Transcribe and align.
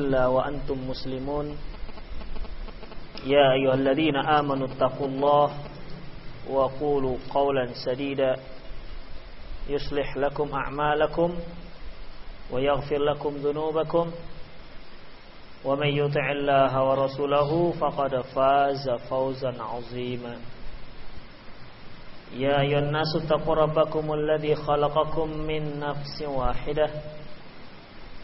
إلا 0.00 0.26
وأنتم 0.26 0.90
مسلمون. 0.90 1.58
يا 3.26 3.52
أيها 3.52 3.74
الذين 3.74 4.16
آمنوا 4.16 4.66
اتقوا 4.66 5.06
الله 5.06 5.50
وقولوا 6.50 7.16
قولا 7.30 7.68
سديدا. 7.86 8.36
يصلح 9.68 10.16
لكم 10.16 10.54
أعمالكم 10.54 11.34
ويغفر 12.50 12.98
لكم 12.98 13.36
ذنوبكم. 13.36 14.10
ومن 15.64 15.86
يطع 15.86 16.30
الله 16.30 16.84
ورسوله 16.84 17.72
فقد 17.72 18.20
فاز 18.20 18.90
فوزا 19.10 19.62
عظيما. 19.62 20.36
يا 22.32 22.60
أيها 22.60 22.78
الناس 22.78 23.16
اتقوا 23.22 23.54
ربكم 23.54 24.12
الذي 24.12 24.54
خلقكم 24.54 25.28
من 25.30 25.80
نفس 25.80 26.22
واحدة. 26.26 26.90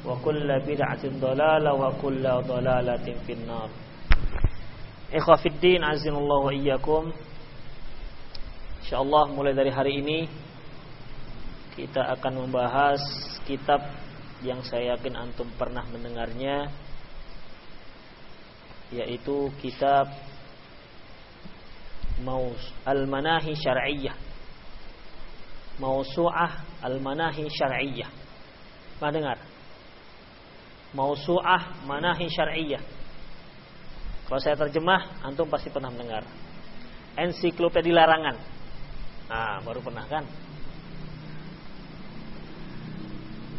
wa 0.00 0.16
kulla 0.24 0.60
bid'atin 0.64 1.20
dhalalah 1.20 1.76
wa 1.76 1.92
kulla 2.00 2.40
dhalalatin 2.40 3.16
finnar. 3.28 3.68
Ikhwafiddin 5.12 5.84
azinallahu 5.84 6.48
wa 6.48 6.52
iyyakum. 6.54 7.04
Insyaallah 8.80 9.24
mulai 9.34 9.52
dari 9.52 9.70
hari 9.70 10.00
ini 10.00 10.18
kita 11.76 12.14
akan 12.18 12.46
membahas 12.46 13.00
kitab 13.44 13.80
yang 14.40 14.64
saya 14.64 14.96
yakin 14.96 15.14
antum 15.16 15.46
pernah 15.60 15.84
mendengarnya 15.92 16.72
yaitu 18.90 19.52
kitab 19.62 20.10
Maus 22.20 22.60
Al-Manahi 22.84 23.56
Syar'iyyah. 23.56 24.16
Mausu'ah 25.80 26.84
Al-Manahi 26.84 27.48
Syar'iyyah. 27.48 28.10
Pernah 29.00 29.12
dengar? 29.16 29.38
Mausu'ah 30.90 31.86
Manahi 31.86 32.26
Syar'iyyah. 32.26 32.82
Kalau 34.26 34.40
saya 34.42 34.54
terjemah, 34.58 35.26
antum 35.26 35.46
pasti 35.50 35.70
pernah 35.70 35.90
mendengar. 35.90 36.22
Ensiklopedia 37.18 37.94
larangan. 37.94 38.38
Nah, 39.30 39.58
baru 39.62 39.82
pernah 39.82 40.06
kan? 40.06 40.24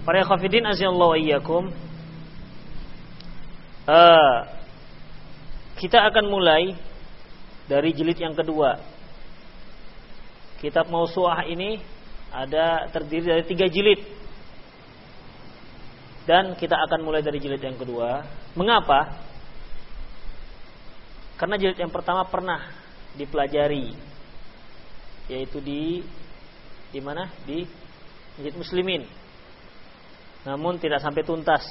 Para 0.08 0.24
khafidin 0.24 0.64
azallahu 0.66 1.20
iyyakum. 1.20 1.72
Uh, 3.86 4.38
kita 5.76 6.00
akan 6.08 6.26
mulai 6.32 6.76
dari 7.68 7.92
jilid 7.92 8.20
yang 8.20 8.36
kedua. 8.36 8.80
Kitab 10.60 10.88
Mausu'ah 10.88 11.48
ini 11.50 11.82
ada 12.32 12.88
terdiri 12.94 13.28
dari 13.28 13.44
tiga 13.44 13.68
jilid 13.68 14.21
dan 16.32 16.56
kita 16.56 16.80
akan 16.88 17.04
mulai 17.04 17.20
dari 17.20 17.44
jilid 17.44 17.60
yang 17.60 17.76
kedua. 17.76 18.24
Mengapa? 18.56 19.20
Karena 21.36 21.60
jilid 21.60 21.76
yang 21.76 21.92
pertama 21.92 22.24
pernah 22.24 22.72
dipelajari 23.20 23.92
yaitu 25.28 25.60
di 25.60 26.00
di 26.96 27.00
mana? 27.04 27.28
Di 27.44 27.68
Masjid 28.40 28.56
Muslimin. 28.56 29.04
Namun 30.48 30.80
tidak 30.80 31.04
sampai 31.04 31.28
tuntas, 31.28 31.68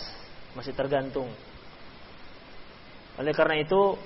masih 0.53 0.77
tergantung. 0.77 1.33
Oleh 3.17 3.33
karena 3.33 3.65
itu 3.65 3.97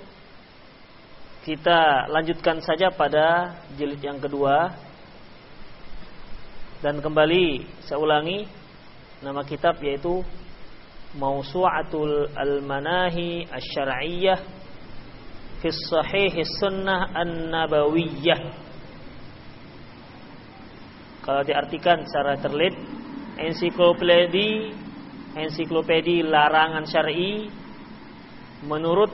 kita 1.43 2.07
lanjutkan 2.15 2.63
saja 2.63 2.95
pada 2.95 3.59
jilid 3.75 3.99
yang 3.99 4.23
kedua 4.23 4.71
dan 6.79 7.03
kembali 7.03 7.67
saya 7.83 7.99
ulangi 7.99 8.47
nama 9.19 9.43
kitab 9.43 9.83
yaitu 9.83 10.23
Mausu'atul 11.15 12.31
Al-Manahi 12.35 13.47
Asy-Syar'iyyah 13.47 14.39
fi 15.63 15.67
Sahih 15.71 16.35
Sunnah 16.59 17.15
An-Nabawiyah. 17.15 18.41
Kalau 21.25 21.41
diartikan 21.41 22.05
secara 22.05 22.37
terlit, 22.37 22.75
ensiklopedi 23.35 24.71
ensiklopedi 25.35 26.23
larangan 26.23 26.87
syar'i 26.87 27.51
menurut 28.63 29.11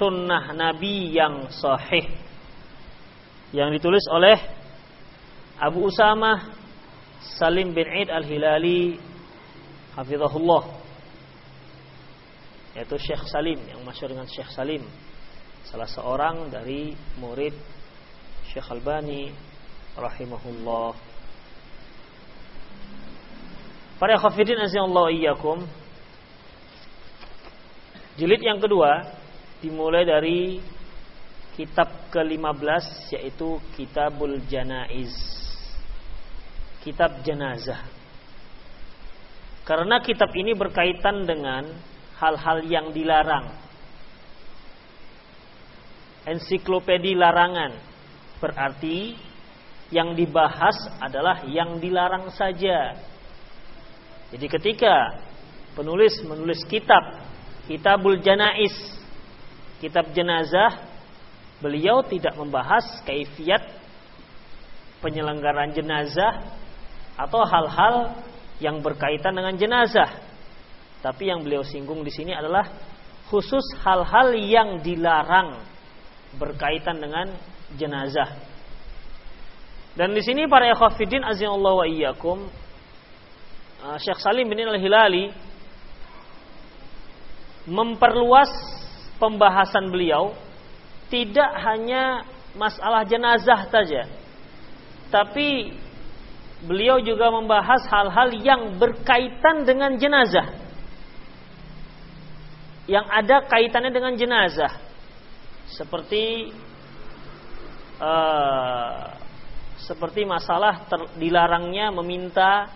sunnah 0.00 0.56
Nabi 0.56 1.12
yang 1.12 1.52
sahih 1.52 2.08
yang 3.52 3.68
ditulis 3.72 4.04
oleh 4.08 4.36
Abu 5.60 5.88
Usamah 5.88 6.56
Salim 7.36 7.76
bin 7.76 7.84
Id 7.84 8.08
Al-Hilali 8.08 8.96
hafizahullah 9.96 10.75
yaitu 12.76 13.00
Syekh 13.00 13.24
Salim 13.32 13.56
yang 13.64 13.80
masyhur 13.80 14.12
dengan 14.12 14.28
Syekh 14.28 14.52
Salim 14.52 14.84
salah 15.64 15.88
seorang 15.88 16.52
dari 16.52 16.92
murid 17.16 17.56
Syekh 18.52 18.68
Albani 18.68 19.32
rahimahullah 19.96 21.16
Para 23.96 24.20
khafidin 24.20 24.60
azallahu 24.60 25.08
iyyakum 25.08 25.64
Jilid 28.20 28.44
yang 28.44 28.60
kedua 28.60 29.08
dimulai 29.64 30.04
dari 30.04 30.60
kitab 31.56 32.12
ke-15 32.12 33.16
yaitu 33.16 33.60
Kitabul 33.76 34.40
Janaiz. 34.48 35.12
Kitab 36.84 37.24
jenazah. 37.24 37.80
Karena 39.68 39.98
kitab 40.00 40.30
ini 40.32 40.54
berkaitan 40.54 41.26
dengan 41.26 41.66
hal-hal 42.16 42.58
yang 42.64 42.90
dilarang. 42.90 43.52
Ensiklopedi 46.26 47.14
larangan 47.14 47.78
berarti 48.42 49.14
yang 49.94 50.18
dibahas 50.18 50.74
adalah 50.98 51.46
yang 51.46 51.78
dilarang 51.78 52.34
saja. 52.34 52.98
Jadi 54.34 54.46
ketika 54.50 55.22
penulis 55.78 56.18
menulis 56.26 56.58
kitab 56.66 57.26
Kitabul 57.66 58.22
Janais, 58.22 58.74
kitab 59.82 60.14
jenazah, 60.14 60.86
beliau 61.58 61.98
tidak 62.06 62.38
membahas 62.38 63.02
kaifiat 63.02 63.58
penyelenggaraan 65.02 65.74
jenazah 65.74 66.46
atau 67.18 67.42
hal-hal 67.42 68.22
yang 68.62 68.78
berkaitan 68.86 69.34
dengan 69.34 69.58
jenazah. 69.58 70.14
Tapi 71.04 71.28
yang 71.28 71.44
beliau 71.44 71.62
singgung 71.62 72.00
di 72.02 72.10
sini 72.10 72.32
adalah 72.32 72.66
khusus 73.28 73.62
hal-hal 73.82 74.32
yang 74.38 74.68
dilarang 74.80 75.58
berkaitan 76.38 77.02
dengan 77.02 77.26
jenazah. 77.74 78.38
Dan 79.96 80.12
di 80.12 80.22
sini 80.22 80.44
para 80.46 80.68
ikhwafidin 80.70 81.24
azza 81.24 81.48
wa 81.48 81.84
iyyakum 81.88 82.46
uh, 83.82 83.96
Syekh 83.96 84.20
Salim 84.20 84.46
bin 84.46 84.60
Al-Hilali 84.60 85.32
memperluas 87.66 88.52
pembahasan 89.16 89.88
beliau 89.90 90.36
tidak 91.08 91.50
hanya 91.64 92.28
masalah 92.54 93.02
jenazah 93.08 93.66
saja. 93.72 94.04
Tapi 95.08 95.72
beliau 96.66 97.00
juga 97.00 97.32
membahas 97.32 97.84
hal-hal 97.88 98.28
yang 98.42 98.62
berkaitan 98.76 99.64
dengan 99.64 99.96
jenazah 99.96 100.65
yang 102.86 103.06
ada 103.10 103.42
kaitannya 103.46 103.90
dengan 103.90 104.14
jenazah 104.14 104.78
seperti 105.74 106.54
uh, 107.98 109.10
seperti 109.82 110.26
masalah 110.26 110.86
ter, 110.86 111.00
dilarangnya 111.18 111.90
meminta 111.94 112.70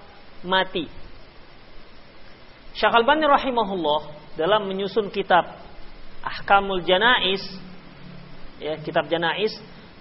mati. 0.47 0.87
Syekh 2.75 2.95
Al-Bani 2.95 3.27
rahimahullah 3.27 4.01
dalam 4.39 4.67
menyusun 4.71 5.11
kitab 5.11 5.43
Ahkamul 6.23 6.87
Janais 6.87 7.43
ya 8.61 8.79
kitab 8.79 9.11
Janais 9.11 9.51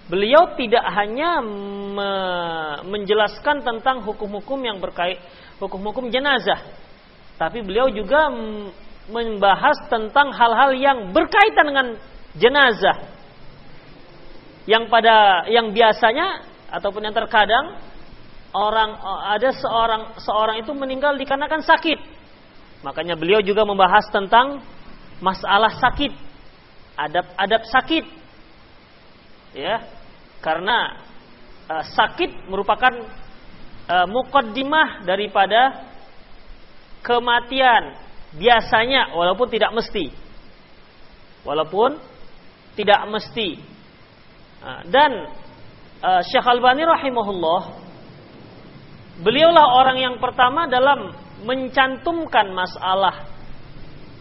beliau 0.06 0.54
tidak 0.54 0.84
hanya 0.94 1.40
me, 1.40 2.10
menjelaskan 2.86 3.62
tentang 3.62 4.04
hukum-hukum 4.06 4.60
yang 4.60 4.78
berkait 4.78 5.18
hukum-hukum 5.58 6.12
jenazah 6.12 6.60
tapi 7.40 7.64
beliau 7.64 7.88
juga 7.88 8.28
membahas 9.10 9.76
tentang 9.90 10.30
hal-hal 10.30 10.70
yang 10.78 10.98
berkaitan 11.10 11.66
dengan 11.66 11.86
jenazah. 12.38 13.10
Yang 14.64 14.86
pada 14.86 15.44
yang 15.50 15.74
biasanya 15.74 16.46
ataupun 16.70 17.10
yang 17.10 17.16
terkadang 17.16 17.82
orang 18.54 18.94
ada 19.34 19.50
seorang 19.50 20.02
seorang 20.22 20.62
itu 20.62 20.70
meninggal 20.74 21.18
dikarenakan 21.18 21.62
sakit. 21.66 21.98
Makanya 22.86 23.18
beliau 23.18 23.44
juga 23.44 23.66
membahas 23.66 24.08
tentang 24.08 24.62
masalah 25.20 25.76
sakit, 25.76 26.12
adab-adab 26.96 27.62
sakit. 27.68 28.04
Ya. 29.52 29.84
Karena 30.40 30.96
uh, 31.68 31.84
sakit 31.84 32.48
merupakan 32.48 33.04
uh, 33.90 34.06
mukaddimah 34.08 35.04
daripada 35.04 35.84
kematian 37.04 37.96
biasanya 38.36 39.14
walaupun 39.14 39.48
tidak 39.50 39.74
mesti. 39.74 40.12
Walaupun 41.42 41.98
tidak 42.76 43.00
mesti. 43.10 43.58
Dan 44.92 45.10
uh, 46.04 46.20
Syekh 46.20 46.44
Albani 46.44 46.84
rahimahullah 46.84 47.62
beliaulah 49.24 49.66
orang 49.80 49.98
yang 50.00 50.16
pertama 50.20 50.68
dalam 50.68 51.16
mencantumkan 51.48 52.52
masalah 52.52 53.24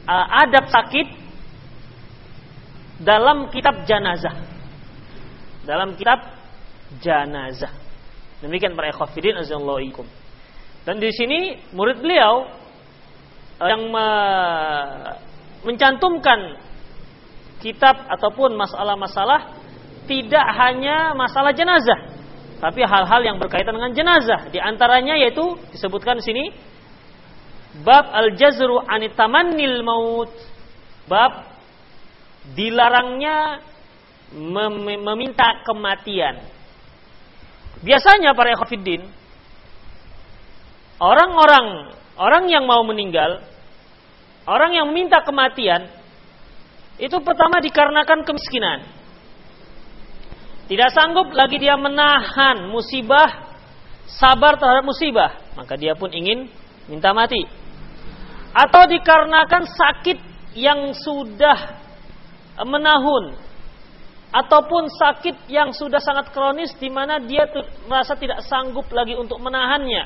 uh, 0.08 0.26
adab 0.48 0.72
sakit 0.72 1.08
dalam 3.04 3.52
kitab 3.52 3.84
janazah. 3.84 4.36
Dalam 5.68 5.96
kitab 6.00 6.20
janazah. 7.04 7.72
Demikian 8.40 8.76
para 8.76 8.92
ikhwatiddin 8.96 9.36
Dan 10.88 10.96
di 11.04 11.12
sini 11.12 11.60
murid 11.76 12.00
beliau 12.00 12.48
yang 13.60 13.92
uh, 13.92 15.20
mencantumkan 15.68 16.56
kitab 17.60 18.08
ataupun 18.08 18.56
masalah-masalah 18.56 19.60
tidak 20.08 20.48
hanya 20.56 21.12
masalah 21.14 21.52
jenazah, 21.52 22.16
tapi 22.64 22.82
hal-hal 22.82 23.22
yang 23.22 23.38
berkaitan 23.38 23.76
dengan 23.76 23.92
jenazah. 23.94 24.48
Di 24.50 24.58
antaranya 24.58 25.20
yaitu 25.20 25.60
disebutkan 25.76 26.18
di 26.18 26.24
sini 26.24 26.46
bab 27.84 28.10
al-jazru 28.10 28.80
anitamannil 28.84 29.84
maut. 29.84 30.32
Bab 31.10 31.52
dilarangnya 32.56 33.60
mem 34.34 35.04
meminta 35.04 35.62
kematian. 35.68 36.42
Biasanya 37.80 38.36
para 38.36 38.54
ekofidin 38.56 39.08
orang-orang 41.00 41.96
orang 42.20 42.52
yang 42.52 42.68
mau 42.68 42.84
meninggal, 42.84 43.40
orang 44.44 44.76
yang 44.76 44.92
meminta 44.92 45.24
kematian 45.24 45.88
itu 47.00 47.16
pertama 47.24 47.64
dikarenakan 47.64 48.28
kemiskinan. 48.28 48.84
Tidak 50.68 50.90
sanggup 50.94 51.34
lagi 51.34 51.58
dia 51.58 51.80
menahan 51.80 52.70
musibah, 52.70 53.58
sabar 54.06 54.60
terhadap 54.60 54.86
musibah, 54.86 55.32
maka 55.58 55.74
dia 55.80 55.98
pun 55.98 56.14
ingin 56.14 56.52
minta 56.86 57.16
mati. 57.16 57.42
Atau 58.54 58.86
dikarenakan 58.86 59.66
sakit 59.66 60.18
yang 60.54 60.94
sudah 60.94 61.80
menahun 62.60 63.50
ataupun 64.30 64.94
sakit 64.94 65.50
yang 65.50 65.74
sudah 65.74 65.98
sangat 65.98 66.30
kronis 66.30 66.70
di 66.78 66.90
mana 66.94 67.18
dia 67.18 67.50
merasa 67.90 68.14
tidak 68.14 68.46
sanggup 68.46 68.86
lagi 68.94 69.18
untuk 69.18 69.42
menahannya, 69.42 70.06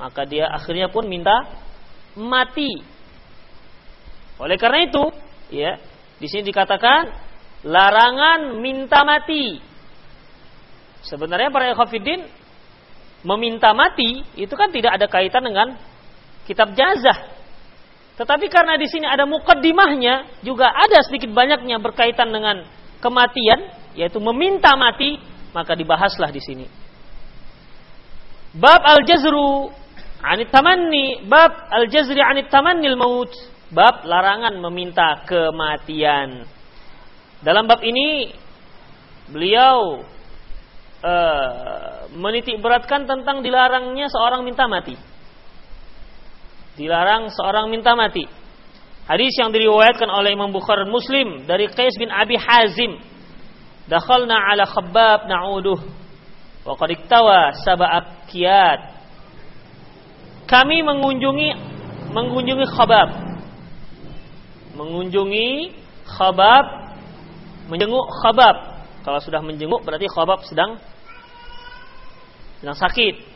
maka 0.00 0.24
dia 0.24 0.48
akhirnya 0.48 0.88
pun 0.88 1.08
minta 1.08 1.48
mati. 2.16 2.80
Oleh 4.40 4.56
karena 4.56 4.88
itu, 4.88 5.04
ya, 5.52 5.78
di 6.18 6.26
sini 6.26 6.48
dikatakan 6.48 7.12
larangan 7.62 8.58
minta 8.58 9.06
mati 9.06 9.72
Sebenarnya 11.02 11.50
para 11.50 11.74
ikhwafidin 11.74 12.22
meminta 13.26 13.74
mati 13.74 14.22
itu 14.38 14.54
kan 14.54 14.70
tidak 14.70 14.98
ada 14.98 15.06
kaitan 15.10 15.42
dengan 15.42 15.74
kitab 16.46 16.74
jazah. 16.78 17.42
Tetapi 18.14 18.46
karena 18.46 18.78
di 18.78 18.86
sini 18.86 19.06
ada 19.06 19.26
mukaddimahnya 19.26 20.46
juga 20.46 20.70
ada 20.70 21.02
sedikit 21.02 21.34
banyaknya 21.34 21.82
berkaitan 21.82 22.30
dengan 22.30 22.62
kematian 23.02 23.66
yaitu 23.98 24.22
meminta 24.22 24.78
mati 24.78 25.18
maka 25.50 25.74
dibahaslah 25.74 26.30
di 26.30 26.38
sini. 26.38 26.66
Bab 28.54 28.84
al-jazru 28.84 29.74
anit 30.22 30.48
tamanni, 30.54 31.26
bab 31.26 31.70
al-jazri 31.70 32.22
anit 32.22 32.48
tamannil 32.48 32.94
maut, 32.94 33.30
bab 33.74 34.06
larangan 34.06 34.54
meminta 34.62 35.26
kematian. 35.26 36.46
Dalam 37.42 37.66
bab 37.66 37.82
ini 37.82 38.30
beliau 39.26 40.06
uh, 41.02 42.06
menitik 42.14 42.62
beratkan 42.62 43.08
tentang 43.08 43.42
dilarangnya 43.42 44.06
seorang 44.06 44.46
minta 44.46 44.70
mati. 44.70 44.94
Dilarang 46.78 47.28
seorang 47.34 47.68
minta 47.68 47.92
mati. 47.98 48.24
Hadis 49.02 49.34
yang 49.34 49.50
diriwayatkan 49.50 50.06
oleh 50.06 50.30
Imam 50.32 50.54
Bukhari 50.54 50.86
Muslim 50.86 51.42
dari 51.44 51.66
Qais 51.66 51.98
bin 51.98 52.08
Abi 52.08 52.38
Hazim. 52.38 53.02
Dakhalna 53.90 54.38
ala 54.54 54.62
Khabbab 54.62 55.26
na'uduh 55.26 55.80
wa 56.62 56.78
qad 56.78 56.88
iktawa 56.94 57.50
kiyat. 58.30 58.91
Kami 60.52 60.84
mengunjungi 60.84 61.48
mengunjungi 62.12 62.66
Khabbab. 62.76 63.08
Mengunjungi 64.76 65.72
Khabbab 66.04 66.66
menjenguk 67.72 68.04
Khabbab. 68.20 68.56
Kalau 69.00 69.16
sudah 69.24 69.40
menjenguk 69.40 69.80
berarti 69.80 70.04
Khabbab 70.12 70.44
sedang 70.44 70.76
sedang 72.60 72.76
sakit. 72.76 73.32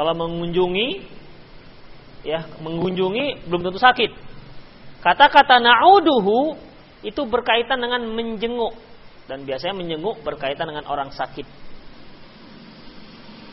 Kalau 0.00 0.16
mengunjungi 0.16 0.88
ya, 2.24 2.40
mengunjungi 2.56 3.44
belum 3.44 3.68
tentu 3.68 3.76
sakit. 3.76 4.10
Kata-kata 5.04 5.60
na'uduhu 5.60 6.56
itu 7.04 7.22
berkaitan 7.28 7.84
dengan 7.84 8.02
menjenguk 8.16 8.72
dan 9.28 9.44
biasanya 9.44 9.76
menjenguk 9.76 10.24
berkaitan 10.24 10.72
dengan 10.72 10.88
orang 10.88 11.12
sakit. 11.12 11.44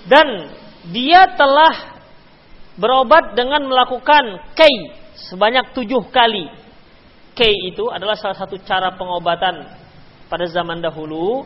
Dan 0.07 0.55
dia 0.93 1.27
telah 1.35 1.94
berobat 2.75 3.35
dengan 3.35 3.63
melakukan 3.67 4.55
kei 4.55 4.91
sebanyak 5.31 5.71
tujuh 5.75 6.11
kali. 6.11 6.47
Kei 7.35 7.55
itu 7.67 7.91
adalah 7.91 8.15
salah 8.15 8.35
satu 8.39 8.55
cara 8.63 8.95
pengobatan 8.95 9.67
pada 10.31 10.45
zaman 10.47 10.79
dahulu, 10.79 11.43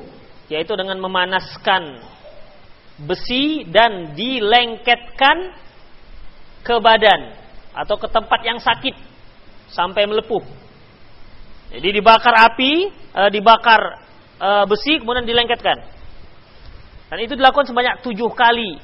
yaitu 0.50 0.74
dengan 0.77 1.01
memanaskan 1.01 2.01
besi 3.00 3.65
dan 3.69 4.13
dilengketkan 4.13 5.55
ke 6.62 6.75
badan 6.77 7.33
atau 7.74 7.95
ke 7.95 8.07
tempat 8.12 8.39
yang 8.45 8.59
sakit 8.62 8.93
sampai 9.71 10.05
melepuh. 10.05 10.43
Jadi 11.69 12.01
dibakar 12.01 12.33
api, 12.33 12.89
e, 12.89 13.21
dibakar 13.29 13.81
e, 14.41 14.50
besi 14.65 14.98
kemudian 15.00 15.25
dilengketkan. 15.25 15.77
Dan 17.09 17.17
itu 17.25 17.33
dilakukan 17.33 17.69
sebanyak 17.69 18.05
tujuh 18.05 18.29
kali 18.33 18.77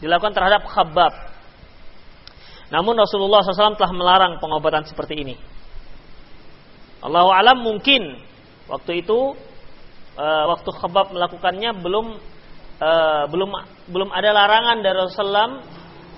dilakukan 0.00 0.32
terhadap 0.32 0.64
khabab. 0.68 1.12
Namun 2.70 2.94
Rasulullah 2.94 3.42
SAW 3.42 3.74
telah 3.74 3.94
melarang 3.94 4.38
pengobatan 4.38 4.86
seperti 4.86 5.14
ini. 5.26 5.34
Allah 7.02 7.26
alam 7.34 7.66
mungkin 7.66 8.14
waktu 8.70 9.02
itu 9.02 9.34
e, 10.14 10.26
waktu 10.46 10.70
khabab 10.70 11.10
melakukannya 11.10 11.74
belum 11.80 12.06
uh, 12.80 13.24
belum 13.28 13.50
belum 13.92 14.08
ada 14.10 14.30
larangan 14.32 14.80
dari 14.80 14.96
Rasulullah 14.96 15.60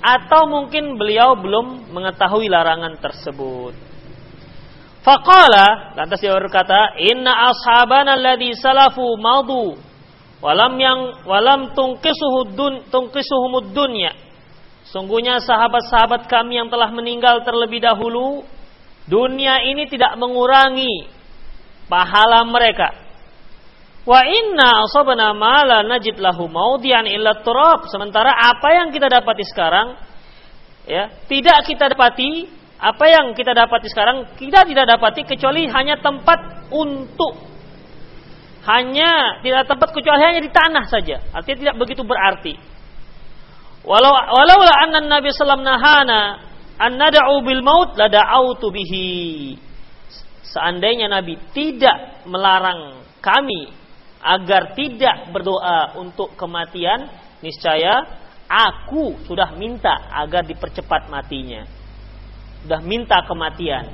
atau 0.03 0.51
mungkin 0.51 0.99
beliau 0.99 1.39
belum 1.39 1.95
mengetahui 1.95 2.51
larangan 2.51 2.99
tersebut. 2.99 3.75
Faqala 5.03 5.99
lantas 5.99 6.23
dia 6.23 6.35
berkata, 6.35 6.95
"Inna 6.99 7.51
ashabana 7.51 8.15
alladhi 8.15 8.55
salafu 8.55 9.19
madu 9.19 9.75
walam 10.43 10.75
yang 10.79 11.27
walam 11.27 11.75
tungkisuhu 11.75 12.55
dun 12.55 12.87
dunya." 13.75 14.15
Sungguhnya 14.93 15.41
sahabat-sahabat 15.41 16.29
kami 16.29 16.61
yang 16.61 16.69
telah 16.69 16.93
meninggal 16.93 17.41
terlebih 17.49 17.81
dahulu, 17.81 18.45
dunia 19.09 19.65
ini 19.65 19.89
tidak 19.89 20.21
mengurangi 20.21 21.09
pahala 21.89 22.45
mereka. 22.45 22.93
Wa 24.05 24.21
inna 24.29 24.85
asabna 24.85 25.33
ma 25.33 25.65
la 25.65 25.81
najid 25.87 26.21
lahu 26.21 26.45
maudian 26.45 27.09
illa 27.09 27.41
turab. 27.41 27.89
Sementara 27.89 28.37
apa 28.37 28.69
yang 28.77 28.93
kita 28.93 29.09
dapati 29.09 29.45
sekarang 29.49 29.97
ya, 30.85 31.09
tidak 31.25 31.65
kita 31.65 31.89
dapati 31.89 32.61
apa 32.83 33.05
yang 33.09 33.33
kita 33.33 33.55
dapati 33.55 33.89
sekarang 33.89 34.37
kita 34.37 34.67
tidak 34.67 34.91
dapati 34.91 35.23
kecuali 35.23 35.71
hanya 35.71 36.03
tempat 36.03 36.69
untuk 36.69 37.39
hanya 38.67 39.39
tidak 39.41 39.71
tempat 39.71 39.89
kecuali 39.95 40.21
hanya 40.21 40.41
di 40.43 40.51
tanah 40.51 40.85
saja. 40.91 41.17
Artinya 41.33 41.59
tidak 41.65 41.77
begitu 41.81 42.03
berarti. 42.05 42.72
Walau 43.83 44.15
walau 44.15 44.59
Nabi 45.03 45.35
sallam 45.35 45.67
nahana 45.67 46.39
an 46.79 46.99
nad'u 46.99 47.43
bil 47.43 47.63
maut 47.63 47.99
la 47.99 48.07
da'autu 48.07 48.71
bihi. 48.71 49.59
Seandainya 50.47 51.11
Nabi 51.11 51.39
tidak 51.51 52.27
melarang 52.29 53.03
kami 53.19 53.73
agar 54.23 54.79
tidak 54.79 55.35
berdoa 55.35 55.99
untuk 55.99 56.39
kematian, 56.39 57.11
niscaya 57.43 58.07
aku 58.47 59.19
sudah 59.27 59.57
minta 59.59 60.13
agar 60.15 60.47
dipercepat 60.47 61.11
matinya. 61.11 61.67
Sudah 62.63 62.81
minta 62.85 63.19
kematian. 63.27 63.91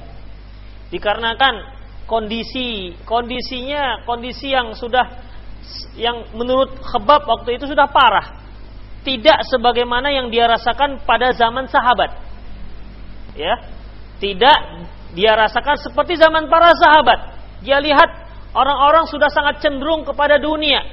Dikarenakan 0.93 1.79
kondisi 2.09 2.97
kondisinya 3.05 4.05
kondisi 4.09 4.53
yang 4.53 4.73
sudah 4.73 5.05
yang 6.01 6.33
menurut 6.33 6.81
Khabab 6.81 7.29
waktu 7.29 7.61
itu 7.61 7.69
sudah 7.69 7.89
parah. 7.89 8.48
Tidak 9.07 9.39
sebagaimana 9.49 10.11
yang 10.11 10.29
dia 10.29 10.51
rasakan 10.51 11.03
pada 11.07 11.33
zaman 11.33 11.71
sahabat. 11.71 12.11
Ya. 13.39 13.55
Tidak 14.19 14.59
dia 15.15 15.33
rasakan 15.39 15.79
seperti 15.79 16.19
zaman 16.19 16.51
para 16.51 16.75
sahabat. 16.75 17.39
Dia 17.65 17.81
lihat 17.81 18.11
orang-orang 18.53 19.09
sudah 19.09 19.31
sangat 19.31 19.63
cenderung 19.65 20.05
kepada 20.05 20.37
dunia. 20.37 20.85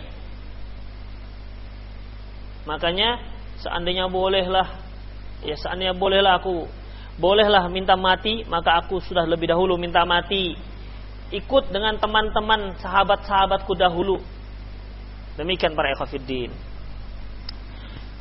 Makanya 2.65 3.21
seandainya 3.61 4.09
bolehlah 4.09 4.65
ya 5.45 5.53
seandainya 5.57 5.93
bolehlah 5.93 6.41
aku 6.41 6.65
bolehlah 7.15 7.67
minta 7.71 7.95
mati, 7.95 8.43
maka 8.47 8.83
aku 8.83 8.99
sudah 8.99 9.23
lebih 9.23 9.51
dahulu 9.51 9.79
minta 9.79 10.03
mati. 10.03 10.55
Ikut 11.33 11.73
dengan 11.73 11.97
teman-teman 11.97 12.77
sahabat-sahabatku 12.79 13.73
dahulu. 13.75 14.21
Demikian 15.35 15.73
para 15.73 15.91
ikhwatiddin. 15.91 16.53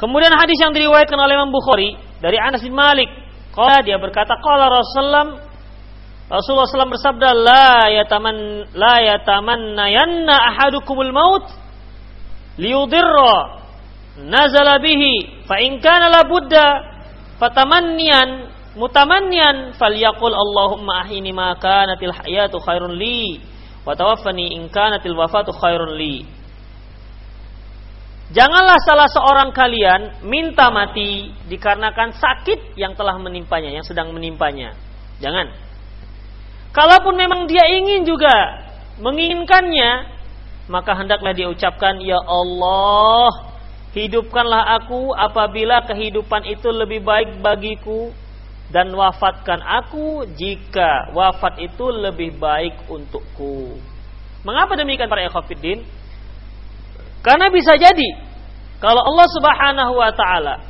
Kemudian 0.05 0.37
hadis 0.37 0.61
yang 0.61 0.77
diriwayatkan 0.77 1.17
oleh 1.17 1.33
Imam 1.33 1.49
Bukhari 1.49 1.97
dari 2.21 2.37
Anas 2.37 2.61
bin 2.61 2.77
Malik, 2.77 3.09
qala 3.57 3.81
dia 3.81 3.97
berkata 3.97 4.37
qala 4.37 4.69
Rasulullah 4.69 5.41
Rasulullah 6.29 6.69
SAW 6.69 6.93
bersabda, 6.93 7.29
La 7.33 7.89
yataman, 7.89 8.37
la 8.77 8.97
yatamannayanna 9.01 10.53
ahadukumul 10.53 11.13
maut 11.13 11.45
liyudirra 12.61 13.65
nazala 14.29 14.77
bihi 14.81 15.45
fa 15.49 15.57
in 15.61 15.81
kana 15.81 16.13
la 16.13 16.23
budda 16.25 16.67
fatamanniyan 17.41 18.53
mutamanniyan 18.77 19.75
falyaqul 19.77 20.33
Allahumma 20.33 21.03
ahini 21.03 21.33
ma 21.33 21.57
kanatil 21.59 22.15
hayatu 22.15 22.63
khairun 22.63 22.95
li 22.95 23.41
wa 23.85 23.93
tawaffani 23.93 24.55
in 24.55 24.71
kanatil 24.71 25.19
wafatu 25.19 25.53
khairun 25.53 25.99
li 25.99 26.25
Janganlah 28.35 28.83
salah 28.83 29.07
seorang 29.07 29.55
kalian 29.55 30.27
minta 30.27 30.67
mati 30.75 31.31
dikarenakan 31.47 32.19
sakit 32.19 32.75
yang 32.75 32.99
telah 32.99 33.15
menimpanya, 33.15 33.71
yang 33.71 33.87
sedang 33.87 34.11
menimpanya. 34.11 34.75
Jangan. 35.23 35.55
Kalaupun 36.75 37.15
memang 37.15 37.47
dia 37.47 37.63
ingin 37.71 38.03
juga 38.03 38.35
menginginkannya, 38.99 40.19
maka 40.67 40.99
hendaklah 40.99 41.31
dia 41.31 41.47
ucapkan, 41.47 42.03
Ya 42.03 42.19
Allah, 42.19 43.55
hidupkanlah 43.95 44.83
aku 44.83 45.15
apabila 45.15 45.87
kehidupan 45.87 46.51
itu 46.51 46.75
lebih 46.75 47.07
baik 47.07 47.39
bagiku 47.39 48.11
dan 48.75 48.91
wafatkan 48.91 49.63
aku 49.63 50.27
jika 50.35 51.15
wafat 51.15 51.63
itu 51.63 51.87
lebih 51.87 52.35
baik 52.35 52.91
untukku. 52.91 53.79
Mengapa 54.43 54.75
demikian 54.75 55.07
para 55.07 55.23
ekofidin? 55.23 55.87
Karena 57.25 57.49
bisa 57.49 57.73
jadi 57.81 58.09
kalau 58.85 59.01
Allah 59.01 59.29
Subhanahu 59.33 59.93
wa 59.97 60.13
taala 60.13 60.61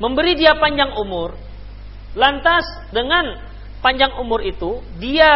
memberi 0.00 0.32
dia 0.32 0.56
panjang 0.56 0.96
umur, 0.96 1.36
lantas 2.16 2.64
dengan 2.88 3.36
panjang 3.84 4.16
umur 4.16 4.40
itu 4.40 4.80
dia 4.96 5.28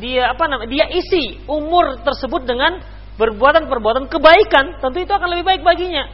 dia 0.00 0.32
apa 0.32 0.48
namanya 0.48 0.72
dia 0.72 0.86
isi 0.88 1.36
umur 1.44 2.00
tersebut 2.00 2.48
dengan 2.48 2.80
perbuatan-perbuatan 3.20 4.08
kebaikan 4.08 4.80
tentu 4.80 5.04
itu 5.04 5.12
akan 5.12 5.28
lebih 5.36 5.44
baik 5.44 5.62
baginya. 5.68 6.08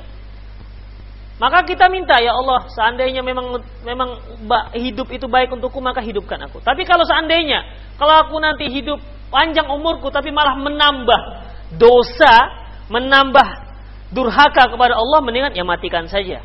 Maka 1.37 1.63
kita 1.69 1.87
minta 1.93 2.19
ya 2.19 2.35
Allah 2.35 2.67
seandainya 2.75 3.23
memang 3.23 3.61
memang 3.87 4.19
hidup 4.75 5.15
itu 5.15 5.31
baik 5.31 5.55
untukku 5.55 5.79
maka 5.79 6.03
hidupkan 6.03 6.43
aku. 6.43 6.59
Tapi 6.59 6.83
kalau 6.83 7.07
seandainya 7.07 7.63
kalau 8.03 8.27
aku 8.27 8.35
nanti 8.43 8.67
hidup 8.67 8.99
panjang 9.31 9.71
umurku 9.71 10.11
tapi 10.11 10.35
malah 10.35 10.59
menambah 10.59 11.21
dosa 11.79 12.66
menambah 12.93 13.49
durhaka 14.15 14.71
kepada 14.71 14.95
Allah 14.95 15.19
mendingan 15.23 15.53
ya 15.55 15.67
matikan 15.67 16.07
saja 16.07 16.43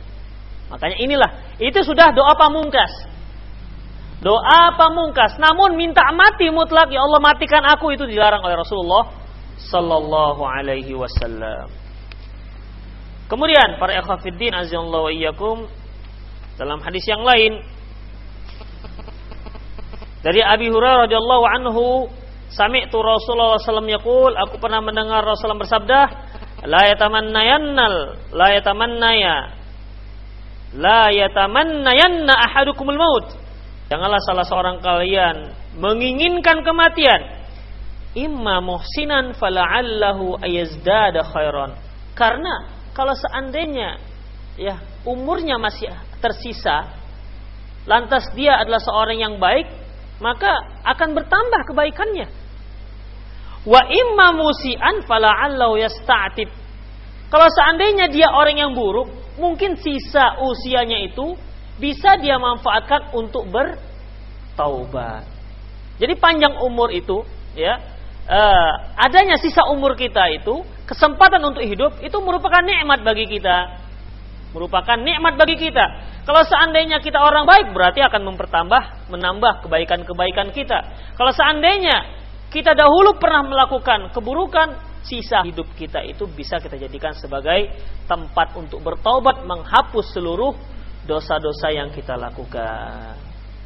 makanya 0.74 0.98
inilah 0.98 1.29
itu 1.62 1.79
sudah 1.86 2.10
doa 2.15 2.33
pamungkas 2.38 3.12
Doa 4.21 4.77
pamungkas. 4.77 5.41
Namun 5.41 5.74
minta 5.74 6.05
mati 6.13 6.53
mutlak. 6.53 6.93
Ya 6.93 7.01
Allah 7.01 7.17
matikan 7.17 7.65
aku 7.65 7.98
itu 7.98 8.05
dilarang 8.05 8.45
oleh 8.45 8.53
Rasulullah 8.53 9.17
Sallallahu 9.57 10.41
alaihi 10.41 10.93
wasallam. 10.93 11.69
Kemudian 13.29 13.77
para 13.81 13.98
ikhwafiddin 14.01 14.53
azallahu 14.53 15.07
wa 15.07 15.12
iyyakum 15.13 15.57
dalam 16.57 16.81
hadis 16.83 17.05
yang 17.07 17.24
lain 17.24 17.63
dari 20.21 20.43
Abi 20.43 20.67
Hurairah 20.67 21.07
radhiyallahu 21.07 21.45
anhu 21.48 21.86
sami'tu 22.51 23.00
Rasulullah 23.00 23.55
sallallahu 23.63 23.95
yaqul 23.95 24.33
aku 24.36 24.60
pernah 24.60 24.83
mendengar 24.83 25.24
Rasulullah 25.24 25.63
bersabda 25.63 26.00
la 26.65 26.81
yatamannayannal 26.91 27.95
la 28.33 28.47
yatamannaya 28.53 29.35
la 30.77 31.11
yatamannayanna 31.11 32.33
ahadukumul 32.47 32.97
maut 32.97 33.41
Janganlah 33.91 34.23
salah 34.23 34.47
seorang 34.47 34.79
kalian 34.79 35.51
menginginkan 35.75 36.63
kematian. 36.63 37.43
Imma 38.15 38.63
muhsinan 38.63 39.35
fala'allahu 39.35 40.39
ayazdada 40.39 41.27
khairan. 41.27 41.75
Karena 42.15 42.71
kalau 42.95 43.11
seandainya 43.11 43.99
ya 44.55 44.79
umurnya 45.03 45.59
masih 45.59 45.91
tersisa, 46.23 46.87
lantas 47.83 48.31
dia 48.31 48.63
adalah 48.63 48.79
seorang 48.79 49.19
yang 49.19 49.35
baik, 49.43 49.67
maka 50.23 50.55
akan 50.87 51.11
bertambah 51.11 51.61
kebaikannya. 51.67 52.31
Wa 53.61 53.81
imma 53.85 54.33
musian 54.33 55.05
fala'allahu 55.05 55.77
yasta'tib. 55.77 56.49
Kalau 57.31 57.47
seandainya 57.47 58.09
dia 58.09 58.27
orang 58.33 58.57
yang 58.57 58.71
buruk, 58.73 59.07
mungkin 59.39 59.77
sisa 59.79 60.41
usianya 60.41 61.07
itu 61.07 61.37
bisa 61.79 62.19
dia 62.19 62.35
manfaatkan 62.41 63.13
untuk 63.15 63.47
bertaubat. 63.47 65.23
Jadi 66.01 66.13
panjang 66.17 66.57
umur 66.59 66.89
itu, 66.89 67.21
ya, 67.55 67.77
uh, 68.25 68.71
adanya 68.97 69.37
sisa 69.37 69.63
umur 69.69 69.93
kita 69.93 70.27
itu, 70.33 70.65
kesempatan 70.89 71.39
untuk 71.45 71.63
hidup 71.63 72.01
itu 72.01 72.17
merupakan 72.19 72.59
nikmat 72.65 73.05
bagi 73.05 73.29
kita, 73.29 73.79
merupakan 74.51 74.97
nikmat 74.99 75.37
bagi 75.37 75.55
kita. 75.55 75.85
Kalau 76.25 76.43
seandainya 76.45 76.99
kita 76.99 77.17
orang 77.17 77.47
baik, 77.47 77.73
berarti 77.73 78.03
akan 78.03 78.33
mempertambah, 78.33 79.09
menambah 79.09 79.65
kebaikan-kebaikan 79.65 80.53
kita. 80.53 80.79
Kalau 81.15 81.31
seandainya 81.33 82.20
kita 82.51 82.75
dahulu 82.75 83.15
pernah 83.15 83.48
melakukan 83.48 84.12
keburukan, 84.12 84.75
sisa 85.08 85.41
hidup 85.48 85.72
kita 85.79 86.03
itu 86.03 86.27
bisa 86.27 86.60
kita 86.60 86.75
jadikan 86.75 87.15
sebagai 87.15 87.72
tempat 88.05 88.53
untuk 88.60 88.84
bertaubat, 88.84 89.48
menghapus 89.48 90.12
seluruh 90.12 90.53
dosa-dosa 91.08 91.72
yang 91.72 91.89
kita 91.96 92.20
lakukan. 92.20 93.15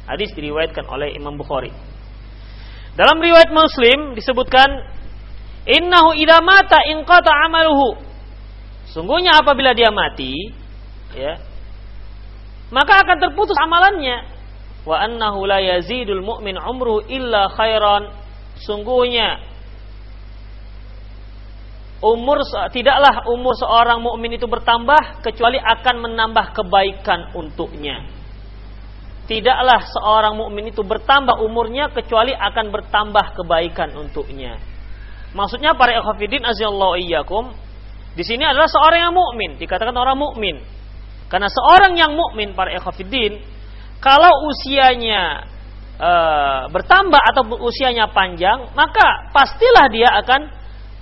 Hadis 0.06 0.30
diriwayatkan 0.38 0.86
oleh 0.86 1.12
Imam 1.18 1.34
Bukhari. 1.34 1.74
Dalam 2.96 3.20
riwayat 3.20 3.52
Muslim 3.52 4.16
disebutkan 4.16 4.70
innahu 5.66 6.16
idza 6.16 6.38
mata 6.40 6.80
inqata 6.88 7.28
amaluhu. 7.44 8.00
Sungguhnya 8.88 9.36
apabila 9.42 9.76
dia 9.76 9.92
mati, 9.92 10.32
ya, 11.12 11.36
maka 12.70 13.02
akan 13.02 13.18
terputus 13.18 13.58
amalannya. 13.60 14.32
Wa 14.86 15.02
annahu 15.02 15.42
la 15.44 15.58
yazidul 15.58 16.22
mu'min 16.22 16.54
umru 16.56 17.02
illa 17.10 17.50
khairan. 17.50 18.25
Sungguhnya 18.62 19.40
umur 22.00 22.44
tidaklah 22.72 23.24
umur 23.32 23.56
seorang 23.56 24.04
mukmin 24.04 24.36
itu 24.36 24.44
bertambah 24.44 25.24
kecuali 25.24 25.56
akan 25.56 25.96
menambah 26.04 26.46
kebaikan 26.52 27.32
untuknya. 27.36 28.04
Tidaklah 29.26 29.82
seorang 29.90 30.38
mukmin 30.38 30.70
itu 30.70 30.86
bertambah 30.86 31.42
umurnya 31.42 31.90
kecuali 31.90 32.30
akan 32.30 32.70
bertambah 32.70 33.34
kebaikan 33.34 33.90
untuknya. 33.98 34.60
Maksudnya 35.34 35.74
para 35.74 35.98
ikhwatiddin 35.98 36.46
azallahu 36.46 36.94
iyyakum 36.96 37.50
di 38.16 38.24
sini 38.24 38.48
adalah 38.48 38.70
seorang 38.70 39.10
yang 39.10 39.14
mukmin, 39.14 39.60
dikatakan 39.60 39.92
orang 39.92 40.16
mukmin. 40.16 40.56
Karena 41.26 41.50
seorang 41.50 41.98
yang 41.98 42.14
mukmin 42.14 42.54
para 42.54 42.70
ikhwatiddin 42.72 43.42
kalau 43.98 44.46
usianya 44.46 45.42
e, 45.96 46.12
bertambah 46.70 47.22
atau 47.32 47.42
usianya 47.64 48.12
panjang, 48.12 48.72
maka 48.76 49.32
pastilah 49.32 49.88
dia 49.90 50.08
akan 50.22 50.40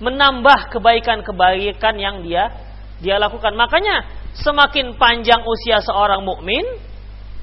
menambah 0.03 0.75
kebaikan-kebaikan 0.75 1.95
yang 1.95 2.23
dia 2.23 2.51
dia 2.99 3.19
lakukan. 3.19 3.55
Makanya 3.55 4.07
semakin 4.39 4.95
panjang 4.99 5.43
usia 5.43 5.79
seorang 5.83 6.23
mukmin, 6.23 6.63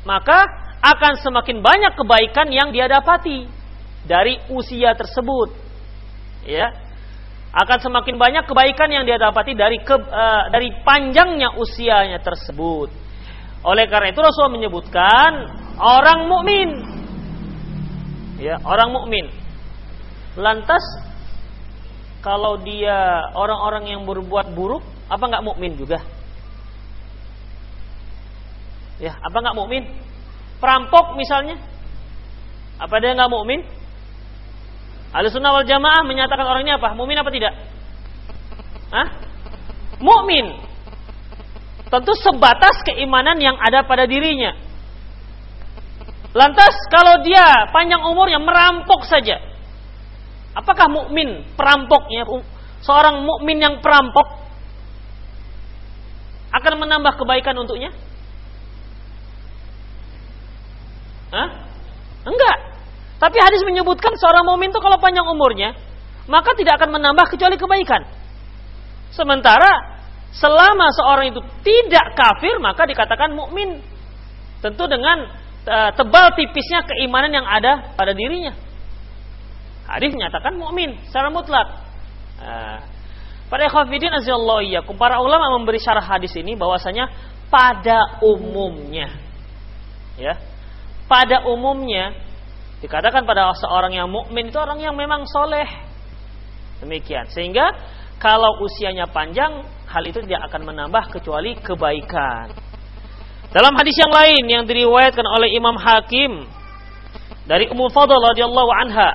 maka 0.04 0.44
akan 0.82 1.14
semakin 1.22 1.62
banyak 1.62 1.94
kebaikan 1.94 2.50
yang 2.50 2.74
dia 2.74 2.90
dapati 2.90 3.46
dari 4.02 4.40
usia 4.50 4.92
tersebut. 4.98 5.54
Ya. 6.42 6.74
Akan 7.52 7.78
semakin 7.84 8.16
banyak 8.16 8.48
kebaikan 8.48 8.88
yang 8.88 9.04
dia 9.04 9.20
dapati 9.20 9.52
dari 9.52 9.76
ke, 9.84 9.92
uh, 9.92 10.48
dari 10.48 10.72
panjangnya 10.82 11.54
usianya 11.60 12.18
tersebut. 12.24 12.88
Oleh 13.62 13.86
karena 13.86 14.10
itu 14.10 14.20
Rasul 14.24 14.50
menyebutkan 14.50 15.52
orang 15.78 16.26
mukmin. 16.26 16.68
Ya, 18.42 18.58
orang 18.66 18.90
mukmin. 18.90 19.30
Lantas 20.34 20.82
kalau 22.26 22.58
dia 22.58 23.22
orang-orang 23.38 23.86
yang 23.86 24.02
berbuat 24.02 24.50
buruk, 24.50 24.82
apa 25.06 25.22
nggak 25.30 25.46
mukmin 25.46 25.78
juga? 25.78 26.02
Ya, 28.98 29.14
apa 29.14 29.36
nggak 29.38 29.54
mukmin? 29.54 29.86
Perampok 30.58 31.14
misalnya, 31.14 31.58
apa 32.82 32.94
dia 32.98 33.14
nggak 33.14 33.30
mukmin? 33.30 33.62
Sunnah 35.30 35.54
wal 35.54 35.68
Jamaah 35.68 36.02
menyatakan 36.02 36.42
orangnya 36.42 36.82
apa? 36.82 36.98
Mukmin 36.98 37.22
apa 37.22 37.30
tidak? 37.30 37.54
Hah? 38.90 39.08
Mukmin. 40.02 40.58
Tentu 41.92 42.16
sebatas 42.18 42.80
keimanan 42.88 43.38
yang 43.38 43.54
ada 43.60 43.84
pada 43.86 44.08
dirinya. 44.08 44.56
Lantas 46.32 46.74
kalau 46.88 47.20
dia 47.20 47.68
panjang 47.72 48.00
umur 48.00 48.24
yang 48.32 48.40
merampok 48.48 49.04
saja, 49.04 49.36
apakah 50.56 50.88
mukmin 50.88 51.44
perampoknya 51.56 52.24
seorang 52.80 53.20
mukmin 53.20 53.60
yang 53.60 53.74
perampok 53.84 54.40
akan 56.52 56.74
menambah 56.80 57.20
kebaikan 57.20 57.56
untuknya? 57.60 57.92
Hah? 61.32 61.48
Enggak. 62.28 62.58
Tapi 63.20 63.38
hadis 63.38 63.62
menyebutkan 63.64 64.16
seorang 64.16 64.44
mukmin 64.48 64.72
itu 64.72 64.80
kalau 64.80 64.96
panjang 65.00 65.28
umurnya, 65.28 65.76
maka 66.28 66.56
tidak 66.56 66.80
akan 66.80 66.96
menambah 66.96 67.28
kecuali 67.28 67.60
kebaikan. 67.60 68.02
Sementara 69.12 70.00
selama 70.32 70.88
seorang 70.96 71.28
itu 71.28 71.40
tidak 71.60 72.16
kafir, 72.16 72.56
maka 72.56 72.88
dikatakan 72.88 73.36
mukmin. 73.36 73.84
Tentu 74.64 74.86
dengan 74.88 75.41
tebal 75.94 76.34
tipisnya 76.34 76.82
keimanan 76.86 77.30
yang 77.30 77.46
ada 77.46 77.94
pada 77.94 78.12
dirinya. 78.12 78.54
Hadis 79.86 80.14
menyatakan 80.14 80.58
mukmin 80.58 80.98
secara 81.10 81.28
mutlak. 81.28 81.68
Uh, 82.42 82.78
pada 83.46 83.68
khafidin 83.68 84.10
azallahu 84.10 84.64
iyyakum, 84.64 84.96
para 84.96 85.20
ulama 85.20 85.52
memberi 85.54 85.78
syarah 85.78 86.02
hadis 86.02 86.32
ini 86.34 86.56
bahwasanya 86.56 87.12
pada 87.52 88.18
umumnya 88.24 89.12
ya 90.16 90.40
pada 91.08 91.44
umumnya 91.44 92.16
dikatakan 92.80 93.28
pada 93.28 93.52
seorang 93.56 93.92
yang 93.92 94.08
mukmin 94.08 94.48
itu 94.48 94.58
orang 94.58 94.80
yang 94.80 94.96
memang 94.96 95.28
soleh. 95.28 95.68
Demikian. 96.82 97.30
Sehingga 97.30 97.70
kalau 98.18 98.58
usianya 98.64 99.06
panjang, 99.06 99.62
hal 99.86 100.02
itu 100.02 100.18
tidak 100.26 100.50
akan 100.50 100.72
menambah 100.72 101.14
kecuali 101.14 101.54
kebaikan. 101.60 102.50
Dalam 103.52 103.76
hadis 103.76 103.92
yang 104.00 104.08
lain 104.08 104.44
yang 104.48 104.64
diriwayatkan 104.64 105.28
oleh 105.28 105.52
Imam 105.52 105.76
Hakim 105.76 106.48
dari 107.44 107.68
Ummu 107.68 107.92
Fadl 107.92 108.16
radhiyallahu 108.16 108.70
anha, 108.72 109.12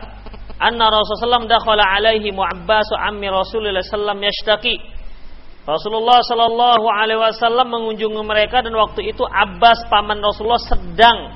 anna 0.62 0.94
Rasulullah 0.94 1.42
SAW 1.42 1.50
dakhala 1.50 1.82
alaihi 1.82 2.30
Mu'abbas 2.30 2.86
ammi 2.94 3.26
Rasulullah 3.34 3.82
sallam 3.82 4.22
yashtaki. 4.22 4.78
Rasulullah 5.68 6.24
sallallahu 6.24 6.86
alaihi 6.88 7.20
wasallam 7.20 7.68
mengunjungi 7.68 8.24
mereka 8.24 8.64
dan 8.64 8.72
waktu 8.72 9.12
itu 9.12 9.26
Abbas 9.28 9.84
paman 9.92 10.24
Rasulullah 10.24 10.64
sedang 10.64 11.34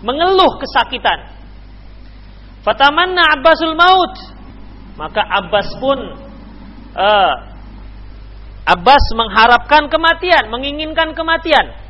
mengeluh 0.00 0.56
kesakitan. 0.62 1.36
Fatamanna 2.64 3.36
Abbasul 3.36 3.76
maut. 3.76 4.14
Maka 4.96 5.20
Abbas 5.20 5.68
pun 5.76 5.98
uh, 6.96 7.34
Abbas 8.64 9.04
mengharapkan 9.12 9.92
kematian, 9.92 10.48
menginginkan 10.48 11.12
kematian. 11.12 11.85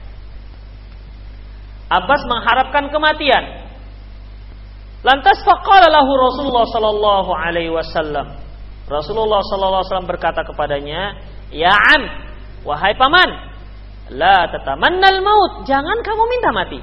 Abbas 1.87 2.23
mengharapkan 2.27 2.91
kematian. 2.91 3.67
Lantas 5.07 5.39
faqala 5.47 5.87
lahu 5.87 6.11
Rasulullah 6.19 6.67
sallallahu 6.67 7.31
alaihi 7.31 7.71
wasallam. 7.71 8.27
Rasulullah 8.91 9.43
sallallahu 9.47 9.83
alaihi 9.83 9.91
wasallam 9.91 10.11
berkata 10.11 10.43
kepadanya, 10.43 11.15
"Ya 11.55 11.75
am, 11.75 12.03
wahai 12.67 12.95
paman, 12.99 13.31
la 14.15 14.51
tatamannal 14.51 15.23
maut, 15.23 15.63
jangan 15.67 16.03
kamu 16.03 16.23
minta 16.27 16.51
mati." 16.51 16.81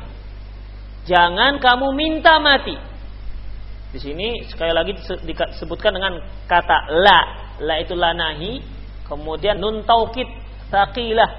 Jangan 1.04 1.60
kamu 1.60 1.88
minta 2.00 2.40
mati. 2.40 2.76
Di 3.92 4.00
sini 4.00 4.42
sekali 4.48 4.72
lagi 4.72 4.96
disebutkan 4.96 5.92
dengan 5.92 6.16
kata 6.48 6.78
la. 6.90 7.20
La 7.60 7.76
itu 7.84 7.94
la 7.94 8.16
nahi. 8.16 8.64
Kemudian 9.04 9.60
nun 9.60 9.84
taukid 9.84 10.26
taqilah. 10.72 11.30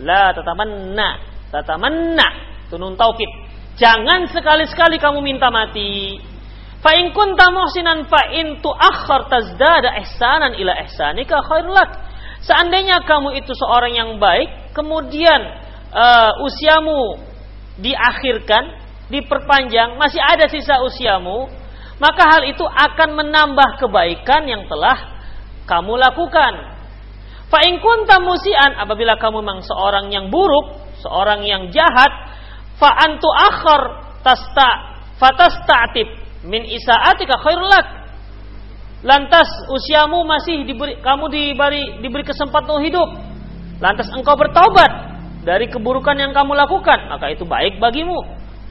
La 0.00 0.32
tatamanna. 0.32 1.08
Tatamanna. 1.52 2.28
Itu 2.72 2.80
nun 2.80 2.96
taukid. 2.96 3.28
Jangan 3.76 4.32
sekali-sekali 4.32 4.96
kamu 4.96 5.20
minta 5.20 5.52
mati. 5.52 6.16
Fa 6.80 6.96
in 6.96 7.12
kunta 7.12 7.52
muhsinan 7.52 8.08
fa 8.08 8.32
in 8.32 8.64
tuakhkhar 8.64 9.28
tazdada 9.28 9.92
ihsanan 10.00 10.56
ila 10.56 10.80
ihsanika 10.88 11.36
khairul 11.44 11.76
lak. 11.76 12.00
Seandainya 12.40 13.04
kamu 13.04 13.36
itu 13.36 13.52
seorang 13.52 13.92
yang 13.92 14.16
baik, 14.16 14.72
kemudian 14.72 15.40
uh, 15.92 16.32
usiamu 16.48 17.20
diakhirkan, 17.76 18.80
diperpanjang, 19.12 20.00
masih 20.00 20.24
ada 20.24 20.48
sisa 20.48 20.80
usiamu, 20.80 21.52
maka 22.00 22.24
hal 22.24 22.42
itu 22.48 22.64
akan 22.64 23.20
menambah 23.20 23.84
kebaikan 23.84 24.48
yang 24.48 24.64
telah 24.64 25.20
kamu 25.68 26.00
lakukan. 26.00 26.72
Fa'in 27.52 27.84
kunta 27.84 28.16
musian 28.16 28.80
apabila 28.80 29.20
kamu 29.20 29.44
memang 29.44 29.60
seorang 29.60 30.08
yang 30.08 30.32
buruk, 30.32 30.96
seorang 31.04 31.44
yang 31.44 31.68
jahat, 31.68 32.32
fa'antu 32.82 33.28
akhar 33.30 33.82
tasta 34.26 34.68
fatasta'tib 35.22 36.08
min 36.50 36.66
isa'atika 36.66 37.38
khairul 37.38 37.70
lak. 37.70 37.86
Lantas 39.06 39.46
usiamu 39.70 40.26
masih 40.26 40.66
diberi 40.66 40.98
kamu 40.98 41.30
diberi 41.30 42.02
diberi 42.02 42.26
kesempatan 42.26 42.82
hidup. 42.82 43.10
Lantas 43.78 44.10
engkau 44.10 44.34
bertobat 44.34 45.14
dari 45.46 45.66
keburukan 45.70 46.14
yang 46.14 46.30
kamu 46.34 46.54
lakukan, 46.54 47.10
maka 47.10 47.30
itu 47.30 47.42
baik 47.46 47.78
bagimu. 47.82 48.18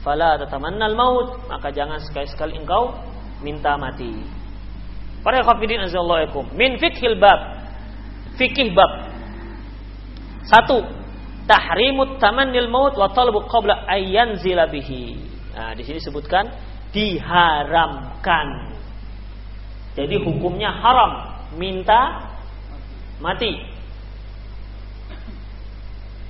Fala 0.00 0.40
tatamannal 0.40 0.96
maut, 0.96 1.46
maka 1.48 1.68
jangan 1.68 2.00
sekali-sekali 2.00 2.56
engkau 2.56 2.96
minta 3.44 3.76
mati. 3.76 4.08
Para 5.20 5.44
khafidin 5.44 5.84
azallahu 5.84 6.48
min 6.56 6.80
fikhil 6.80 7.20
bab. 7.20 7.60
Fikih 8.40 8.72
bab. 8.72 9.12
Satu, 10.48 10.82
tahrimut 11.46 12.22
tamannil 12.22 12.70
maut 12.70 12.94
wa 12.94 13.10
talbu 13.10 13.46
qabla 13.50 13.86
ayyan 13.90 14.38
bihi. 14.70 15.04
Nah, 15.52 15.72
di 15.76 15.82
sini 15.84 16.00
sebutkan 16.00 16.48
diharamkan. 16.92 18.48
Jadi 19.92 20.16
hukumnya 20.24 20.72
haram 20.72 21.12
minta 21.60 22.32
mati. 23.20 23.52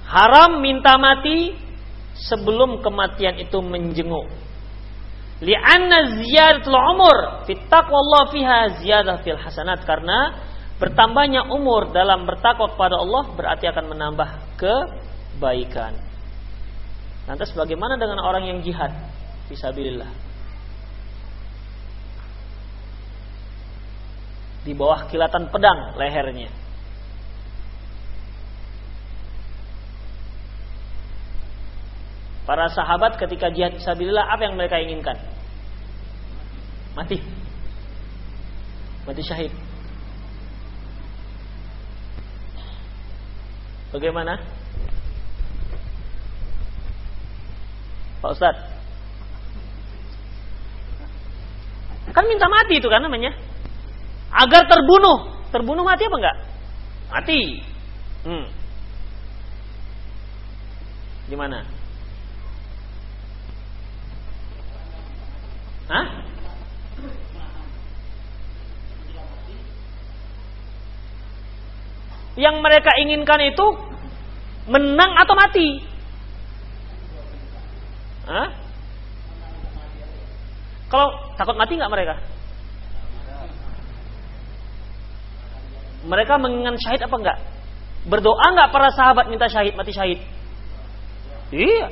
Haram 0.07 0.59
minta 0.59 0.99
mati 0.99 1.55
sebelum 2.19 2.83
kematian 2.83 3.39
itu 3.39 3.59
menjenguk. 3.63 4.27
Li'anna 5.43 6.23
ziyadatul 6.23 6.79
umur 6.95 7.47
fit 7.51 7.59
taqwallah 7.67 8.31
fiha 8.31 8.79
ziyadah 8.79 9.27
fil 9.27 9.39
hasanat 9.39 9.83
karena 9.83 10.39
bertambahnya 10.83 11.47
umur 11.47 11.95
dalam 11.95 12.27
bertakwa 12.27 12.75
kepada 12.75 12.99
Allah 12.99 13.31
berarti 13.39 13.71
akan 13.71 13.87
menambah 13.95 14.29
kebaikan. 14.59 15.95
Lantas 17.31 17.55
bagaimana 17.55 17.95
dengan 17.95 18.19
orang 18.19 18.51
yang 18.51 18.59
jihad 18.67 18.91
fisabilillah? 19.47 20.11
Di 24.67 24.75
bawah 24.75 25.07
kilatan 25.07 25.55
pedang 25.55 25.95
lehernya. 25.95 26.51
Para 32.43 32.67
sahabat 32.75 33.23
ketika 33.23 33.55
jihad 33.55 33.79
fisabilillah 33.79 34.27
apa 34.27 34.51
yang 34.51 34.59
mereka 34.59 34.83
inginkan? 34.83 35.15
Mati. 36.99 37.23
Mati 39.07 39.23
syahid. 39.23 39.55
Bagaimana? 43.93 44.41
Pak 48.25 48.33
Ustaz. 48.33 48.57
Kan 52.13 52.25
minta 52.29 52.49
mati 52.49 52.81
itu 52.81 52.89
kan 52.89 53.05
namanya. 53.05 53.37
Agar 54.33 54.65
terbunuh. 54.65 55.45
Terbunuh 55.53 55.85
mati 55.85 56.09
apa 56.09 56.17
enggak? 56.17 56.39
Mati. 57.13 57.41
Hmm. 58.25 58.47
Gimana? 61.29 61.65
Hah? 65.93 66.07
Yang 72.37 72.65
mereka 72.65 72.91
inginkan 72.97 73.41
itu 73.45 73.67
menang 74.69 75.13
atau 75.21 75.35
mati. 75.37 75.69
Hah? 78.29 78.49
Kalau 80.89 81.09
takut 81.41 81.57
mati 81.57 81.77
nggak 81.77 81.93
mereka? 81.93 82.15
Mereka 86.03 86.35
menginginkan 86.39 86.77
syahid 86.83 87.03
apa 87.05 87.17
enggak? 87.17 87.39
Berdoa 88.03 88.47
nggak 88.53 88.71
para 88.75 88.91
sahabat 88.91 89.31
minta 89.31 89.47
syahid, 89.47 89.79
mati 89.79 89.95
syahid? 89.95 90.19
Iya. 91.53 91.87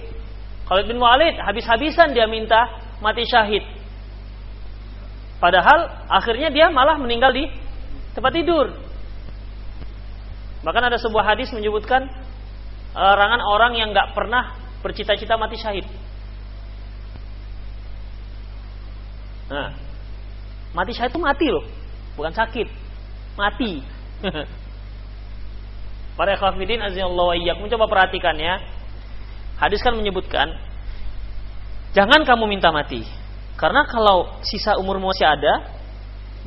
Khalid 0.67 0.87
bin 0.87 0.99
Walid 1.03 1.35
habis-habisan 1.39 2.15
dia 2.15 2.27
minta 2.31 2.67
mati 3.03 3.27
syahid. 3.27 3.63
Padahal 5.41 6.05
akhirnya 6.07 6.53
dia 6.53 6.69
malah 6.69 7.01
meninggal 7.01 7.33
di 7.33 7.49
tempat 8.13 8.33
tidur. 8.37 8.90
Bahkan 10.61 10.83
ada 10.93 10.99
sebuah 11.01 11.25
hadis 11.25 11.49
menyebutkan 11.57 12.05
larangan 12.93 13.41
orang 13.41 13.73
yang 13.81 13.89
nggak 13.97 14.13
pernah 14.13 14.57
bercita-cita 14.85 15.41
mati 15.41 15.57
syahid. 15.57 15.87
Nah, 19.51 19.73
mati 20.77 20.93
syahid 20.93 21.13
itu 21.13 21.21
mati 21.21 21.47
loh, 21.49 21.65
bukan 22.15 22.33
sakit, 22.37 22.69
mati. 23.41 23.81
Para 26.21 26.37
ikhwafidin 26.37 26.85
azallahu 26.85 27.33
iyyakum 27.41 27.73
coba 27.73 27.89
perhatikan 27.89 28.37
ya. 28.37 28.61
Hadis 29.57 29.81
kan 29.81 29.97
menyebutkan 29.97 30.53
jangan 31.97 32.29
kamu 32.29 32.45
minta 32.45 32.69
mati. 32.69 33.05
Karena 33.57 33.85
kalau 33.89 34.41
sisa 34.45 34.77
umur 34.81 35.01
masih 35.01 35.25
ada 35.25 35.69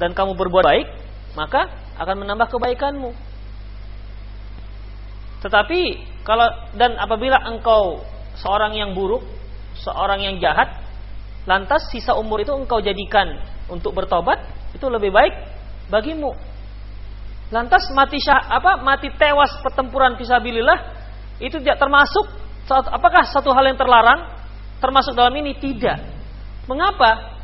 dan 0.01 0.13
kamu 0.17 0.33
berbuat 0.33 0.65
baik, 0.65 0.87
maka 1.37 1.69
akan 1.97 2.25
menambah 2.25 2.49
kebaikanmu. 2.49 3.32
Tetapi 5.43 5.79
kalau 6.23 6.47
dan 6.79 6.95
apabila 6.95 7.35
engkau 7.51 7.99
seorang 8.39 8.79
yang 8.79 8.95
buruk, 8.95 9.27
seorang 9.75 10.23
yang 10.23 10.39
jahat, 10.39 10.79
lantas 11.43 11.91
sisa 11.91 12.15
umur 12.15 12.39
itu 12.39 12.55
engkau 12.55 12.79
jadikan 12.79 13.43
untuk 13.67 13.91
bertobat, 13.91 14.39
itu 14.71 14.87
lebih 14.87 15.11
baik 15.11 15.35
bagimu. 15.91 16.31
Lantas 17.51 17.91
mati 17.91 18.17
syah, 18.23 18.49
apa 18.49 18.79
mati 18.81 19.11
tewas 19.13 19.51
pertempuran 19.59 20.15
fisabilillah 20.15 20.79
itu 21.43 21.59
tidak 21.59 21.75
termasuk 21.75 22.25
apakah 22.71 23.27
satu 23.27 23.51
hal 23.51 23.67
yang 23.67 23.75
terlarang 23.75 24.31
termasuk 24.79 25.11
dalam 25.11 25.35
ini 25.35 25.59
tidak. 25.59 25.99
Mengapa? 26.71 27.35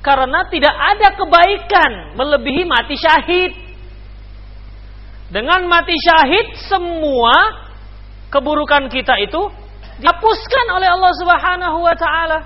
Karena 0.00 0.48
tidak 0.48 0.72
ada 0.72 1.08
kebaikan 1.12 1.92
melebihi 2.16 2.64
mati 2.64 2.96
syahid. 2.96 3.52
Dengan 5.26 5.66
mati 5.66 5.94
syahid 5.98 6.54
semua 6.70 7.34
keburukan 8.30 8.86
kita 8.86 9.18
itu 9.22 9.42
dihapuskan 9.98 10.66
oleh 10.70 10.86
Allah 10.86 11.12
Subhanahu 11.18 11.78
wa 11.82 11.94
taala. 11.98 12.38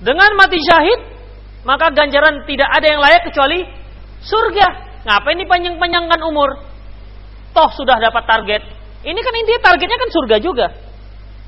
Dengan 0.00 0.36
mati 0.36 0.60
syahid 0.60 1.00
maka 1.64 1.92
ganjaran 1.92 2.44
tidak 2.44 2.68
ada 2.68 2.86
yang 2.88 3.00
layak 3.00 3.22
kecuali 3.28 3.64
surga. 4.20 4.66
Ngapain 5.04 5.38
dipanjang-panjangkan 5.40 6.20
umur? 6.28 6.60
Toh 7.56 7.70
sudah 7.72 7.96
dapat 7.96 8.24
target. 8.28 8.62
Ini 9.00 9.16
kan 9.16 9.32
intinya 9.32 9.60
targetnya 9.64 9.96
kan 9.96 10.10
surga 10.12 10.36
juga. 10.44 10.66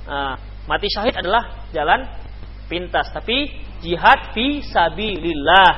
Nah, 0.08 0.34
mati 0.64 0.88
syahid 0.88 1.20
adalah 1.20 1.68
jalan 1.76 2.08
pintas, 2.66 3.12
tapi 3.12 3.52
jihad 3.84 4.32
fi 4.32 4.64
sabilillah. 4.64 5.72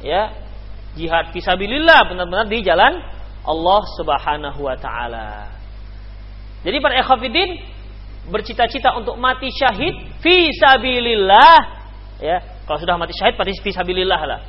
Ya. 0.00 0.32
Jihad 0.96 1.28
fi 1.36 1.44
sabilillah 1.44 2.08
benar-benar 2.08 2.48
di 2.48 2.64
jalan 2.64 3.13
Allah 3.44 3.82
Subhanahu 4.00 4.60
wa 4.64 4.76
taala. 4.80 5.52
Jadi 6.64 6.80
para 6.80 6.96
ikhwafidin 6.96 7.60
bercita-cita 8.32 8.96
untuk 8.96 9.20
mati 9.20 9.52
syahid 9.52 10.16
fi 10.24 10.48
sabilillah 10.56 11.60
ya. 12.24 12.40
Kalau 12.64 12.80
sudah 12.80 12.96
mati 12.96 13.12
syahid 13.12 13.36
pasti 13.36 13.60
fi 13.60 13.70
sabilillah 13.72 14.22
lah. 14.24 14.40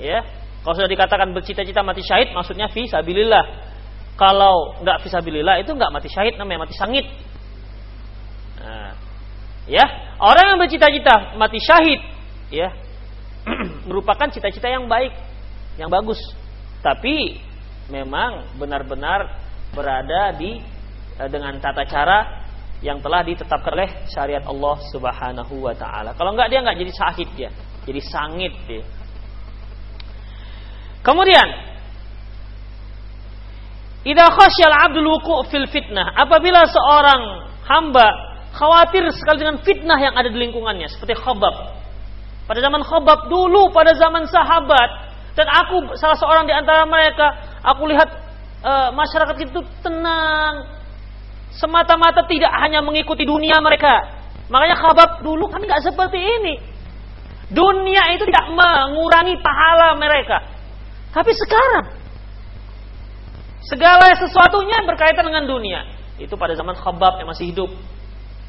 Ya, 0.00 0.24
kalau 0.60 0.76
sudah 0.76 0.88
dikatakan 0.92 1.32
bercita-cita 1.32 1.80
mati 1.80 2.04
syahid, 2.04 2.36
maksudnya 2.36 2.68
fi 2.68 2.84
sabilillah. 2.84 3.44
Kalau 4.20 4.76
nggak 4.84 5.00
fi 5.00 5.08
sabilillah 5.08 5.60
itu 5.64 5.72
nggak 5.72 5.92
mati 5.92 6.08
syahid, 6.12 6.36
namanya 6.36 6.68
mati 6.68 6.76
sangit. 6.76 7.08
Nah, 8.60 8.92
ya, 9.64 9.84
orang 10.20 10.52
yang 10.52 10.58
bercita-cita 10.60 11.36
mati 11.40 11.56
syahid, 11.64 12.00
ya, 12.52 12.68
merupakan 13.88 14.28
cita-cita 14.28 14.68
yang 14.68 14.84
baik, 14.84 15.16
yang 15.80 15.88
bagus. 15.88 16.20
Tapi 16.84 17.40
memang 17.90 18.56
benar-benar 18.56 19.36
berada 19.74 20.34
di 20.38 20.58
eh, 21.18 21.28
dengan 21.28 21.58
tata 21.58 21.84
cara 21.84 22.40
yang 22.80 23.02
telah 23.04 23.20
ditetapkan 23.20 23.76
oleh 23.76 23.90
syariat 24.08 24.44
Allah 24.48 24.76
Subhanahu 24.88 25.54
wa 25.60 25.74
taala. 25.76 26.16
Kalau 26.16 26.32
enggak 26.32 26.48
dia 26.48 26.64
enggak 26.64 26.78
jadi 26.80 26.92
syahid 26.96 27.28
dia, 27.36 27.50
jadi 27.84 28.00
sangit 28.00 28.54
dia. 28.64 28.84
Kemudian 31.04 31.70
Idza 34.00 34.32
khasyal 34.32 34.72
'abdul 34.72 35.08
wuku' 35.12 35.52
fil 35.52 35.68
fitnah, 35.68 36.16
apabila 36.16 36.64
seorang 36.64 37.52
hamba 37.68 38.08
khawatir 38.56 39.04
sekali 39.12 39.44
dengan 39.44 39.60
fitnah 39.60 40.00
yang 40.00 40.16
ada 40.16 40.32
di 40.32 40.40
lingkungannya 40.40 40.88
seperti 40.88 41.20
Khabab. 41.20 41.76
Pada 42.48 42.58
zaman 42.64 42.82
Khabab 42.82 43.28
dulu 43.28 43.70
pada 43.70 43.92
zaman 43.94 44.24
sahabat 44.26 45.12
dan 45.38 45.46
aku 45.46 45.94
salah 46.00 46.18
seorang 46.18 46.48
di 46.48 46.54
antara 46.56 46.82
mereka, 46.88 47.49
aku 47.64 47.82
lihat 47.90 48.08
e, 48.60 48.72
masyarakat 48.92 49.36
itu 49.44 49.60
tenang 49.84 50.80
semata-mata 51.54 52.24
tidak 52.24 52.52
hanya 52.62 52.80
mengikuti 52.80 53.26
dunia 53.26 53.58
mereka. 53.60 54.20
Makanya 54.50 54.76
Khabab 54.78 55.10
dulu 55.22 55.46
kan 55.46 55.62
nggak 55.62 55.82
seperti 55.84 56.18
ini. 56.18 56.54
Dunia 57.50 58.14
itu 58.14 58.22
tidak 58.26 58.46
mengurangi 58.54 59.34
pahala 59.42 59.98
mereka. 59.98 60.46
Tapi 61.10 61.34
sekarang 61.34 61.86
segala 63.66 64.14
sesuatunya 64.14 64.86
berkaitan 64.86 65.26
dengan 65.26 65.46
dunia. 65.46 65.82
Itu 66.18 66.38
pada 66.38 66.54
zaman 66.54 66.78
Khabab 66.78 67.18
yang 67.22 67.28
masih 67.30 67.50
hidup. 67.50 67.70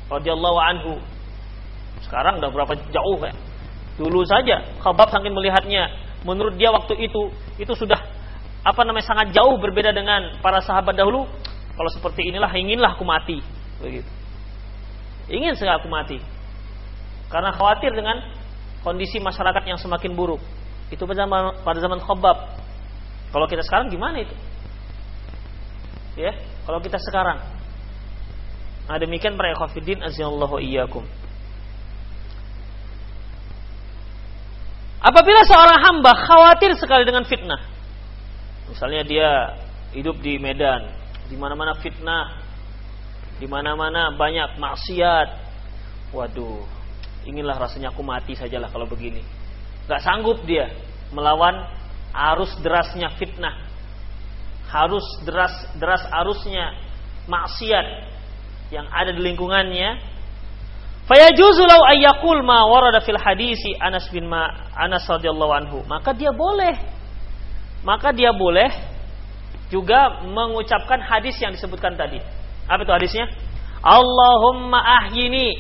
Radhiyallahu 0.10 0.60
anhu. 0.60 0.93
Sekarang 2.06 2.41
udah 2.41 2.50
berapa 2.54 2.74
jauh 2.89 3.19
ya. 3.21 3.34
Dulu 3.97 4.26
saja 4.26 4.65
Khabab 4.82 5.13
saking 5.13 5.34
melihatnya, 5.34 5.89
menurut 6.26 6.58
dia 6.58 6.74
waktu 6.74 6.97
itu 6.97 7.30
itu 7.62 7.74
sudah 7.78 8.00
apa 8.62 8.82
namanya 8.86 9.06
sangat 9.10 9.34
jauh 9.34 9.58
berbeda 9.58 9.89
dengan 9.89 10.38
para 10.41 10.62
sahabat 10.62 10.93
dahulu. 10.93 11.26
Kalau 11.71 11.89
seperti 11.89 12.30
inilah 12.30 12.52
inginlah 12.54 12.93
aku 12.93 13.02
mati, 13.08 13.41
begitu. 13.82 14.12
Ingin 15.32 15.56
sekali 15.56 15.74
aku 15.74 15.88
mati. 15.88 16.19
Karena 17.32 17.56
khawatir 17.56 17.95
dengan 17.95 18.19
kondisi 18.84 19.17
masyarakat 19.24 19.63
yang 19.63 19.80
semakin 19.80 20.12
buruk. 20.13 20.43
Itu 20.91 21.08
pada 21.08 21.24
zaman, 21.24 21.63
pada 21.63 21.80
zaman 21.80 22.04
Khabab. 22.04 22.38
Kalau 23.32 23.47
kita 23.47 23.63
sekarang 23.63 23.88
gimana 23.88 24.28
itu? 24.28 24.36
Ya, 26.19 26.36
kalau 26.67 26.84
kita 26.84 27.00
sekarang. 27.00 27.39
Nah, 28.91 29.00
demikian 29.00 29.39
para 29.39 29.56
ikhwatiddin 29.56 30.04
azallahu 30.04 30.60
iyyakum. 30.60 31.08
Apabila 35.00 35.41
seorang 35.47 35.80
hamba 35.80 36.12
khawatir 36.13 36.76
sekali 36.76 37.08
dengan 37.08 37.24
fitnah. 37.24 37.71
Misalnya 38.72 39.04
dia 39.04 39.30
hidup 39.92 40.24
di 40.24 40.40
Medan, 40.40 40.96
di 41.28 41.36
mana-mana 41.36 41.76
fitnah, 41.84 42.40
di 43.36 43.48
mana-mana 43.52 44.16
banyak 44.16 44.56
maksiat. 44.56 45.28
Waduh, 46.16 46.64
inginlah 47.28 47.60
rasanya 47.60 47.92
aku 47.92 48.00
mati 48.00 48.32
sajalah 48.32 48.72
kalau 48.72 48.88
begini. 48.88 49.20
Gak 49.92 50.00
sanggup 50.08 50.48
dia 50.48 50.72
melawan 51.12 51.68
arus 52.16 52.56
derasnya 52.64 53.12
fitnah. 53.20 53.68
Harus 54.72 55.04
deras 55.28 55.52
deras 55.76 56.08
arusnya 56.08 56.72
maksiat 57.28 57.88
yang 58.72 58.88
ada 58.88 59.12
di 59.12 59.20
lingkungannya. 59.20 60.00
Fayajuzu 61.12 61.68
lau 61.68 61.84
ayyakul 61.92 62.40
ma 62.40 62.64
warada 62.72 63.04
fil 63.04 63.20
hadisi 63.20 63.76
Anas 63.84 64.08
bin 64.16 64.32
ma 64.32 64.48
Anas 64.80 65.04
radhiyallahu 65.12 65.52
anhu. 65.52 65.78
Maka 65.92 66.16
dia 66.16 66.32
boleh 66.32 67.01
maka 67.82 68.13
dia 68.13 68.34
boleh 68.36 68.70
juga 69.72 70.26
mengucapkan 70.28 71.00
hadis 71.00 71.39
yang 71.39 71.56
disebutkan 71.56 71.96
tadi. 71.96 72.20
Apa 72.67 72.84
itu 72.84 72.94
hadisnya? 72.94 73.26
Allahumma 73.82 74.78
ahyini 75.02 75.58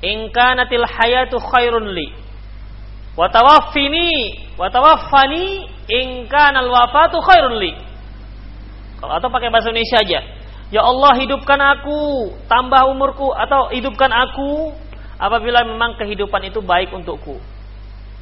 in 0.00 0.32
kanatil 0.32 0.86
hayatu 0.86 1.36
khairun 1.36 1.92
li 1.92 2.28
Watawaffini 3.18 4.38
watawaffani 4.54 5.66
in 5.90 6.30
kanal 6.30 6.70
wafatu 6.70 7.18
khairun 7.18 7.58
li. 7.58 7.74
Kalau 9.02 9.18
atau 9.18 9.26
pakai 9.26 9.50
bahasa 9.50 9.74
Indonesia 9.74 9.98
aja. 9.98 10.20
Ya 10.70 10.86
Allah 10.86 11.18
hidupkan 11.18 11.58
aku, 11.58 12.30
tambah 12.46 12.86
umurku 12.94 13.34
atau 13.34 13.74
hidupkan 13.74 14.14
aku 14.14 14.70
apabila 15.18 15.66
memang 15.66 15.98
kehidupan 15.98 16.46
itu 16.46 16.62
baik 16.62 16.94
untukku. 16.94 17.42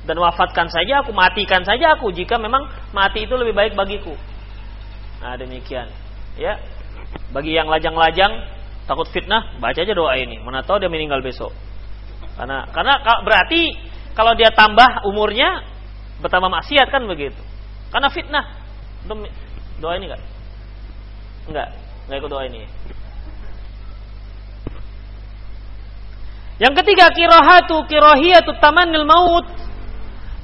Dan 0.06 0.22
wafatkan 0.22 0.70
saja 0.70 1.02
aku, 1.02 1.10
matikan 1.10 1.66
saja 1.66 1.98
aku 1.98 2.14
jika 2.14 2.38
memang 2.38 2.62
mati 2.94 3.26
itu 3.26 3.34
lebih 3.34 3.58
baik 3.58 3.74
bagiku. 3.74 4.14
Nah, 5.18 5.34
demikian. 5.34 5.90
Ya. 6.38 6.62
Bagi 7.34 7.50
yang 7.50 7.66
lajang-lajang 7.66 8.46
takut 8.86 9.10
fitnah, 9.10 9.58
baca 9.58 9.74
aja 9.82 9.90
doa 9.90 10.14
ini. 10.14 10.38
Mana 10.38 10.62
tahu 10.62 10.78
dia 10.78 10.86
meninggal 10.86 11.18
besok. 11.26 11.50
Karena 12.38 12.70
karena 12.70 13.02
berarti 13.26 13.74
kalau 14.14 14.38
dia 14.38 14.54
tambah 14.54 15.02
umurnya 15.10 15.66
bertambah 16.22 16.48
maksiat 16.54 16.86
kan 16.86 17.02
begitu. 17.10 17.42
Karena 17.90 18.06
fitnah. 18.14 18.46
Doa 19.82 19.92
ini 19.98 20.06
enggak? 20.06 20.22
Enggak, 21.50 21.68
enggak 22.06 22.18
ikut 22.22 22.30
doa 22.30 22.42
ini. 22.46 22.62
Yang 26.56 26.74
ketiga 26.80 27.12
kirahatu 27.12 27.84
kirahiyatu 27.84 28.56
tamannil 28.62 29.04
maut 29.04 29.44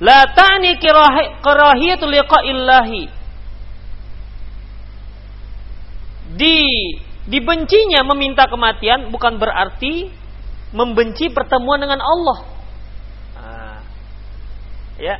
la 0.02 0.26
ta'ni 0.34 0.82
kirahiyatu 0.82 2.04
liqa'illahi. 2.10 3.02
Di 6.32 6.58
dibencinya 7.30 8.02
meminta 8.10 8.50
kematian 8.50 9.14
bukan 9.14 9.38
berarti 9.38 10.10
membenci 10.74 11.30
pertemuan 11.30 11.78
dengan 11.78 12.02
Allah. 12.02 12.38
Nah, 13.38 13.78
ya. 14.98 15.16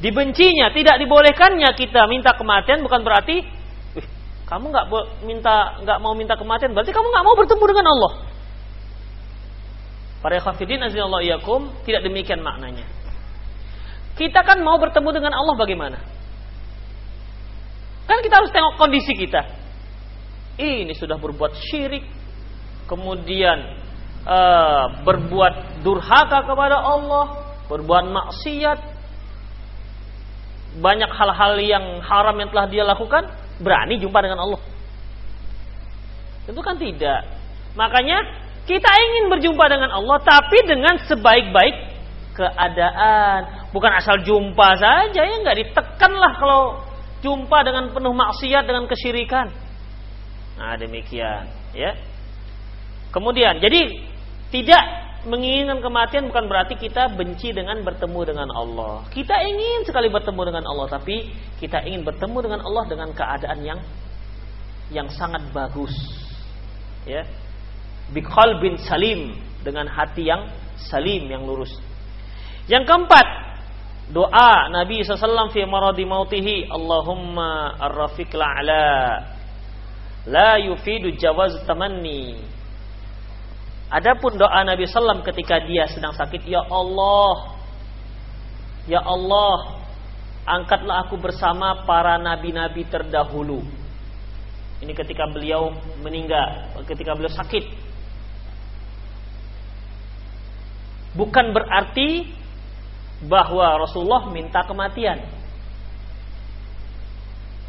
Dibencinya, 0.00 0.74
tidak 0.74 1.00
dibolehkannya 1.00 1.70
kita 1.76 2.08
minta 2.10 2.34
kematian 2.34 2.82
bukan 2.82 3.04
berarti 3.04 3.46
kamu 4.44 4.64
nggak 4.68 4.86
minta 5.24 5.80
nggak 5.80 5.98
mau 6.04 6.12
minta 6.12 6.36
kematian 6.36 6.76
berarti 6.76 6.92
kamu 6.92 7.08
nggak 7.08 7.24
mau 7.24 7.36
bertemu 7.36 7.64
dengan 7.68 7.86
Allah. 7.92 8.12
Para 10.24 10.40
khafidin 10.40 10.80
tidak 11.84 12.00
demikian 12.00 12.40
maknanya. 12.40 13.03
Kita 14.14 14.46
kan 14.46 14.62
mau 14.62 14.78
bertemu 14.78 15.10
dengan 15.10 15.32
Allah 15.34 15.54
bagaimana? 15.58 15.98
Kan 18.06 18.22
kita 18.22 18.38
harus 18.38 18.54
tengok 18.54 18.78
kondisi 18.78 19.10
kita. 19.16 19.42
Ini 20.54 20.94
sudah 20.94 21.18
berbuat 21.18 21.58
syirik, 21.58 22.06
kemudian 22.86 23.74
uh, 24.22 25.02
berbuat 25.02 25.82
durhaka 25.82 26.46
kepada 26.46 26.78
Allah, 26.78 27.58
berbuat 27.66 28.04
maksiat, 28.06 28.78
banyak 30.78 31.10
hal-hal 31.10 31.54
yang 31.58 31.84
haram 32.06 32.38
yang 32.38 32.50
telah 32.54 32.66
dia 32.70 32.86
lakukan, 32.86 33.34
berani 33.58 33.98
jumpa 33.98 34.18
dengan 34.22 34.46
Allah? 34.46 34.60
Tentu 36.46 36.60
kan 36.62 36.78
tidak. 36.78 37.26
Makanya 37.74 38.18
kita 38.64 38.90
ingin 38.94 39.32
berjumpa 39.32 39.64
dengan 39.66 39.90
Allah 39.90 40.22
tapi 40.22 40.58
dengan 40.70 41.02
sebaik-baik 41.02 41.93
keadaan. 42.34 43.70
Bukan 43.70 43.92
asal 43.94 44.20
jumpa 44.26 44.68
saja 44.76 45.22
ya 45.22 45.36
nggak 45.40 45.58
ditekanlah 45.64 46.32
kalau 46.36 46.62
jumpa 47.24 47.58
dengan 47.64 47.94
penuh 47.94 48.12
maksiat 48.12 48.66
dengan 48.66 48.84
kesyirikan. 48.90 49.48
Nah, 50.54 50.78
demikian, 50.78 51.50
ya. 51.74 51.98
Kemudian, 53.10 53.58
jadi 53.58 54.06
tidak 54.54 54.84
menginginkan 55.26 55.82
kematian 55.82 56.30
bukan 56.30 56.46
berarti 56.46 56.78
kita 56.78 57.10
benci 57.16 57.50
dengan 57.50 57.80
bertemu 57.82 58.20
dengan 58.22 58.48
Allah. 58.54 59.02
Kita 59.08 59.34
ingin 59.40 59.88
sekali 59.88 60.12
bertemu 60.12 60.42
dengan 60.52 60.64
Allah, 60.68 60.86
tapi 61.00 61.32
kita 61.58 61.82
ingin 61.86 62.04
bertemu 62.04 62.38
dengan 62.44 62.60
Allah 62.62 62.84
dengan 62.86 63.08
keadaan 63.16 63.58
yang 63.64 63.80
yang 64.92 65.08
sangat 65.10 65.42
bagus. 65.50 65.94
Ya 67.08 67.24
bin 68.12 68.76
salim 68.84 69.40
dengan 69.64 69.88
hati 69.88 70.28
yang 70.28 70.50
salim 70.76 71.30
yang 71.30 71.46
lurus. 71.48 71.72
Yang 72.64 72.84
keempat, 72.88 73.26
doa 74.08 74.72
Nabi 74.72 75.04
SAW 75.04 75.52
fi 75.52 75.68
maradi 75.68 76.08
mautihi 76.08 76.68
Allahumma 76.68 77.76
ar-rafiq 77.76 78.32
la'la 78.32 79.20
la 80.24 80.56
yufidu 80.56 81.12
jawaz 81.20 81.60
tamanni. 81.68 82.40
Adapun 83.92 84.40
doa 84.40 84.64
Nabi 84.64 84.88
SAW 84.88 85.20
ketika 85.22 85.60
dia 85.62 85.86
sedang 85.86 86.16
sakit 86.16 86.42
Ya 86.48 86.64
Allah 86.66 87.52
Ya 88.90 88.98
Allah 89.04 89.84
Angkatlah 90.44 91.08
aku 91.08 91.16
bersama 91.16 91.88
para 91.88 92.20
nabi-nabi 92.20 92.84
terdahulu. 92.84 93.64
Ini 94.84 94.92
ketika 94.92 95.24
beliau 95.32 95.72
meninggal 96.04 96.74
Ketika 96.84 97.16
beliau 97.16 97.32
sakit. 97.32 97.64
Bukan 101.16 101.56
berarti 101.56 102.28
bahwa 103.22 103.78
Rasulullah 103.78 104.26
minta 104.34 104.66
kematian. 104.66 105.22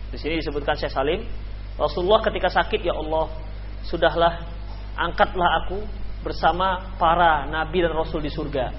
Di 0.10 0.18
sini 0.18 0.42
disebutkan 0.42 0.80
Syekh 0.80 0.96
Salim, 0.96 1.22
Rasulullah 1.76 2.24
ketika 2.24 2.48
sakit 2.48 2.82
ya 2.82 2.96
Allah, 2.96 3.30
sudahlah 3.86 4.48
angkatlah 4.96 5.50
aku 5.66 5.84
bersama 6.24 6.96
para 6.98 7.46
nabi 7.46 7.84
dan 7.86 7.94
rasul 7.94 8.24
di 8.24 8.32
surga. 8.32 8.74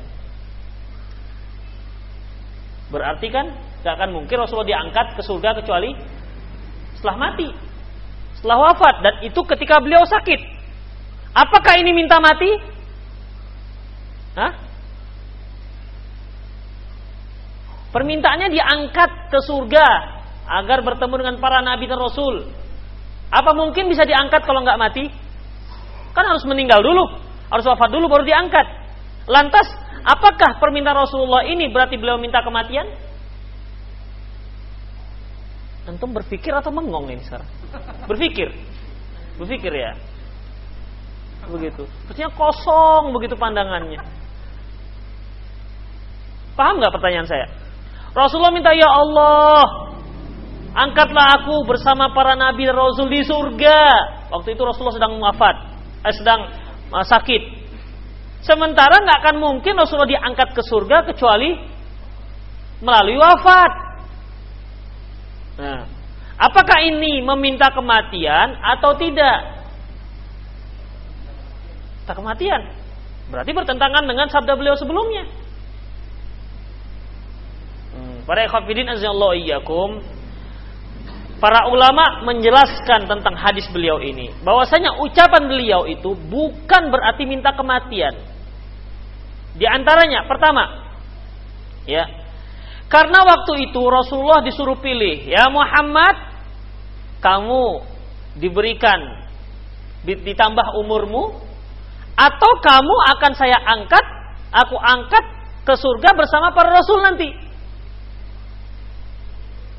Berarti 2.90 3.28
kan 3.30 3.46
gak 3.82 3.94
akan 4.02 4.10
mungkin 4.14 4.36
Rasulullah 4.40 4.66
diangkat 4.66 5.18
ke 5.18 5.22
surga 5.22 5.62
kecuali 5.62 5.94
setelah 6.98 7.16
mati, 7.18 7.48
setelah 8.40 8.72
wafat 8.72 8.94
dan 9.04 9.14
itu 9.22 9.40
ketika 9.44 9.78
beliau 9.78 10.02
sakit. 10.02 10.40
Apakah 11.36 11.76
ini 11.78 11.92
minta 11.92 12.16
mati? 12.16 12.48
Hah? 14.40 14.65
Permintaannya 17.94 18.48
diangkat 18.50 19.30
ke 19.30 19.38
surga 19.46 19.86
agar 20.46 20.82
bertemu 20.86 21.14
dengan 21.18 21.36
para 21.42 21.62
nabi 21.62 21.90
dan 21.90 21.98
rasul. 21.98 22.46
Apa 23.30 23.50
mungkin 23.54 23.90
bisa 23.90 24.06
diangkat 24.06 24.46
kalau 24.46 24.62
nggak 24.62 24.78
mati? 24.78 25.04
Kan 26.14 26.24
harus 26.24 26.46
meninggal 26.46 26.80
dulu, 26.80 27.18
harus 27.50 27.66
wafat 27.66 27.90
dulu 27.90 28.06
baru 28.06 28.24
diangkat. 28.24 28.66
Lantas, 29.26 29.66
apakah 30.06 30.62
permintaan 30.62 30.96
Rasulullah 30.96 31.42
ini 31.44 31.66
berarti 31.68 31.98
beliau 31.98 32.16
minta 32.16 32.40
kematian? 32.46 32.86
Antum 35.86 36.14
berpikir 36.14 36.54
atau 36.54 36.70
mengong 36.70 37.10
ini 37.10 37.22
sekarang? 37.26 37.46
Berpikir. 38.06 38.54
Berpikir 39.38 39.70
ya. 39.74 39.92
Begitu. 41.46 41.86
Sepertinya 42.06 42.30
kosong 42.34 43.14
begitu 43.14 43.38
pandangannya. 43.38 44.02
Paham 46.58 46.80
nggak 46.80 46.94
pertanyaan 46.94 47.28
saya? 47.28 47.46
Rasulullah 48.16 48.48
minta 48.56 48.72
ya 48.72 48.88
Allah, 48.88 49.60
angkatlah 50.72 51.44
aku 51.44 51.68
bersama 51.68 52.16
para 52.16 52.32
nabi 52.32 52.64
dan 52.64 52.72
rasul 52.72 53.12
di 53.12 53.20
surga. 53.20 53.80
Waktu 54.32 54.56
itu 54.56 54.62
Rasulullah 54.64 54.96
sedang 54.96 55.20
wafat, 55.20 55.56
eh, 56.00 56.14
sedang 56.16 56.40
uh, 56.96 57.04
sakit. 57.04 57.68
Sementara 58.40 59.04
nggak 59.04 59.20
akan 59.20 59.36
mungkin 59.36 59.76
Rasulullah 59.76 60.08
diangkat 60.08 60.56
ke 60.56 60.64
surga 60.64 61.04
kecuali 61.12 61.60
melalui 62.80 63.20
wafat. 63.20 63.72
Nah, 65.60 65.84
apakah 66.40 66.88
ini 66.88 67.20
meminta 67.20 67.68
kematian 67.68 68.56
atau 68.64 68.96
tidak? 68.96 69.60
Tak 72.08 72.16
kematian. 72.16 72.64
Berarti 73.28 73.52
bertentangan 73.52 74.08
dengan 74.08 74.32
sabda 74.32 74.56
beliau 74.56 74.78
sebelumnya. 74.78 75.45
Para 78.26 78.44
ikhwafidin 78.44 78.90
azallahu 78.90 79.38
iyyakum 79.38 80.02
Para 81.36 81.68
ulama 81.68 82.24
menjelaskan 82.24 83.04
tentang 83.12 83.36
hadis 83.36 83.68
beliau 83.68 84.00
ini 84.00 84.32
bahwasanya 84.40 85.04
ucapan 85.04 85.44
beliau 85.44 85.84
itu 85.84 86.16
bukan 86.16 86.88
berarti 86.88 87.28
minta 87.28 87.52
kematian. 87.52 88.16
Di 89.52 89.68
antaranya 89.68 90.24
pertama 90.24 90.64
ya. 91.84 92.08
Karena 92.88 93.20
waktu 93.26 93.68
itu 93.68 93.82
Rasulullah 93.84 94.40
disuruh 94.46 94.80
pilih, 94.80 95.28
ya 95.28 95.50
Muhammad 95.52 96.16
kamu 97.20 97.84
diberikan 98.38 99.26
ditambah 100.06 100.66
umurmu 100.80 101.36
atau 102.16 102.50
kamu 102.64 102.94
akan 103.18 103.32
saya 103.36 103.58
angkat, 103.76 104.04
aku 104.56 104.78
angkat 104.80 105.24
ke 105.68 105.74
surga 105.76 106.16
bersama 106.16 106.56
para 106.56 106.72
rasul 106.72 107.04
nanti. 107.04 107.28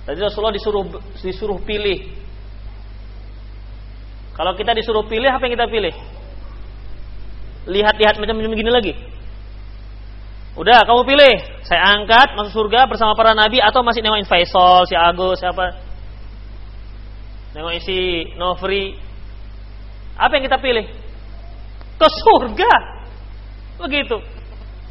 Tadi 0.07 0.23
Rasulullah 0.23 0.55
disuruh 0.55 0.87
disuruh 1.19 1.59
pilih. 1.67 2.15
Kalau 4.39 4.55
kita 4.55 4.71
disuruh 4.71 5.03
pilih, 5.03 5.27
apa 5.27 5.43
yang 5.49 5.59
kita 5.59 5.67
pilih? 5.67 5.91
Lihat-lihat 7.67 8.15
macam-macam 8.15 8.53
begini 8.55 8.71
lagi. 8.71 8.93
Udah, 10.55 10.87
kamu 10.87 11.03
pilih. 11.03 11.35
Saya 11.67 11.99
angkat 11.99 12.39
masuk 12.39 12.55
surga 12.55 12.87
bersama 12.87 13.19
para 13.19 13.35
nabi 13.35 13.59
atau 13.59 13.83
masih 13.83 13.99
nengokin 13.99 14.29
Faisal, 14.29 14.87
si 14.87 14.95
Agus, 14.95 15.43
siapa? 15.43 15.75
Nengokin 17.51 17.83
si 17.83 17.97
Novri. 18.39 18.95
Apa 20.15 20.39
yang 20.39 20.47
kita 20.47 20.61
pilih? 20.63 20.85
Ke 21.99 22.07
surga. 22.07 22.73
Begitu. 23.83 24.21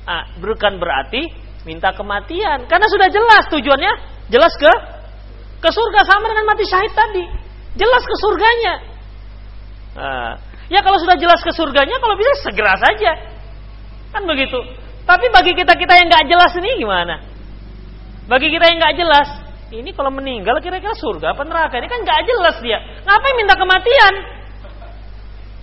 Ah, 0.05 0.29
bukan 0.42 0.76
berarti 0.76 1.22
minta 1.64 1.94
kematian. 1.96 2.68
Karena 2.68 2.87
sudah 2.90 3.09
jelas 3.09 3.48
tujuannya. 3.48 3.92
Jelas 4.26 4.55
ke 4.59 4.95
Ke 5.61 5.69
surga 5.73 6.01
sama 6.05 6.29
dengan 6.29 6.45
mati 6.47 6.64
syahid 6.69 6.92
tadi. 6.92 7.25
Jelas 7.77 8.03
ke 8.05 8.16
surganya. 8.21 8.75
Nah, 9.97 10.33
ya 10.69 10.81
kalau 10.85 11.01
sudah 11.01 11.16
jelas 11.16 11.40
ke 11.40 11.53
surganya, 11.53 11.97
kalau 12.01 12.16
bisa 12.16 12.33
segera 12.45 12.77
saja. 12.77 13.12
Kan 14.12 14.25
begitu. 14.29 14.57
Tapi 15.07 15.27
bagi 15.31 15.53
kita-kita 15.55 15.92
yang 15.97 16.09
nggak 16.11 16.27
jelas 16.29 16.53
ini 16.59 16.71
gimana? 16.83 17.14
Bagi 18.27 18.51
kita 18.51 18.64
yang 18.66 18.79
nggak 18.83 18.97
jelas, 18.99 19.29
ini 19.71 19.95
kalau 19.95 20.11
meninggal 20.11 20.59
kira-kira 20.59 20.95
surga 20.99 21.37
apa 21.37 21.42
neraka? 21.47 21.79
Ini 21.79 21.88
kan 21.88 22.01
nggak 22.03 22.21
jelas 22.27 22.57
dia. 22.59 22.79
Ngapain 23.07 23.35
minta 23.38 23.55
kematian? 23.55 24.14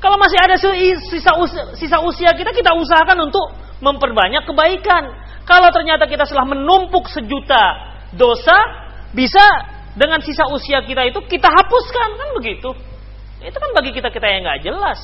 Kalau 0.04 0.20
masih 0.20 0.40
ada 0.40 0.56
sisa 0.60 1.32
usia, 1.40 1.64
sisa 1.80 1.98
usia 2.04 2.32
kita, 2.36 2.52
kita 2.52 2.76
usahakan 2.76 3.32
untuk 3.32 3.56
memperbanyak 3.80 4.44
kebaikan. 4.44 5.16
Kalau 5.44 5.72
ternyata 5.76 6.08
kita 6.08 6.24
telah 6.28 6.48
menumpuk 6.48 7.08
sejuta 7.12 7.96
dosa, 8.16 8.56
bisa 9.12 9.44
dengan 9.94 10.20
sisa 10.26 10.50
usia 10.50 10.82
kita 10.82 11.06
itu 11.06 11.20
kita 11.30 11.50
hapuskan. 11.50 12.10
Kan 12.18 12.30
begitu? 12.38 12.70
Itu 13.44 13.58
kan 13.58 13.70
bagi 13.78 13.94
kita 13.94 14.10
kita 14.10 14.26
yang 14.26 14.42
nggak 14.46 14.62
jelas. 14.66 15.00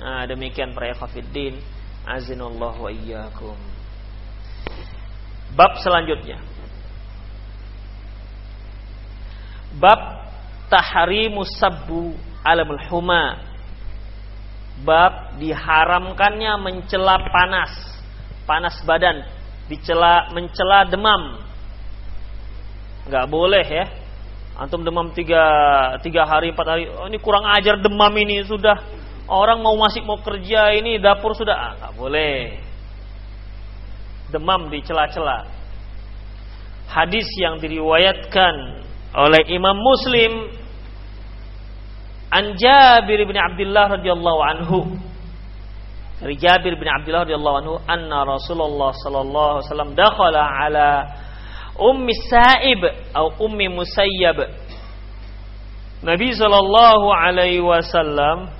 Nah 0.00 0.24
demikian 0.24 0.72
para 0.72 0.92
khafiddin 0.96 1.60
azinallahu 2.08 2.88
wa 2.88 2.90
iyyakum. 2.92 3.56
Bab 5.52 5.76
selanjutnya. 5.84 6.40
Bab 9.76 10.00
tahrimu 10.72 11.44
sabbu 11.60 12.16
alamul 12.40 12.80
huma. 12.88 13.44
Bab 14.80 15.36
diharamkannya 15.36 16.52
mencela 16.60 17.20
panas. 17.20 17.72
Panas 18.48 18.80
badan. 18.84 19.28
Dicela 19.68 20.32
mencela 20.32 20.88
demam. 20.88 21.42
Nggak 23.08 23.26
boleh 23.28 23.66
ya 23.66 24.05
antum 24.56 24.80
demam 24.80 25.12
tiga, 25.12 25.44
tiga 26.00 26.24
hari 26.24 26.52
empat 26.52 26.66
hari. 26.66 26.84
Oh, 26.88 27.06
ini 27.08 27.20
kurang 27.20 27.44
ajar 27.44 27.76
demam 27.80 28.12
ini 28.16 28.40
sudah. 28.44 28.76
Orang 29.26 29.60
mau 29.60 29.74
masih 29.76 30.06
mau 30.06 30.22
kerja 30.22 30.72
ini 30.72 30.96
dapur 31.02 31.36
sudah. 31.36 31.56
Ah, 31.56 31.72
nggak 31.76 31.92
boleh. 31.98 32.56
Demam 34.32 34.72
di 34.72 34.80
celah-celah. 34.80 35.42
Hadis 36.86 37.26
yang 37.42 37.58
diriwayatkan 37.58 38.54
oleh 39.16 39.42
Imam 39.50 39.74
Muslim 39.74 40.50
an 42.30 42.54
Jabir 42.54 43.26
bin 43.26 43.36
Abdullah 43.36 43.98
radhiyallahu 43.98 44.40
anhu. 44.42 44.78
Dari 46.16 46.32
Jabir 46.40 46.80
bin 46.80 46.88
Abdullah 46.88 47.28
radhiyallahu 47.28 47.56
anhu 47.60 47.74
anna 47.84 48.24
Rasulullah 48.24 48.94
sallallahu 49.04 49.50
alaihi 49.60 49.66
wasallam 49.68 49.92
dakhala 49.92 50.42
ala 50.48 50.88
Ummi 51.76 52.12
Sa'ib 52.28 52.80
atau 53.12 53.36
Ummi 53.44 53.68
Musayyab. 53.68 54.38
Nabi 56.04 56.28
Shallallahu 56.36 57.06
Alaihi 57.08 57.64
Wasallam 57.64 58.52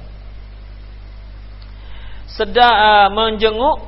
sedang 2.27 2.75
uh, 2.75 3.09
menjenguk 3.13 3.87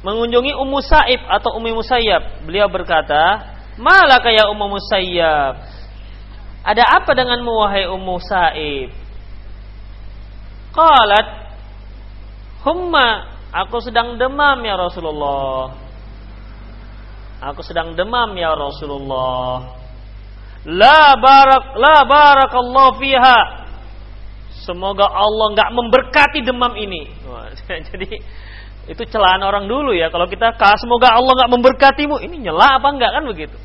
mengunjungi 0.00 0.56
Ummu 0.56 0.78
Sa'ib 0.80 1.20
atau 1.28 1.56
Ummi 1.60 1.76
Musayyab. 1.76 2.44
Beliau 2.48 2.68
berkata, 2.72 3.56
"Malaka 3.76 4.32
ya 4.32 4.48
Ummu 4.48 4.80
Musayyab? 4.80 5.60
Ada 6.60 6.84
apa 7.00 7.10
denganmu 7.12 7.52
wahai 7.52 7.84
Ummu 7.88 8.16
Sa'ib?" 8.20 8.88
Qalat, 10.72 11.26
"Humma, 12.64 13.28
aku 13.52 13.80
sedang 13.84 14.16
demam 14.16 14.60
ya 14.64 14.76
Rasulullah." 14.76 15.89
Aku 17.40 17.64
sedang 17.64 17.96
demam 17.96 18.36
ya 18.36 18.52
Rasulullah. 18.52 19.80
La 20.68 21.16
barak 21.16 21.72
la 21.80 21.96
barakallahu 22.04 23.00
fiha. 23.00 23.40
Semoga 24.60 25.08
Allah 25.08 25.46
nggak 25.56 25.70
memberkati 25.72 26.44
demam 26.44 26.76
ini. 26.76 27.08
jadi 27.88 28.08
itu 28.92 29.02
celaan 29.08 29.40
orang 29.40 29.64
dulu 29.64 29.96
ya. 29.96 30.12
Kalau 30.12 30.28
kita 30.28 30.52
semoga 30.76 31.16
Allah 31.16 31.32
nggak 31.32 31.52
memberkatimu, 31.56 32.20
ini 32.20 32.44
nyela 32.44 32.76
apa 32.76 32.92
enggak 32.92 33.08
kan 33.16 33.24
begitu? 33.24 33.56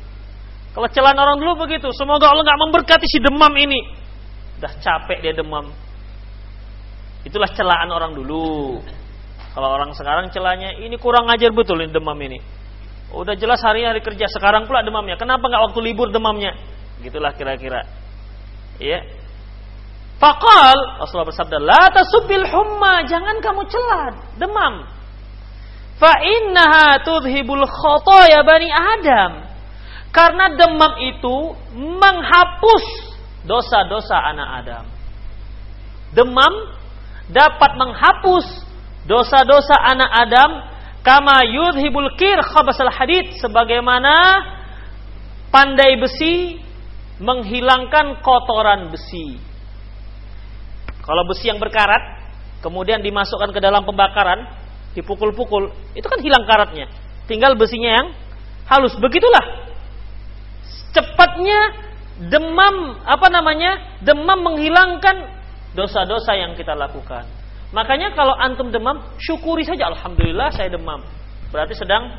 Kalau 0.72 0.88
celaan 0.88 1.20
orang 1.20 1.36
dulu 1.36 1.68
begitu, 1.68 1.92
semoga 1.92 2.32
Allah 2.32 2.48
nggak 2.48 2.60
memberkati 2.68 3.04
si 3.04 3.20
demam 3.20 3.52
ini. 3.60 3.92
Udah 4.56 4.72
capek 4.80 5.20
dia 5.20 5.36
demam. 5.36 5.68
Itulah 7.28 7.52
celaan 7.52 7.92
orang 7.92 8.16
dulu. 8.16 8.80
Kalau 9.52 9.68
orang 9.68 9.92
sekarang 9.92 10.32
celanya 10.32 10.80
ini 10.80 10.96
kurang 10.96 11.28
ajar 11.28 11.52
betul 11.52 11.76
ini 11.84 11.92
demam 11.92 12.16
ini. 12.24 12.55
Udah 13.14 13.38
jelas 13.38 13.62
hari 13.62 13.86
hari 13.86 14.02
kerja, 14.02 14.26
sekarang 14.26 14.66
pula 14.66 14.82
demamnya. 14.82 15.14
Kenapa 15.14 15.46
nggak 15.46 15.70
waktu 15.70 15.80
libur 15.82 16.10
demamnya? 16.10 16.58
Gitulah 16.98 17.36
kira-kira. 17.38 17.86
Ya. 18.82 19.04
Fakal 20.16 20.96
Rasulullah 20.98 21.28
bersabda, 21.28 21.58
"La 21.60 21.92
tasubil 21.92 22.48
humma, 22.48 23.04
jangan 23.04 23.36
kamu 23.44 23.62
celah 23.68 24.06
demam. 24.40 24.88
Fa 26.00 26.12
innaha 26.24 27.04
tudhibul 27.04 27.62
khotoya 27.68 28.40
bani 28.42 28.68
Adam." 28.72 29.44
Karena 30.10 30.56
demam 30.56 30.96
itu 31.04 31.52
menghapus 31.76 32.84
dosa-dosa 33.44 34.16
anak 34.32 34.48
Adam. 34.64 34.84
Demam 36.16 36.54
dapat 37.28 37.76
menghapus 37.76 38.64
dosa-dosa 39.04 39.76
anak 39.76 40.10
Adam 40.26 40.50
kama 41.06 41.46
yudhibul 41.46 42.10
kir 42.18 42.34
khabasal 42.42 42.90
hadid 42.90 43.38
sebagaimana 43.38 44.42
pandai 45.54 45.94
besi 46.02 46.58
menghilangkan 47.22 48.18
kotoran 48.26 48.90
besi. 48.90 49.38
Kalau 51.06 51.22
besi 51.30 51.46
yang 51.46 51.62
berkarat 51.62 52.18
kemudian 52.58 52.98
dimasukkan 53.06 53.54
ke 53.54 53.62
dalam 53.62 53.86
pembakaran, 53.86 54.50
dipukul-pukul, 54.98 55.70
itu 55.94 56.02
kan 56.02 56.18
hilang 56.18 56.42
karatnya. 56.42 56.90
Tinggal 57.30 57.54
besinya 57.54 58.02
yang 58.02 58.06
halus. 58.66 58.98
Begitulah 58.98 59.70
cepatnya 60.90 61.58
demam 62.26 62.98
apa 63.06 63.30
namanya? 63.30 64.02
Demam 64.02 64.42
menghilangkan 64.42 65.30
dosa-dosa 65.78 66.34
yang 66.34 66.58
kita 66.58 66.74
lakukan. 66.74 67.35
Makanya 67.74 68.14
kalau 68.14 68.34
antum 68.38 68.70
demam, 68.70 69.02
syukuri 69.18 69.66
saja 69.66 69.90
alhamdulillah 69.90 70.54
saya 70.54 70.70
demam. 70.70 71.02
Berarti 71.50 71.74
sedang 71.74 72.14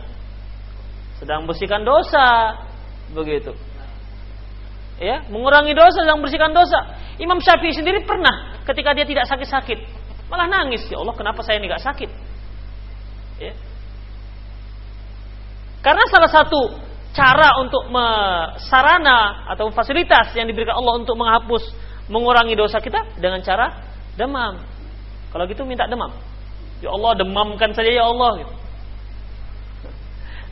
sedang 1.20 1.48
bersihkan 1.48 1.88
dosa. 1.88 2.58
Begitu. 3.16 3.56
Ya, 4.98 5.22
mengurangi 5.30 5.78
dosa, 5.78 6.02
sedang 6.02 6.20
bersihkan 6.26 6.52
dosa. 6.52 6.98
Imam 7.22 7.38
Syafi'i 7.38 7.74
sendiri 7.74 8.02
pernah 8.02 8.58
ketika 8.66 8.98
dia 8.98 9.06
tidak 9.06 9.30
sakit-sakit, 9.30 9.78
malah 10.26 10.50
nangis, 10.50 10.90
ya 10.90 10.98
Allah, 10.98 11.14
kenapa 11.14 11.46
saya 11.46 11.62
ini 11.62 11.70
gak 11.70 11.86
sakit? 11.86 12.10
Ya. 13.38 13.54
Karena 15.86 16.02
salah 16.10 16.32
satu 16.34 16.62
cara 17.14 17.62
untuk 17.62 17.94
sarana 18.66 19.50
atau 19.54 19.70
fasilitas 19.70 20.34
yang 20.34 20.50
diberikan 20.50 20.78
Allah 20.78 20.98
untuk 20.98 21.14
menghapus, 21.14 21.64
mengurangi 22.10 22.58
dosa 22.58 22.82
kita 22.82 23.18
dengan 23.22 23.42
cara 23.46 23.86
demam. 24.18 24.62
Kalau 25.38 25.46
gitu 25.46 25.62
minta 25.70 25.86
demam. 25.86 26.10
Ya 26.82 26.90
Allah 26.90 27.14
demamkan 27.14 27.70
saja 27.78 27.94
ya 27.94 28.10
Allah. 28.10 28.42
Gitu. 28.42 28.54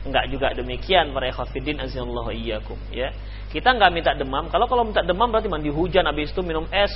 Enggak 0.06 0.24
juga 0.30 0.54
demikian 0.54 1.10
mereka 1.10 1.42
khafidin 1.42 1.82
azinallahu 1.82 2.30
iyyakum 2.30 2.78
ya. 2.94 3.10
Kita 3.50 3.74
enggak 3.74 3.90
minta 3.90 4.14
demam. 4.14 4.46
Kalau 4.46 4.70
kalau 4.70 4.86
minta 4.86 5.02
demam 5.02 5.26
berarti 5.26 5.50
mandi 5.50 5.74
hujan 5.74 6.06
habis 6.06 6.30
itu 6.30 6.38
minum 6.46 6.70
es. 6.70 6.94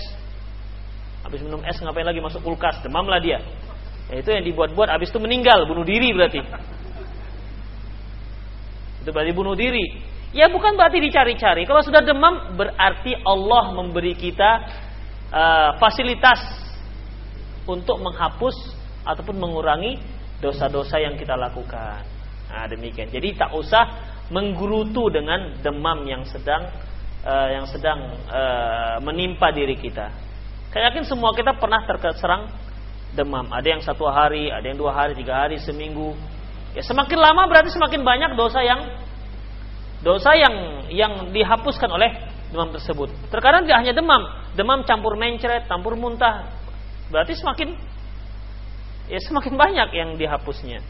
Habis 1.26 1.42
minum 1.42 1.66
es 1.66 1.82
ngapain 1.82 2.06
lagi 2.06 2.22
masuk 2.22 2.46
kulkas? 2.46 2.78
Demamlah 2.86 3.18
dia. 3.18 3.42
Ya, 4.06 4.22
itu 4.22 4.30
yang 4.30 4.46
dibuat-buat 4.46 4.86
habis 4.86 5.10
itu 5.10 5.18
meninggal, 5.18 5.66
bunuh 5.66 5.82
diri 5.82 6.14
berarti. 6.14 6.46
Itu 9.02 9.10
berarti 9.10 9.34
bunuh 9.34 9.58
diri. 9.58 9.98
Ya 10.30 10.46
bukan 10.46 10.78
berarti 10.78 11.02
dicari-cari. 11.02 11.66
Kalau 11.66 11.82
sudah 11.82 12.06
demam 12.06 12.54
berarti 12.54 13.18
Allah 13.26 13.74
memberi 13.74 14.14
kita 14.14 14.50
uh, 15.34 15.70
fasilitas 15.82 16.69
untuk 17.70 18.02
menghapus 18.02 18.74
ataupun 19.06 19.38
mengurangi 19.38 20.02
dosa-dosa 20.42 20.98
yang 20.98 21.14
kita 21.14 21.36
lakukan. 21.36 22.02
Nah, 22.50 22.66
demikian. 22.66 23.12
Jadi 23.14 23.38
tak 23.38 23.54
usah 23.54 23.86
menggerutu 24.34 25.10
dengan 25.10 25.58
demam 25.62 26.02
yang 26.06 26.26
sedang 26.26 26.70
uh, 27.22 27.48
yang 27.50 27.66
sedang 27.70 27.98
uh, 28.26 28.96
menimpa 29.02 29.54
diri 29.54 29.78
kita. 29.78 30.10
Saya 30.70 30.90
yakin 30.90 31.06
semua 31.06 31.34
kita 31.34 31.58
pernah 31.58 31.82
terserang 31.82 32.50
demam. 33.14 33.50
Ada 33.50 33.68
yang 33.78 33.82
satu 33.82 34.06
hari, 34.06 34.50
ada 34.50 34.62
yang 34.62 34.78
dua 34.78 34.94
hari, 34.94 35.18
tiga 35.18 35.46
hari, 35.46 35.58
seminggu. 35.58 36.14
Ya 36.74 36.82
semakin 36.86 37.18
lama 37.18 37.50
berarti 37.50 37.74
semakin 37.74 38.06
banyak 38.06 38.30
dosa 38.38 38.62
yang 38.62 38.80
dosa 40.06 40.30
yang 40.38 40.54
yang 40.94 41.12
dihapuskan 41.34 41.90
oleh 41.90 42.10
demam 42.54 42.70
tersebut. 42.70 43.10
Terkadang 43.30 43.66
tidak 43.66 43.78
hanya 43.82 43.94
demam, 43.94 44.22
demam 44.54 44.86
campur 44.86 45.18
mencret, 45.18 45.66
campur 45.66 45.98
muntah, 45.98 46.59
Berarti 47.10 47.34
semakin 47.34 47.74
ya 49.10 49.18
semakin 49.18 49.54
banyak 49.58 49.88
yang 49.92 50.10
dihapusnya. 50.14 50.80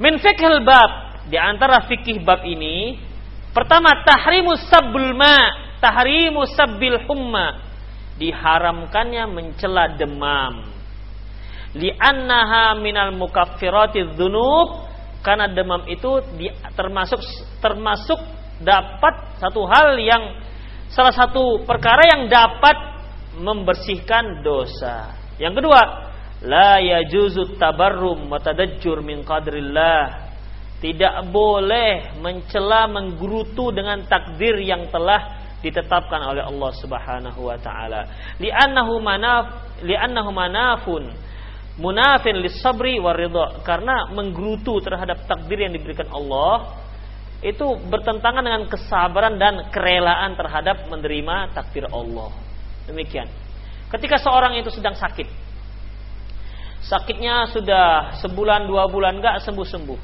Min 0.00 0.16
fiqhil 0.22 0.62
bab 0.64 1.22
di 1.28 1.36
antara 1.36 1.84
fikih 1.84 2.22
bab 2.24 2.46
ini 2.46 3.10
Pertama, 3.50 4.06
tahrimus 4.06 4.62
sabbul 4.70 5.10
ma, 5.18 5.50
tahrimus 5.82 6.54
sabbil 6.54 7.02
humma. 7.10 7.66
Diharamkannya 8.14 9.26
mencela 9.26 9.90
demam. 9.98 10.70
Li'annaha 11.74 12.78
minal 12.78 13.14
mukaffirati 13.14 14.14
dzunub 14.14 14.90
karena 15.22 15.50
demam 15.50 15.86
itu 15.86 16.18
di, 16.34 16.50
termasuk 16.74 17.20
termasuk 17.62 18.18
dapat 18.60 19.38
satu 19.38 19.62
hal 19.70 19.94
yang 19.98 20.42
salah 20.90 21.14
satu 21.14 21.62
perkara 21.64 22.02
yang 22.10 22.26
dapat 22.26 22.76
membersihkan 23.38 24.42
dosa. 24.42 25.14
Yang 25.38 25.62
kedua, 25.62 25.80
la 26.42 26.80
yajuzu 26.80 27.60
tabarrum 27.60 28.26
wa 28.26 28.40
tadajjur 28.42 29.04
min 29.04 29.22
qadrillah. 29.22 30.32
Tidak 30.80 31.28
boleh 31.28 32.16
mencela 32.24 32.88
menggerutu 32.88 33.68
dengan 33.68 34.00
takdir 34.08 34.56
yang 34.64 34.88
telah 34.88 35.40
ditetapkan 35.60 36.24
oleh 36.24 36.40
Allah 36.40 36.72
Subhanahu 36.80 37.40
wa 37.44 37.58
taala. 37.60 38.32
Li'annahu 38.40 38.96
manaf 39.04 39.76
li'annahu 39.84 40.32
manafun 40.32 41.12
munafin 41.76 42.40
lisabri 42.40 42.96
waridha 42.96 43.60
karena 43.64 44.08
menggerutu 44.12 44.80
terhadap 44.80 45.24
takdir 45.28 45.68
yang 45.68 45.72
diberikan 45.76 46.08
Allah 46.12 46.80
itu 47.40 47.64
bertentangan 47.88 48.44
dengan 48.44 48.68
kesabaran 48.68 49.40
dan 49.40 49.72
kerelaan 49.72 50.36
terhadap 50.36 50.88
menerima 50.92 51.56
takdir 51.56 51.88
Allah. 51.88 52.49
Demikian. 52.88 53.28
Ketika 53.90 54.22
seorang 54.22 54.54
itu 54.54 54.70
sedang 54.70 54.94
sakit, 54.94 55.26
sakitnya 56.86 57.50
sudah 57.50 58.14
sebulan 58.22 58.70
dua 58.70 58.86
bulan 58.86 59.18
nggak 59.18 59.42
sembuh 59.42 59.66
sembuh, 59.66 60.00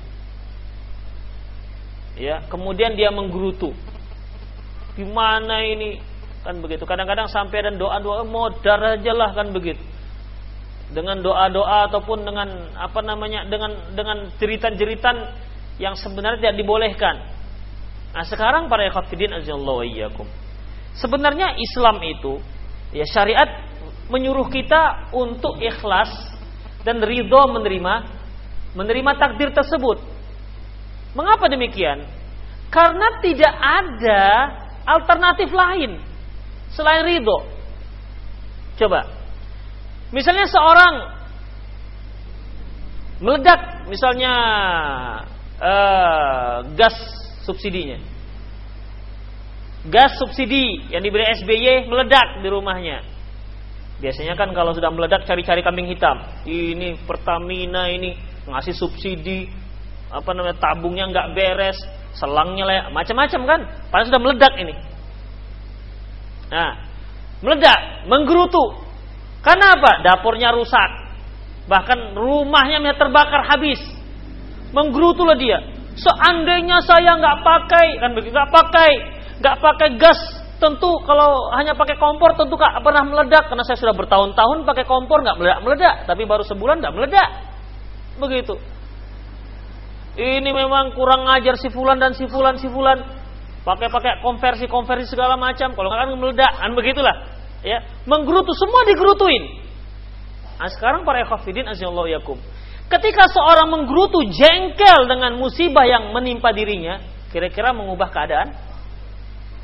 ya 2.18 2.42
kemudian 2.50 2.98
dia 2.98 3.14
menggerutu. 3.14 3.70
Gimana 4.98 5.62
ini? 5.62 6.00
Kan 6.42 6.58
begitu. 6.58 6.82
Kadang-kadang 6.88 7.28
sampai 7.28 7.62
dan 7.62 7.74
doa-doa 7.76 8.24
modar 8.24 8.98
aja 8.98 9.12
lah 9.12 9.30
kan 9.36 9.52
begitu. 9.52 9.82
Dengan 10.90 11.18
doa-doa 11.18 11.90
ataupun 11.90 12.22
dengan 12.22 12.48
apa 12.78 13.02
namanya 13.02 13.44
dengan 13.46 13.74
dengan 13.92 14.30
jeritan-jeritan 14.38 15.16
yang 15.82 15.94
sebenarnya 15.98 16.48
tidak 16.48 16.56
dibolehkan. 16.58 17.16
Nah 18.14 18.24
sekarang 18.24 18.70
para 18.72 18.88
ikhwatiddin 18.88 19.36
azallahu 19.36 19.84
iyyakum. 19.84 20.24
Sebenarnya 20.96 21.58
Islam 21.60 22.00
itu 22.00 22.40
ya 22.94 23.06
syariat 23.08 23.48
menyuruh 24.06 24.46
kita 24.50 25.10
untuk 25.14 25.58
ikhlas 25.58 26.10
dan 26.86 27.02
ridho 27.02 27.42
menerima 27.50 27.94
menerima 28.76 29.12
takdir 29.18 29.50
tersebut 29.50 30.16
Mengapa 31.16 31.48
demikian? 31.48 32.04
Karena 32.68 33.24
tidak 33.24 33.54
ada 33.56 34.24
alternatif 34.84 35.48
lain 35.48 35.96
selain 36.76 37.08
ridho. 37.08 37.40
Coba, 38.76 39.08
misalnya 40.12 40.44
seorang 40.44 40.94
meledak, 43.24 43.88
misalnya 43.88 44.32
uh, 45.56 46.68
gas 46.76 46.92
subsidinya, 47.48 47.96
gas 49.90 50.18
subsidi 50.18 50.90
yang 50.90 51.02
diberi 51.02 51.26
SBY 51.42 51.86
meledak 51.86 52.42
di 52.42 52.48
rumahnya. 52.50 53.02
Biasanya 53.96 54.36
kan 54.36 54.52
kalau 54.52 54.76
sudah 54.76 54.92
meledak 54.92 55.24
cari-cari 55.24 55.64
kambing 55.64 55.88
hitam. 55.88 56.20
Ini 56.44 57.00
Pertamina 57.08 57.88
ini 57.88 58.12
ngasih 58.46 58.76
subsidi 58.76 59.48
apa 60.12 60.30
namanya 60.36 60.56
tabungnya 60.62 61.10
nggak 61.10 61.34
beres, 61.34 61.78
selangnya 62.14 62.64
lah, 62.64 62.88
macam-macam 62.92 63.40
kan. 63.48 63.60
Padahal 63.90 64.08
sudah 64.12 64.22
meledak 64.22 64.54
ini. 64.60 64.74
Nah, 66.46 66.70
meledak, 67.42 68.06
menggerutu. 68.06 68.86
Karena 69.42 69.78
apa? 69.78 70.02
Dapurnya 70.02 70.54
rusak. 70.54 70.90
Bahkan 71.66 72.14
rumahnya 72.14 72.94
terbakar 72.94 73.42
habis. 73.50 73.78
Menggerutu 74.70 75.26
lah 75.26 75.38
dia. 75.38 75.58
Seandainya 75.96 76.84
saya 76.84 77.16
nggak 77.16 77.40
pakai, 77.40 77.86
kan 77.98 78.10
begitu 78.12 78.36
nggak 78.36 78.52
pakai, 78.52 79.15
nggak 79.42 79.56
pakai 79.60 79.88
gas, 80.00 80.20
tentu 80.60 80.90
kalau 81.04 81.52
hanya 81.56 81.76
pakai 81.76 81.96
kompor 82.00 82.36
tentu 82.36 82.56
nggak 82.56 82.80
pernah 82.80 83.02
meledak. 83.04 83.48
Karena 83.48 83.64
saya 83.64 83.78
sudah 83.80 83.94
bertahun-tahun 83.96 84.64
pakai 84.64 84.84
kompor 84.88 85.20
nggak 85.24 85.36
meledak 85.38 85.60
meledak, 85.64 85.94
tapi 86.08 86.22
baru 86.24 86.44
sebulan 86.44 86.80
nggak 86.80 86.94
meledak. 86.94 87.28
Begitu. 88.16 88.54
Ini 90.16 90.48
memang 90.48 90.96
kurang 90.96 91.28
ngajar 91.28 91.60
si 91.60 91.68
fulan 91.68 92.00
dan 92.00 92.16
si 92.16 92.24
fulan 92.24 92.56
si 92.56 92.72
fulan. 92.72 93.04
Pakai-pakai 93.66 94.22
konversi-konversi 94.22 95.10
segala 95.10 95.36
macam. 95.36 95.76
Kalau 95.76 95.88
nggak 95.92 96.00
kan 96.00 96.10
meledak 96.16 96.52
kan 96.56 96.70
begitulah. 96.72 97.16
Ya. 97.60 97.84
Menggerutu 98.08 98.54
semua 98.56 98.86
digerutuin 98.88 99.66
nah 100.56 100.68
sekarang 100.72 101.04
para 101.04 101.20
ikhwafidin 101.24 101.68
asyallahu 101.68 102.08
yakum 102.08 102.40
ketika 102.88 103.28
seorang 103.28 103.68
menggerutu 103.68 104.24
jengkel 104.32 105.04
dengan 105.04 105.36
musibah 105.36 105.84
yang 105.84 106.16
menimpa 106.16 106.48
dirinya 106.56 107.04
kira-kira 107.28 107.76
mengubah 107.76 108.08
keadaan 108.08 108.56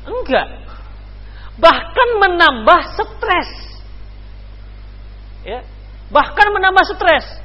enggak 0.03 0.47
bahkan 1.59 2.09
menambah 2.19 2.79
stres 2.97 3.51
ya 5.47 5.59
bahkan 6.09 6.47
menambah 6.53 6.83
stres 6.93 7.43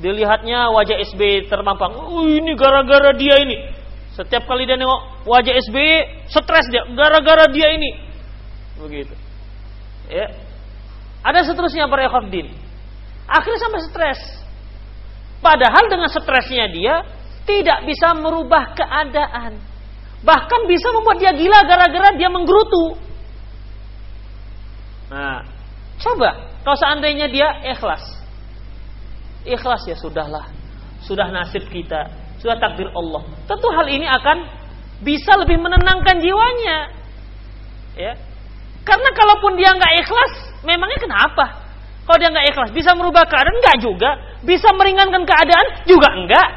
Dilihatnya 0.00 0.72
wajah 0.72 0.96
SBY 1.12 1.52
termampang. 1.52 1.92
Oh, 1.92 2.24
ini 2.24 2.56
gara-gara 2.56 3.12
dia 3.12 3.36
ini. 3.44 3.68
Setiap 4.16 4.48
kali 4.48 4.64
dia 4.64 4.80
nengok 4.80 5.28
wajah 5.28 5.52
SBY, 5.68 6.24
stres 6.32 6.66
dia. 6.72 6.88
Gara-gara 6.96 7.44
dia 7.52 7.68
ini. 7.76 8.00
Begitu. 8.80 9.12
Ya. 10.08 10.32
Ada 11.20 11.52
seterusnya 11.52 11.84
para 11.84 12.08
ikhwafdin. 12.08 12.48
Akhirnya 13.28 13.60
sampai 13.60 13.80
stres. 13.92 14.20
Padahal 15.44 15.84
dengan 15.92 16.08
stresnya 16.08 16.72
dia 16.72 17.04
tidak 17.44 17.84
bisa 17.84 18.16
merubah 18.16 18.72
keadaan. 18.72 19.60
Bahkan 20.20 20.60
bisa 20.68 20.88
membuat 20.92 21.16
dia 21.16 21.32
gila 21.32 21.64
gara-gara 21.64 22.12
dia 22.16 22.28
menggerutu. 22.28 23.00
Nah, 25.10 25.42
coba 25.98 26.30
kalau 26.62 26.76
seandainya 26.76 27.26
dia 27.32 27.48
ikhlas 27.72 28.20
Ikhlas 29.44 29.88
ya 29.88 29.96
sudahlah. 29.96 30.52
Sudah 31.00 31.32
nasib 31.32 31.64
kita, 31.72 32.12
sudah 32.44 32.60
takdir 32.60 32.92
Allah. 32.92 33.24
Tentu 33.48 33.68
hal 33.72 33.88
ini 33.88 34.04
akan 34.04 34.44
bisa 35.00 35.32
lebih 35.40 35.56
menenangkan 35.56 36.20
jiwanya. 36.20 36.92
Ya. 37.96 38.12
Karena 38.84 39.08
kalaupun 39.16 39.56
dia 39.56 39.72
nggak 39.72 39.94
ikhlas, 40.04 40.32
memangnya 40.60 41.00
kenapa? 41.00 41.72
Kalau 42.04 42.18
dia 42.20 42.28
nggak 42.28 42.46
ikhlas, 42.52 42.70
bisa 42.76 42.92
merubah 42.92 43.24
keadaan? 43.24 43.56
Enggak 43.56 43.76
juga. 43.80 44.10
Bisa 44.44 44.68
meringankan 44.76 45.24
keadaan? 45.24 45.66
Juga 45.88 46.08
enggak. 46.12 46.48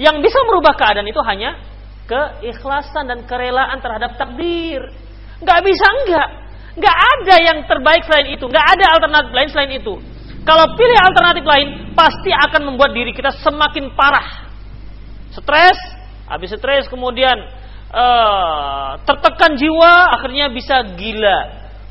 Yang 0.00 0.16
bisa 0.24 0.38
merubah 0.48 0.72
keadaan 0.80 1.08
itu 1.08 1.20
hanya 1.28 1.60
keikhlasan 2.10 3.06
dan 3.06 3.22
kerelaan 3.30 3.78
terhadap 3.78 4.18
takdir. 4.18 4.82
Nggak 5.38 5.60
bisa 5.62 5.86
enggak. 6.02 6.28
Nggak 6.74 6.96
ada 6.98 7.34
yang 7.38 7.58
terbaik 7.70 8.02
selain 8.06 8.34
itu. 8.34 8.44
Nggak 8.50 8.66
ada 8.66 8.84
alternatif 8.98 9.30
lain 9.30 9.50
selain 9.54 9.72
itu. 9.78 9.94
Kalau 10.40 10.74
pilih 10.74 10.98
alternatif 10.98 11.44
lain, 11.44 11.68
pasti 11.94 12.32
akan 12.32 12.72
membuat 12.72 12.96
diri 12.96 13.12
kita 13.12 13.30
semakin 13.44 13.92
parah. 13.92 14.50
Stres, 15.30 15.78
habis 16.26 16.50
stres 16.50 16.88
kemudian 16.88 17.36
uh, 17.92 18.98
tertekan 19.04 19.54
jiwa, 19.54 20.16
akhirnya 20.16 20.48
bisa 20.50 20.80
gila. 20.96 21.38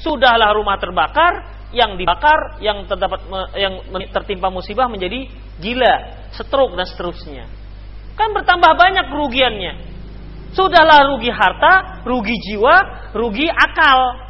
Sudahlah 0.02 0.56
rumah 0.56 0.82
terbakar, 0.82 1.60
yang 1.70 1.94
dibakar, 1.94 2.58
yang 2.66 2.90
terdapat 2.90 3.22
yang 3.54 3.86
tertimpa 4.10 4.50
musibah 4.50 4.90
menjadi 4.90 5.30
gila, 5.62 5.96
stroke 6.34 6.74
dan 6.74 6.88
seterusnya. 6.90 7.46
Kan 8.18 8.34
bertambah 8.34 8.74
banyak 8.74 9.06
kerugiannya. 9.14 9.74
Sudahlah 10.50 11.14
rugi 11.14 11.30
harta, 11.30 12.02
rugi 12.06 12.36
jiwa, 12.50 12.76
rugi 13.14 13.46
akal 13.50 14.30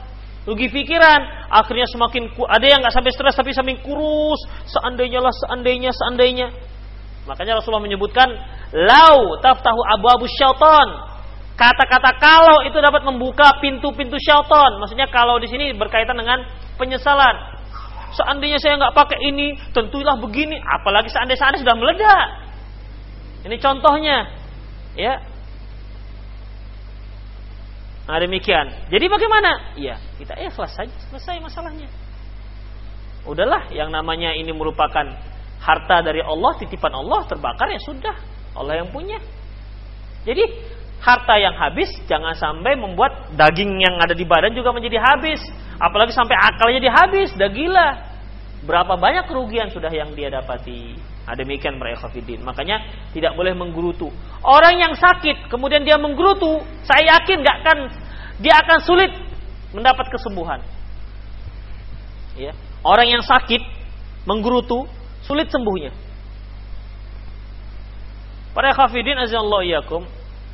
rugi 0.49 0.65
pikiran, 0.73 1.51
akhirnya 1.53 1.85
semakin 1.93 2.33
ada 2.49 2.65
yang 2.65 2.81
nggak 2.81 2.89
sampai 2.89 3.13
stres 3.13 3.37
tapi 3.37 3.53
semakin 3.53 3.85
kurus, 3.85 4.41
seandainya 4.65 5.21
lah, 5.21 5.29
seandainya, 5.45 5.93
seandainya. 5.93 6.49
Makanya 7.29 7.61
Rasulullah 7.61 7.85
menyebutkan 7.85 8.25
lau 8.73 9.37
taftahu 9.45 9.81
abu-abu 9.93 10.25
syaitan. 10.25 11.05
Kata-kata 11.53 12.17
kalau 12.17 12.65
itu 12.65 12.79
dapat 12.81 13.05
membuka 13.05 13.61
pintu-pintu 13.61 14.17
syaitan. 14.17 14.81
Maksudnya 14.81 15.05
kalau 15.13 15.37
di 15.37 15.45
sini 15.45 15.75
berkaitan 15.77 16.17
dengan 16.17 16.41
penyesalan. 16.81 17.59
Seandainya 18.17 18.57
saya 18.57 18.81
nggak 18.81 18.95
pakai 18.97 19.21
ini, 19.29 19.53
tentulah 19.69 20.17
begini. 20.17 20.57
Apalagi 20.57 21.13
seandainya 21.13 21.61
sudah 21.61 21.75
meledak. 21.77 22.27
Ini 23.45 23.55
contohnya, 23.61 24.17
ya 24.97 25.21
Nah 28.09 28.17
demikian. 28.17 28.89
Jadi 28.89 29.05
bagaimana? 29.05 29.77
Ya 29.77 30.01
kita 30.17 30.33
ikhlas 30.33 30.73
saja 30.73 30.89
selesai 31.13 31.37
masalahnya. 31.45 31.85
Udahlah 33.21 33.69
yang 33.69 33.93
namanya 33.93 34.33
ini 34.33 34.49
merupakan 34.49 35.05
harta 35.61 36.01
dari 36.01 36.25
Allah, 36.25 36.57
titipan 36.57 36.89
Allah 36.89 37.29
terbakar 37.29 37.69
ya 37.69 37.77
sudah. 37.77 38.17
Allah 38.57 38.81
yang 38.81 38.89
punya. 38.89 39.21
Jadi 40.25 40.41
harta 41.05 41.37
yang 41.37 41.53
habis 41.53 41.93
jangan 42.09 42.33
sampai 42.33 42.73
membuat 42.73 43.29
daging 43.37 43.77
yang 43.77 44.01
ada 44.01 44.17
di 44.17 44.25
badan 44.25 44.57
juga 44.57 44.73
menjadi 44.73 44.97
habis. 44.97 45.37
Apalagi 45.77 46.09
sampai 46.09 46.33
akalnya 46.33 46.79
dia 46.81 46.93
habis, 46.97 47.29
dah 47.37 47.53
gila. 47.53 48.08
Berapa 48.67 48.99
banyak 48.99 49.31
kerugian 49.31 49.71
sudah 49.71 49.87
yang 49.91 50.11
dia 50.15 50.27
dapati. 50.27 50.99
Nah, 51.29 51.35
demikian 51.37 51.77
mereka 51.77 52.09
khafidin. 52.09 52.41
Makanya 52.41 52.81
tidak 53.13 53.37
boleh 53.37 53.53
menggerutu. 53.53 54.09
Orang 54.41 54.81
yang 54.81 54.97
sakit 54.97 55.47
kemudian 55.47 55.85
dia 55.85 55.95
menggerutu, 55.95 56.59
saya 56.83 57.19
yakin 57.19 57.45
gak 57.45 57.57
akan 57.63 57.77
dia 58.41 58.55
akan 58.59 58.79
sulit 58.83 59.11
mendapat 59.71 60.09
kesembuhan. 60.09 60.59
Ya. 62.35 62.55
Orang 62.81 63.07
yang 63.07 63.21
sakit 63.21 63.61
menggerutu 64.25 64.87
sulit 65.23 65.51
sembuhnya. 65.51 65.93
Para 68.55 68.73
khafidin 68.73 69.21
azallahu 69.21 69.63
iyakum, 69.63 70.03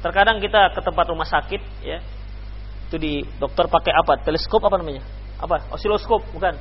terkadang 0.04 0.44
kita 0.44 0.76
ke 0.76 0.82
tempat 0.84 1.06
rumah 1.10 1.26
sakit 1.26 1.62
ya. 1.82 2.04
Itu 2.92 3.02
di 3.02 3.24
dokter 3.40 3.66
pakai 3.66 3.96
apa? 3.96 4.22
Teleskop 4.22 4.62
apa 4.68 4.78
namanya? 4.78 5.02
Apa? 5.42 5.72
Osiloskop, 5.74 6.22
bukan? 6.36 6.54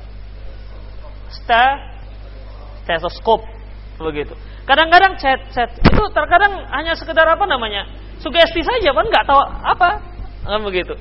Stetoskop 1.31 3.45
begitu. 4.01 4.35
Kadang-kadang 4.65 5.15
chat 5.21 5.39
chat 5.53 5.69
itu 5.77 6.03
terkadang 6.11 6.65
hanya 6.73 6.97
sekedar 6.97 7.29
apa 7.29 7.45
namanya? 7.45 7.85
Sugesti 8.17 8.65
saja 8.65 8.89
kan 8.91 9.05
nggak 9.05 9.25
tahu 9.29 9.41
apa. 9.41 9.89
Kan 10.45 10.61
begitu. 10.65 10.97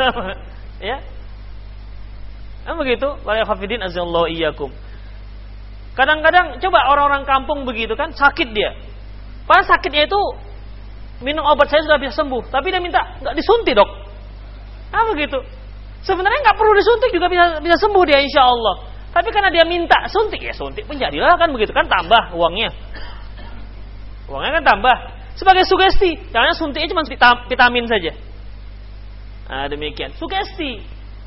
ya. 0.90 0.98
Kan 2.66 2.74
begitu, 2.76 3.08
para 3.24 3.46
khafidin 3.46 3.80
azallahu 3.80 4.28
iyyakum. 4.28 4.68
Kadang-kadang 5.96 6.60
coba 6.62 6.78
orang-orang 6.92 7.24
kampung 7.26 7.66
begitu 7.66 7.98
kan 7.98 8.14
sakit 8.14 8.54
dia. 8.54 8.78
Padahal 9.44 9.66
sakitnya 9.66 10.06
itu 10.06 10.20
minum 11.20 11.44
obat 11.44 11.68
saya 11.68 11.82
sudah 11.84 11.98
bisa 11.98 12.22
sembuh, 12.22 12.48
tapi 12.48 12.70
dia 12.70 12.78
minta 12.78 13.18
nggak 13.20 13.34
disuntik 13.34 13.74
dok. 13.74 13.90
Ah 14.94 15.04
begitu. 15.10 15.42
Sebenarnya 16.00 16.38
nggak 16.48 16.56
perlu 16.56 16.72
disuntik 16.72 17.10
juga 17.12 17.28
bisa 17.28 17.60
bisa 17.60 17.76
sembuh 17.76 18.04
dia 18.08 18.18
insya 18.24 18.48
Allah. 18.48 18.88
Tapi 19.10 19.28
karena 19.34 19.50
dia 19.50 19.66
minta 19.66 20.06
suntik 20.06 20.38
ya 20.38 20.54
suntik 20.54 20.86
menjadilah 20.86 21.34
kan 21.34 21.50
begitu 21.50 21.74
kan 21.74 21.84
tambah 21.84 22.32
uangnya. 22.32 22.70
Uangnya 24.30 24.62
kan 24.62 24.64
tambah 24.76 24.96
sebagai 25.34 25.66
sugesti. 25.66 26.16
Jangan 26.30 26.54
suntiknya 26.54 26.88
cuma 26.94 27.02
vitamin 27.48 27.84
saja. 27.90 28.12
Nah, 29.50 29.66
demikian 29.66 30.14
sugesti. 30.14 30.78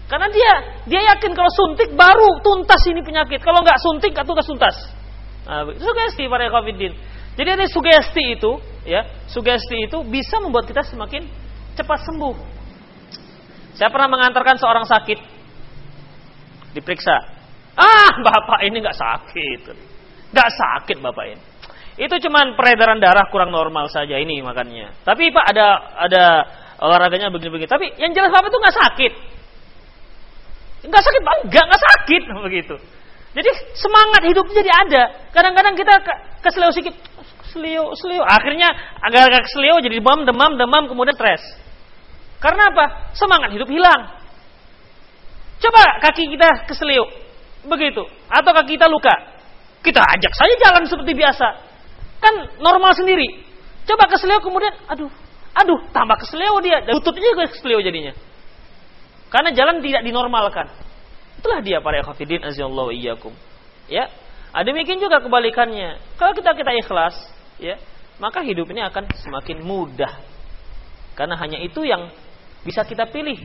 Karena 0.07 0.32
dia 0.32 0.51
dia 0.88 1.01
yakin 1.15 1.32
kalau 1.36 1.51
suntik 1.51 1.91
baru 1.91 2.39
tuntas 2.39 2.80
ini 2.88 3.03
penyakit. 3.03 3.43
Kalau 3.43 3.59
nggak 3.61 3.80
suntik 3.84 4.15
nggak 4.15 4.26
tuntas 4.26 4.47
tuntas. 4.47 4.76
Nah, 5.43 5.67
sugesti 5.76 6.26
para 6.32 6.47
covidin. 6.47 6.95
Jadi 7.34 7.49
ada 7.49 7.65
sugesti 7.65 8.38
itu, 8.38 8.61
ya, 8.86 9.01
sugesti 9.26 9.89
itu 9.89 10.05
bisa 10.05 10.38
membuat 10.38 10.69
kita 10.69 10.86
semakin 10.86 11.26
cepat 11.74 11.99
sembuh. 12.05 12.36
Saya 13.74 13.89
pernah 13.89 14.09
mengantarkan 14.09 14.61
seorang 14.61 14.86
sakit 14.86 15.19
diperiksa. 16.78 17.15
Ah, 17.74 18.13
bapak 18.21 18.69
ini 18.69 18.82
nggak 18.86 18.97
sakit, 18.97 19.61
nggak 20.30 20.49
sakit 20.53 20.97
bapak 21.01 21.26
ini. 21.34 21.43
Itu 21.93 22.17
cuman 22.26 22.57
peredaran 22.57 22.97
darah 22.97 23.30
kurang 23.30 23.53
normal 23.53 23.89
saja 23.89 24.17
ini 24.17 24.41
makannya. 24.41 25.05
Tapi 25.05 25.30
pak 25.30 25.45
ada 25.53 25.67
ada 26.09 26.24
olahraganya 26.82 27.30
begini-begini. 27.30 27.69
Tapi 27.69 27.86
yang 28.01 28.13
jelas 28.17 28.34
bapak 28.34 28.49
itu 28.49 28.59
nggak 28.61 28.78
sakit. 28.78 29.13
Nggak 30.89 31.03
sakit 31.05 31.21
bang, 31.21 31.39
nggak 31.49 31.65
nggak 31.69 31.84
sakit 31.86 32.21
begitu. 32.49 32.76
Jadi 33.34 33.49
semangat 33.74 34.21
hidupnya 34.30 34.53
jadi 34.61 34.71
ada. 34.74 35.03
Kadang-kadang 35.34 35.74
kita 35.74 35.93
keselio 36.45 36.69
sedikit, 36.69 36.93
selio, 37.49 37.97
selio. 37.97 38.21
Akhirnya 38.21 38.69
agak-agak 39.01 39.49
selio 39.49 39.82
jadi 39.82 39.97
demam, 39.97 40.21
demam, 40.26 40.53
demam, 40.53 40.86
kemudian 40.86 41.17
stres. 41.17 41.41
Karena 42.43 42.67
apa? 42.75 43.15
Semangat 43.15 43.55
hidup 43.55 43.71
hilang. 43.71 44.19
Coba 45.63 46.03
kaki 46.03 46.27
kita 46.27 46.67
keselio, 46.67 47.07
begitu. 47.63 48.03
Atau 48.27 48.51
kaki 48.51 48.75
kita 48.75 48.91
luka. 48.91 49.15
Kita 49.79 50.03
ajak 50.03 50.33
saja 50.35 50.53
jalan 50.67 50.83
seperti 50.83 51.15
biasa. 51.15 51.47
Kan 52.19 52.59
normal 52.59 52.91
sendiri. 52.99 53.47
Coba 53.87 54.11
keselio 54.11 54.43
kemudian, 54.43 54.75
aduh, 54.91 55.07
aduh, 55.55 55.79
tambah 55.95 56.19
keselio 56.19 56.59
dia. 56.59 56.83
Lututnya 56.83 57.31
juga 57.31 57.47
keselio 57.47 57.79
jadinya. 57.79 58.11
Karena 59.31 59.55
jalan 59.55 59.79
tidak 59.79 60.03
dinormalkan. 60.03 60.67
Itulah 61.39 61.63
dia 61.63 61.79
para 61.79 62.03
ikhwatiddin 62.03 62.43
azallahu 62.43 62.91
iyyakum. 62.91 63.31
Ya. 63.87 64.11
Ada 64.53 64.69
demikian 64.69 65.01
juga 65.01 65.23
kebalikannya. 65.23 65.97
Kalau 66.19 66.35
kita 66.37 66.53
kita 66.53 66.71
ikhlas, 66.77 67.15
ya, 67.57 67.79
maka 68.21 68.45
hidup 68.45 68.69
ini 68.69 68.85
akan 68.85 69.09
semakin 69.17 69.65
mudah. 69.65 70.13
Karena 71.17 71.33
hanya 71.41 71.57
itu 71.57 71.81
yang 71.81 72.13
bisa 72.64 72.84
kita 72.88 73.07
pilih. 73.11 73.39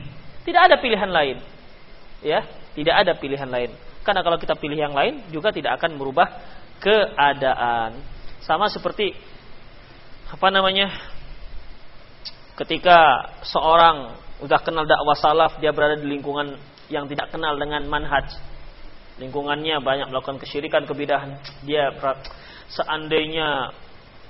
Tidak 0.47 0.61
ada 0.71 0.79
pilihan 0.79 1.11
lain. 1.11 1.37
Ya, 2.23 2.43
tidak 2.75 2.95
ada 3.05 3.13
pilihan 3.15 3.47
lain. 3.47 3.71
Karena 4.03 4.23
kalau 4.23 4.39
kita 4.39 4.55
pilih 4.55 4.79
yang 4.79 4.95
lain 4.95 5.27
juga 5.29 5.51
tidak 5.51 5.79
akan 5.79 5.99
merubah 5.99 6.27
keadaan. 6.79 7.99
Sama 8.43 8.71
seperti 8.71 9.13
apa 10.31 10.47
namanya? 10.49 10.89
Ketika 12.55 13.29
seorang 13.43 14.15
udah 14.43 14.59
kenal 14.63 14.87
dakwah 14.87 15.15
salaf, 15.15 15.59
dia 15.59 15.71
berada 15.71 15.99
di 15.99 16.07
lingkungan 16.07 16.59
yang 16.91 17.07
tidak 17.07 17.31
kenal 17.31 17.55
dengan 17.55 17.85
manhaj. 17.87 18.27
Lingkungannya 19.19 19.83
banyak 19.83 20.07
melakukan 20.11 20.39
kesyirikan, 20.39 20.87
kebidahan. 20.87 21.39
Dia 21.67 21.91
seandainya 22.71 23.75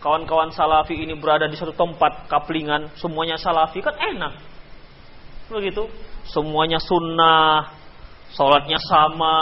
kawan-kawan 0.02 0.50
salafi 0.50 0.98
ini 0.98 1.14
berada 1.18 1.46
di 1.46 1.56
satu 1.56 1.76
tempat 1.78 2.26
kaplingan, 2.26 2.90
semuanya 2.98 3.38
salafi 3.38 3.86
kan 3.86 3.94
enak. 3.96 4.34
Begitu. 5.50 5.84
Semuanya 6.30 6.78
sunnah, 6.78 7.74
sholatnya 8.34 8.78
sama, 8.78 9.38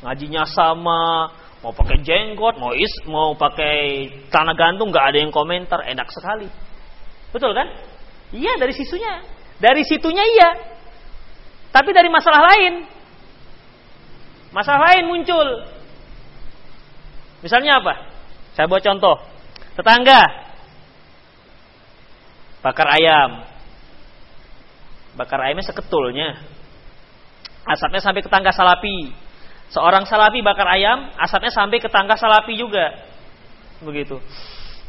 ngajinya 0.00 0.48
sama, 0.48 1.28
mau 1.60 1.72
pakai 1.76 2.00
jenggot, 2.00 2.56
mau 2.56 2.72
is, 2.72 2.92
mau 3.04 3.36
pakai 3.36 4.08
tanah 4.32 4.56
gantung, 4.56 4.88
nggak 4.88 5.06
ada 5.12 5.18
yang 5.20 5.32
komentar, 5.32 5.84
enak 5.84 6.08
sekali. 6.08 6.48
Betul 7.28 7.52
kan? 7.52 7.68
Iya 8.32 8.56
dari 8.60 8.72
sisunya 8.72 9.38
dari 9.58 9.82
situnya 9.82 10.22
iya. 10.22 10.50
Tapi 11.74 11.90
dari 11.92 12.08
masalah 12.08 12.40
lain. 12.54 12.86
Masalah 14.54 14.80
lain 14.88 15.04
muncul. 15.10 15.48
Misalnya 17.44 17.82
apa? 17.82 17.94
Saya 18.56 18.66
buat 18.70 18.80
contoh. 18.80 19.20
Tetangga. 19.76 20.22
Bakar 22.64 22.88
ayam. 22.96 23.44
Bakar 25.18 25.42
ayamnya 25.42 25.66
seketulnya. 25.66 26.38
Asapnya 27.66 27.98
sampai 27.98 28.22
ke 28.22 28.30
tangga 28.30 28.54
salapi. 28.54 29.10
Seorang 29.68 30.08
salapi 30.08 30.40
bakar 30.40 30.64
ayam, 30.72 31.12
asapnya 31.20 31.52
sampai 31.52 31.82
ke 31.82 31.90
tangga 31.92 32.16
salapi 32.16 32.56
juga. 32.56 33.04
Begitu. 33.84 34.16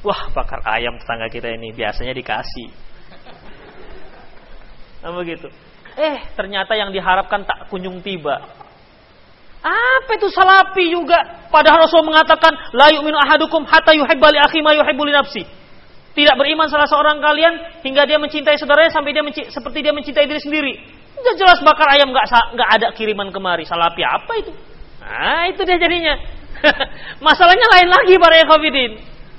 Wah, 0.05 0.31
bakar 0.31 0.63
ayam 0.63 0.95
tetangga 0.95 1.27
kita 1.27 1.51
ini 1.51 1.75
biasanya 1.75 2.15
dikasih 2.15 2.71
Nah, 4.99 5.15
begitu. 5.15 5.47
Eh, 5.95 6.17
ternyata 6.35 6.75
yang 6.75 6.91
diharapkan 6.91 7.47
tak 7.47 7.71
kunjung 7.71 8.03
tiba. 8.03 8.35
Apa 9.59 10.11
itu 10.15 10.31
salapi 10.31 10.91
juga? 10.91 11.47
Padahal 11.51 11.83
Rasul 11.83 12.03
mengatakan, 12.07 12.51
La 12.71 12.91
yu'minu 12.95 13.15
ahadukum 13.19 13.67
hatta 13.67 13.91
yuhibba 13.95 14.31
akhi 14.47 14.59
ma 14.63 14.75
nafsi. 14.75 15.43
Tidak 16.19 16.35
beriman 16.35 16.67
salah 16.67 16.83
seorang 16.83 17.23
kalian 17.23 17.79
hingga 17.79 18.03
dia 18.03 18.19
mencintai 18.19 18.59
saudaranya 18.59 18.91
sampai 18.91 19.15
dia 19.15 19.23
seperti 19.47 19.79
dia 19.79 19.95
mencintai 19.95 20.27
diri 20.27 20.41
sendiri. 20.43 20.73
Sudah 21.15 21.35
jelas 21.39 21.63
bakar 21.63 21.87
ayam 21.95 22.11
nggak 22.11 22.27
nggak 22.27 22.69
ada 22.75 22.87
kiriman 22.91 23.31
kemari. 23.31 23.63
Salapi 23.63 24.03
apa 24.03 24.31
itu? 24.35 24.51
Nah, 24.99 25.47
itu 25.47 25.63
dia 25.63 25.79
jadinya. 25.79 26.19
Masalahnya 27.25 27.67
lain 27.71 27.87
lagi 27.87 28.19
para 28.19 28.35
ekofidin. 28.43 28.91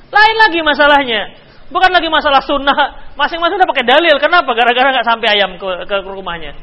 Lain 0.08 0.36
lagi 0.40 0.60
masalahnya. 0.64 1.36
Bukan 1.68 1.90
lagi 1.92 2.08
masalah 2.08 2.40
sunnah. 2.42 3.12
Masing-masing 3.14 3.60
udah 3.60 3.68
pakai 3.68 3.84
dalil. 3.84 4.16
Kenapa? 4.16 4.56
Gara-gara 4.56 4.88
nggak 4.90 5.06
sampai 5.06 5.28
ayam 5.36 5.54
ke, 5.60 5.68
ke 5.84 5.96
rumahnya. 6.02 6.56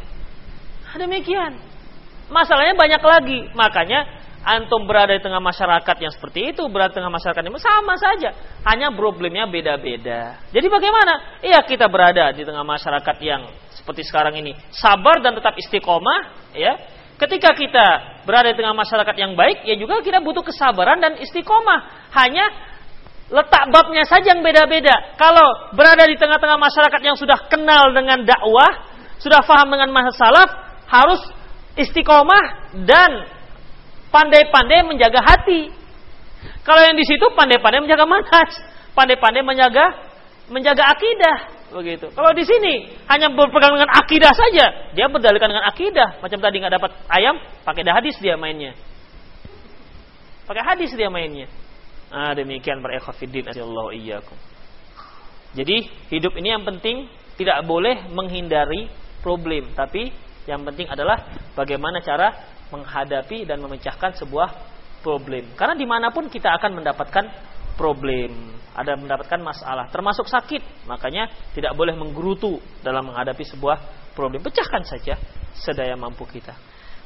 Demikian. 0.98 1.56
Masalahnya 2.34 2.74
banyak 2.74 3.00
lagi. 3.06 3.40
Makanya 3.54 4.17
antum 4.48 4.88
berada 4.88 5.12
di 5.12 5.20
tengah 5.20 5.44
masyarakat 5.44 5.98
yang 6.00 6.12
seperti 6.16 6.56
itu, 6.56 6.64
berada 6.72 6.96
di 6.96 7.04
tengah 7.04 7.12
masyarakat 7.12 7.44
yang 7.44 7.60
sama 7.60 8.00
saja. 8.00 8.32
Hanya 8.64 8.96
problemnya 8.96 9.44
beda-beda. 9.52 10.40
Jadi 10.56 10.68
bagaimana? 10.72 11.44
Iya 11.44 11.60
kita 11.68 11.92
berada 11.92 12.32
di 12.32 12.48
tengah 12.48 12.64
masyarakat 12.64 13.18
yang 13.20 13.52
seperti 13.76 14.08
sekarang 14.08 14.40
ini 14.40 14.56
sabar 14.72 15.20
dan 15.20 15.36
tetap 15.36 15.60
istiqomah, 15.60 16.56
ya. 16.56 16.80
Ketika 17.18 17.52
kita 17.58 18.22
berada 18.30 18.54
di 18.54 18.58
tengah 18.62 18.78
masyarakat 18.78 19.16
yang 19.18 19.34
baik, 19.34 19.66
ya 19.66 19.74
juga 19.76 20.00
kita 20.06 20.22
butuh 20.22 20.46
kesabaran 20.46 21.02
dan 21.02 21.18
istiqomah. 21.18 22.14
Hanya 22.14 22.46
Letak 23.28 23.76
babnya 23.76 24.08
saja 24.08 24.32
yang 24.32 24.40
beda-beda. 24.40 25.20
Kalau 25.20 25.76
berada 25.76 26.08
di 26.08 26.16
tengah-tengah 26.16 26.56
masyarakat 26.56 27.02
yang 27.04 27.20
sudah 27.20 27.36
kenal 27.52 27.92
dengan 27.92 28.24
dakwah, 28.24 28.88
sudah 29.20 29.44
paham 29.44 29.68
dengan 29.68 29.92
masa 29.92 30.16
salaf, 30.16 30.50
harus 30.88 31.20
istiqomah 31.76 32.72
dan 32.88 33.28
pandai-pandai 34.14 34.88
menjaga 34.88 35.20
hati. 35.24 35.72
Kalau 36.64 36.82
yang 36.84 36.96
di 36.96 37.06
situ 37.08 37.26
pandai-pandai 37.34 37.84
menjaga 37.84 38.06
manhaj, 38.06 38.50
pandai-pandai 38.94 39.44
menjaga 39.44 39.86
menjaga 40.48 40.84
akidah 40.96 41.38
begitu. 41.76 42.08
Kalau 42.16 42.32
di 42.32 42.44
sini 42.48 42.96
hanya 43.12 43.28
berpegang 43.36 43.76
dengan 43.76 43.92
akidah 43.92 44.32
saja, 44.32 44.66
dia 44.96 45.08
berdalilkan 45.12 45.52
dengan 45.52 45.68
akidah. 45.68 46.24
Macam 46.24 46.40
tadi 46.40 46.56
nggak 46.64 46.74
dapat 46.80 46.92
ayam, 47.12 47.36
pakai 47.68 47.84
hadis 47.92 48.16
dia 48.24 48.40
mainnya. 48.40 48.72
Pakai 50.48 50.64
hadis 50.64 50.96
dia 50.96 51.12
mainnya. 51.12 51.52
Ah 52.08 52.32
demikian 52.32 52.80
para 52.80 52.96
ikhwatiddin 53.04 53.52
iyyakum. 53.52 54.38
Jadi 55.56 55.92
hidup 56.12 56.36
ini 56.40 56.56
yang 56.56 56.64
penting 56.64 57.12
tidak 57.36 57.68
boleh 57.68 58.08
menghindari 58.16 58.88
problem, 59.20 59.76
tapi 59.76 60.16
yang 60.48 60.64
penting 60.64 60.88
adalah 60.88 61.28
bagaimana 61.60 62.00
cara 62.00 62.32
menghadapi 62.74 63.48
dan 63.48 63.62
memecahkan 63.64 64.18
sebuah 64.20 64.50
problem. 65.02 65.56
Karena 65.56 65.76
di 65.78 65.88
mana 65.88 66.12
pun 66.12 66.28
kita 66.28 66.52
akan 66.58 66.84
mendapatkan 66.84 67.26
problem 67.78 68.58
ada 68.78 68.94
mendapatkan 68.94 69.42
masalah, 69.42 69.90
termasuk 69.90 70.30
sakit. 70.30 70.86
Makanya 70.86 71.34
tidak 71.58 71.74
boleh 71.74 71.98
menggerutu 71.98 72.62
dalam 72.86 73.10
menghadapi 73.10 73.42
sebuah 73.42 73.78
problem. 74.14 74.46
Pecahkan 74.46 74.86
saja 74.86 75.18
sedaya 75.58 75.98
mampu 75.98 76.30
kita. 76.30 76.54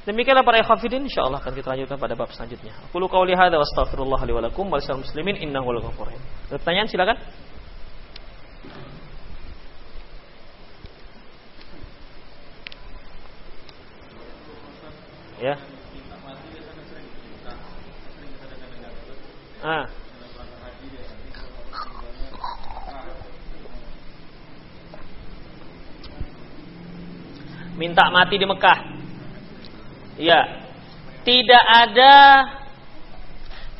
Demikianlah 0.03 0.43
para 0.43 0.59
ikhwafidin 0.59 1.07
insyaallah 1.07 1.39
akan 1.39 1.53
kita 1.55 1.67
lanjutkan 1.71 1.95
pada 1.95 2.17
bab 2.17 2.27
selanjutnya. 2.33 2.75
Qulu 2.91 3.07
qauli 3.07 3.37
hadza 3.37 3.55
wa 3.55 3.63
astaghfirullah 3.63 4.19
li 4.27 4.33
wa 4.33 4.49
wa 4.49 4.97
muslimin 4.99 5.39
innahu 5.39 5.71
wal 5.71 5.79
ghafurur 5.79 6.11
rahim. 6.11 6.21
Pertanyaan 6.49 6.89
silakan. 6.91 7.17
Ya. 15.41 15.57
Ah. 19.65 19.89
minta 27.81 28.05
mati 28.13 28.37
di 28.37 28.45
Mekah. 28.45 28.79
Ya. 30.21 30.61
Tidak 31.25 31.63
ada 31.65 32.13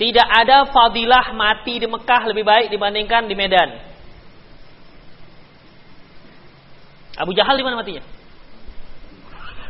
tidak 0.01 0.25
ada 0.25 0.65
fadilah 0.73 1.29
mati 1.37 1.77
di 1.77 1.85
Mekah 1.85 2.25
lebih 2.33 2.41
baik 2.41 2.73
dibandingkan 2.73 3.29
di 3.29 3.37
Medan. 3.37 3.69
Abu 7.21 7.37
Jahal 7.37 7.53
di 7.53 7.61
mana 7.61 7.77
matinya? 7.77 8.01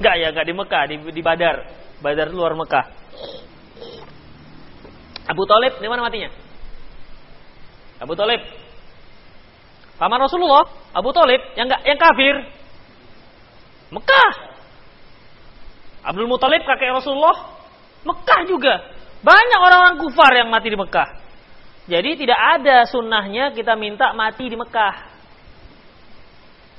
Enggak 0.02 0.16
ya, 0.18 0.28
enggak 0.34 0.48
di 0.50 0.54
Mekah, 0.58 0.84
di, 0.90 0.96
di 1.14 1.22
Badar. 1.22 1.56
Badar 2.02 2.34
luar 2.34 2.58
Mekah. 2.58 2.86
Abu 5.30 5.46
Talib 5.46 5.78
di 5.78 5.86
mana 5.86 6.02
matinya? 6.02 6.34
Abu 8.02 8.18
Talib 8.18 8.42
Paman 10.02 10.18
Rasulullah, 10.18 10.66
Abu 10.98 11.14
Talib 11.14 11.38
yang 11.54 11.70
enggak 11.70 11.86
yang 11.86 12.00
kafir. 12.02 12.36
Mekah. 13.94 14.34
Abdul 16.02 16.26
Muthalib 16.26 16.66
kakek 16.66 16.90
Rasulullah, 16.90 17.62
Mekah 18.02 18.42
juga. 18.50 18.82
Banyak 19.22 19.60
orang-orang 19.62 20.02
kufar 20.02 20.34
yang 20.34 20.50
mati 20.50 20.74
di 20.74 20.80
Mekah. 20.82 21.22
Jadi 21.86 22.26
tidak 22.26 22.40
ada 22.58 22.90
sunnahnya 22.90 23.54
kita 23.54 23.78
minta 23.78 24.10
mati 24.18 24.50
di 24.50 24.58
Mekah. 24.58 25.14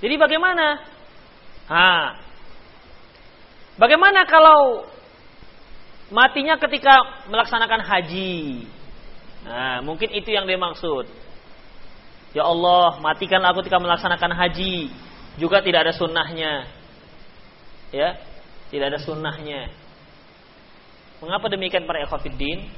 Jadi 0.02 0.14
bagaimana? 0.18 0.82
Ha. 1.70 2.18
Bagaimana 3.83 4.22
kalau 4.30 4.87
matinya 6.14 6.55
ketika 6.55 7.26
melaksanakan 7.26 7.83
haji? 7.83 8.62
Nah, 9.43 9.83
mungkin 9.83 10.07
itu 10.14 10.30
yang 10.30 10.47
dimaksud. 10.47 11.11
Ya 12.30 12.47
Allah, 12.47 13.03
matikan 13.03 13.43
aku 13.43 13.66
ketika 13.66 13.83
melaksanakan 13.83 14.39
haji. 14.39 14.87
Juga 15.35 15.66
tidak 15.66 15.91
ada 15.91 15.93
sunnahnya. 15.99 16.70
Ya, 17.91 18.22
tidak 18.70 18.95
ada 18.95 19.01
sunnahnya. 19.03 19.74
Mengapa 21.18 21.51
demikian 21.51 21.83
para 21.83 22.07
ekhafiddin? 22.07 22.70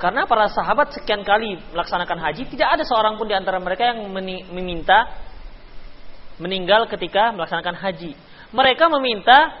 Karena 0.00 0.24
para 0.24 0.48
sahabat 0.48 0.96
sekian 0.96 1.28
kali 1.28 1.60
melaksanakan 1.76 2.18
haji, 2.24 2.48
tidak 2.48 2.80
ada 2.80 2.88
seorang 2.88 3.20
pun 3.20 3.28
di 3.28 3.36
antara 3.36 3.60
mereka 3.60 3.92
yang 3.92 4.00
meminta 4.48 5.12
meninggal 6.40 6.88
ketika 6.88 7.36
melaksanakan 7.36 7.76
haji. 7.76 8.16
Mereka 8.52 8.84
meminta 8.92 9.58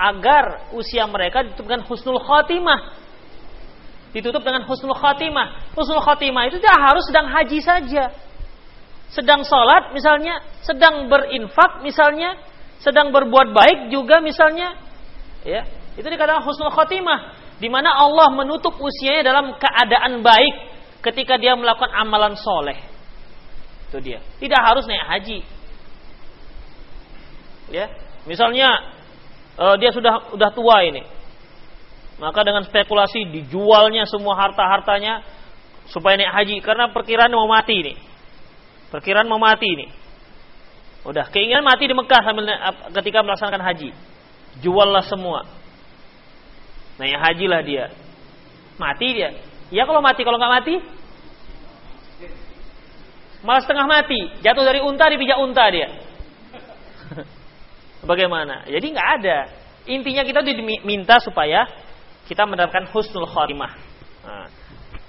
agar 0.00 0.72
usia 0.76 1.04
mereka 1.08 1.44
ditutupkan 1.44 1.84
husnul 1.84 2.20
khotimah 2.20 3.00
ditutup 4.10 4.42
dengan 4.42 4.66
husnul 4.66 4.94
khatimah. 4.94 5.74
Husnul 5.74 6.02
khatimah 6.02 6.50
itu 6.50 6.58
tidak 6.58 6.78
harus 6.78 7.04
sedang 7.06 7.30
haji 7.30 7.58
saja. 7.62 8.04
Sedang 9.10 9.42
sholat 9.42 9.90
misalnya, 9.90 10.38
sedang 10.62 11.10
berinfak 11.10 11.82
misalnya, 11.82 12.38
sedang 12.78 13.10
berbuat 13.10 13.50
baik 13.50 13.78
juga 13.90 14.22
misalnya. 14.22 14.78
Ya, 15.42 15.66
itu 15.98 16.06
dikatakan 16.06 16.46
husnul 16.46 16.74
khatimah. 16.74 17.38
Di 17.60 17.68
mana 17.68 17.92
Allah 17.92 18.32
menutup 18.32 18.72
usianya 18.80 19.20
dalam 19.20 19.52
keadaan 19.60 20.24
baik 20.24 20.54
ketika 21.04 21.36
dia 21.36 21.52
melakukan 21.52 21.92
amalan 21.92 22.32
soleh. 22.32 22.78
Itu 23.90 24.00
dia. 24.00 24.24
Tidak 24.40 24.60
harus 24.60 24.88
naik 24.88 25.04
haji. 25.04 25.38
Ya, 27.70 27.86
misalnya 28.24 28.68
uh, 29.56 29.76
dia 29.80 29.92
sudah 29.92 30.32
sudah 30.32 30.50
tua 30.52 30.84
ini, 30.84 31.04
maka 32.20 32.40
dengan 32.44 32.64
spekulasi 32.64 33.28
dijualnya 33.32 34.04
semua 34.04 34.36
harta-hartanya 34.36 35.24
supaya 35.88 36.20
naik 36.20 36.32
haji 36.32 36.56
karena 36.60 36.92
perkiraan 36.92 37.32
mau 37.32 37.48
mati 37.48 37.74
ini. 37.80 37.94
Perkiraan 38.90 39.30
mau 39.30 39.38
mati 39.38 39.68
ini. 39.70 39.86
Udah 41.06 41.32
keinginan 41.32 41.64
mati 41.64 41.88
di 41.88 41.94
Mekah 41.96 42.20
sambil 42.20 42.44
ketika 43.00 43.24
melaksanakan 43.24 43.62
haji. 43.64 43.90
Juallah 44.60 45.06
semua. 45.06 45.48
Naik 47.00 47.16
haji 47.16 47.46
lah 47.48 47.60
dia. 47.64 47.84
Mati 48.76 49.08
dia. 49.16 49.30
Ya 49.70 49.86
kalau 49.86 50.02
mati, 50.02 50.26
kalau 50.26 50.36
nggak 50.36 50.54
mati 50.60 50.74
malah 53.40 53.64
setengah 53.64 53.88
mati, 53.88 54.20
jatuh 54.44 54.64
dari 54.64 54.84
unta 54.84 55.08
dipijak 55.08 55.40
unta 55.40 55.64
dia. 55.72 55.88
Bagaimana? 58.00 58.64
Jadi 58.64 58.86
nggak 58.96 59.10
ada. 59.20 59.38
Intinya 59.88 60.24
kita 60.24 60.40
diminta 60.44 61.20
supaya 61.20 61.68
kita 62.28 62.46
mendapatkan 62.46 62.88
husnul 62.94 63.26
khotimah 63.26 63.74
nah, 64.22 64.46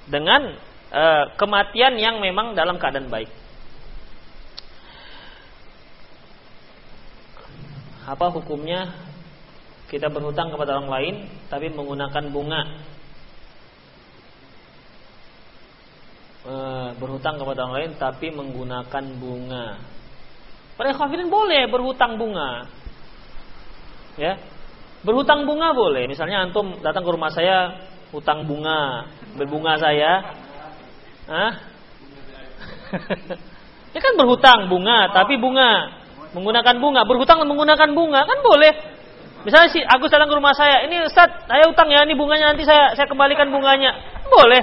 dengan 0.10 0.58
uh, 0.90 1.26
kematian 1.38 2.02
yang 2.02 2.20
memang 2.20 2.58
dalam 2.58 2.82
keadaan 2.82 3.08
baik. 3.08 3.30
Apa 8.02 8.34
hukumnya 8.34 8.90
kita 9.88 10.10
berhutang 10.10 10.50
kepada 10.50 10.82
orang 10.82 10.90
lain 10.90 11.16
tapi 11.48 11.70
menggunakan 11.70 12.24
bunga? 12.34 12.62
Uh, 16.42 16.90
berhutang 16.98 17.38
kepada 17.38 17.70
orang 17.70 17.76
lain 17.78 17.92
tapi 18.02 18.34
menggunakan 18.34 19.04
bunga. 19.22 19.78
Para 20.74 20.98
kafirin 20.98 21.30
boleh 21.30 21.70
berhutang 21.70 22.18
bunga. 22.18 22.81
Ya, 24.22 24.38
Berhutang 25.02 25.50
bunga 25.50 25.74
boleh. 25.74 26.06
Misalnya 26.06 26.46
antum 26.46 26.78
datang 26.86 27.02
ke 27.02 27.10
rumah 27.10 27.34
saya 27.34 27.90
hutang 28.14 28.46
bunga, 28.46 29.10
berbunga 29.34 29.82
saya. 29.82 30.38
Hah? 31.26 31.52
ya 33.98 34.00
kan 34.04 34.14
berhutang 34.14 34.70
bunga, 34.70 35.10
tapi 35.10 35.42
bunga 35.42 35.98
menggunakan 36.38 36.78
bunga, 36.78 37.02
berhutang 37.10 37.42
menggunakan 37.44 37.90
bunga 37.98 38.30
kan 38.30 38.40
boleh. 38.46 38.74
Misalnya 39.42 39.74
si 39.74 39.82
Agus 39.82 40.14
datang 40.14 40.30
ke 40.30 40.38
rumah 40.38 40.54
saya, 40.54 40.86
ini 40.86 41.02
Ustaz, 41.02 41.50
saya 41.50 41.66
hutang 41.66 41.90
ya, 41.90 42.06
ini 42.06 42.14
bunganya 42.14 42.54
nanti 42.54 42.62
saya 42.62 42.94
saya 42.94 43.10
kembalikan 43.10 43.50
bunganya. 43.50 44.22
Boleh. 44.30 44.62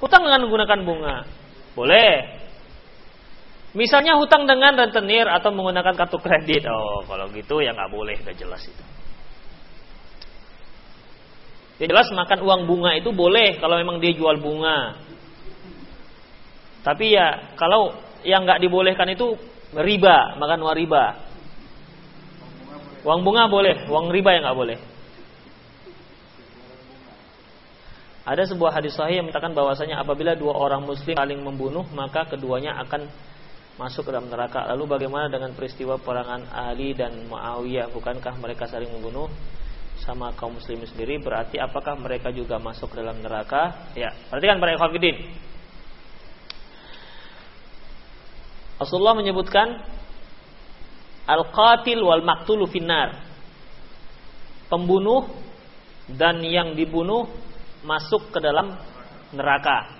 Hutang 0.00 0.24
dengan 0.24 0.48
menggunakan 0.48 0.80
bunga. 0.80 1.28
Boleh. 1.76 2.39
Misalnya 3.70 4.18
hutang 4.18 4.50
dengan 4.50 4.74
rentenir 4.74 5.30
atau 5.30 5.54
menggunakan 5.54 5.94
kartu 5.94 6.18
kredit. 6.18 6.66
Oh, 6.66 7.06
kalau 7.06 7.30
gitu 7.30 7.62
ya 7.62 7.70
nggak 7.70 7.90
boleh, 7.94 8.18
udah 8.18 8.34
jelas 8.34 8.62
itu. 8.66 8.84
Ya 11.80 11.86
jelas 11.88 12.12
makan 12.12 12.44
uang 12.44 12.62
bunga 12.68 12.92
itu 12.98 13.08
boleh 13.14 13.56
kalau 13.56 13.78
memang 13.80 14.02
dia 14.02 14.12
jual 14.12 14.36
bunga. 14.42 15.00
Tapi 16.82 17.14
ya 17.14 17.56
kalau 17.56 17.94
yang 18.26 18.44
nggak 18.44 18.60
dibolehkan 18.60 19.08
itu 19.14 19.38
riba, 19.72 20.36
makan 20.36 20.60
uang 20.60 20.76
riba. 20.76 21.04
Uang 23.00 23.24
bunga 23.24 23.48
boleh, 23.48 23.88
uang 23.88 24.12
riba 24.12 24.30
yang 24.34 24.44
nggak 24.44 24.58
boleh. 24.60 24.78
Ada 28.28 28.50
sebuah 28.50 28.76
hadis 28.76 28.92
sahih 28.98 29.22
yang 29.22 29.26
mengatakan 29.32 29.56
bahwasanya 29.56 30.04
apabila 30.04 30.36
dua 30.36 30.52
orang 30.52 30.84
muslim 30.84 31.16
saling 31.16 31.40
membunuh 31.40 31.88
maka 31.96 32.28
keduanya 32.28 32.76
akan 32.84 33.08
masuk 33.80 34.04
ke 34.04 34.10
dalam 34.12 34.28
neraka. 34.28 34.68
Lalu 34.76 34.84
bagaimana 34.84 35.32
dengan 35.32 35.56
peristiwa 35.56 35.96
perangan 35.96 36.52
Ali 36.52 36.92
dan 36.92 37.24
Muawiyah? 37.24 37.88
Bukankah 37.88 38.36
mereka 38.36 38.68
saling 38.68 38.92
membunuh? 38.92 39.32
sama 40.00 40.32
kaum 40.32 40.56
muslimin 40.56 40.88
sendiri 40.88 41.20
berarti 41.20 41.60
apakah 41.60 41.92
mereka 42.00 42.32
juga 42.32 42.56
masuk 42.56 42.96
dalam 42.96 43.20
neraka? 43.20 43.92
Ya, 43.92 44.16
perhatikan 44.32 44.56
para 44.56 44.72
ikhwatiddin. 44.74 45.16
Rasulullah 48.80 49.12
menyebutkan 49.12 49.84
al-qatil 51.28 52.00
wal 52.00 52.24
maktulu 52.24 52.64
finnar. 52.64 53.28
Pembunuh 54.72 55.28
dan 56.08 56.40
yang 56.40 56.72
dibunuh 56.72 57.28
masuk 57.84 58.32
ke 58.32 58.38
dalam 58.40 58.80
neraka. 59.36 59.99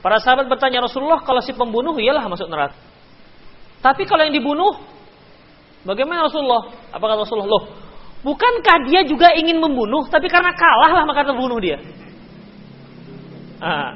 Para 0.00 0.16
sahabat 0.16 0.48
bertanya 0.48 0.80
Rasulullah, 0.80 1.20
kalau 1.20 1.44
si 1.44 1.52
pembunuh 1.52 1.92
iyalah 2.00 2.24
masuk 2.24 2.48
neraka. 2.48 2.76
Tapi 3.80 4.04
kalau 4.08 4.24
yang 4.24 4.32
dibunuh, 4.36 4.80
bagaimana 5.84 6.24
Rasulullah? 6.24 6.72
Apakah 6.92 7.20
Rasulullah? 7.20 7.48
Loh, 7.48 7.64
bukankah 8.24 8.88
dia 8.88 9.04
juga 9.04 9.32
ingin 9.36 9.60
membunuh, 9.60 10.08
tapi 10.08 10.28
karena 10.28 10.52
kalah 10.56 10.90
lah 11.00 11.04
maka 11.04 11.24
terbunuh 11.28 11.60
dia? 11.60 11.80
Ah. 13.60 13.92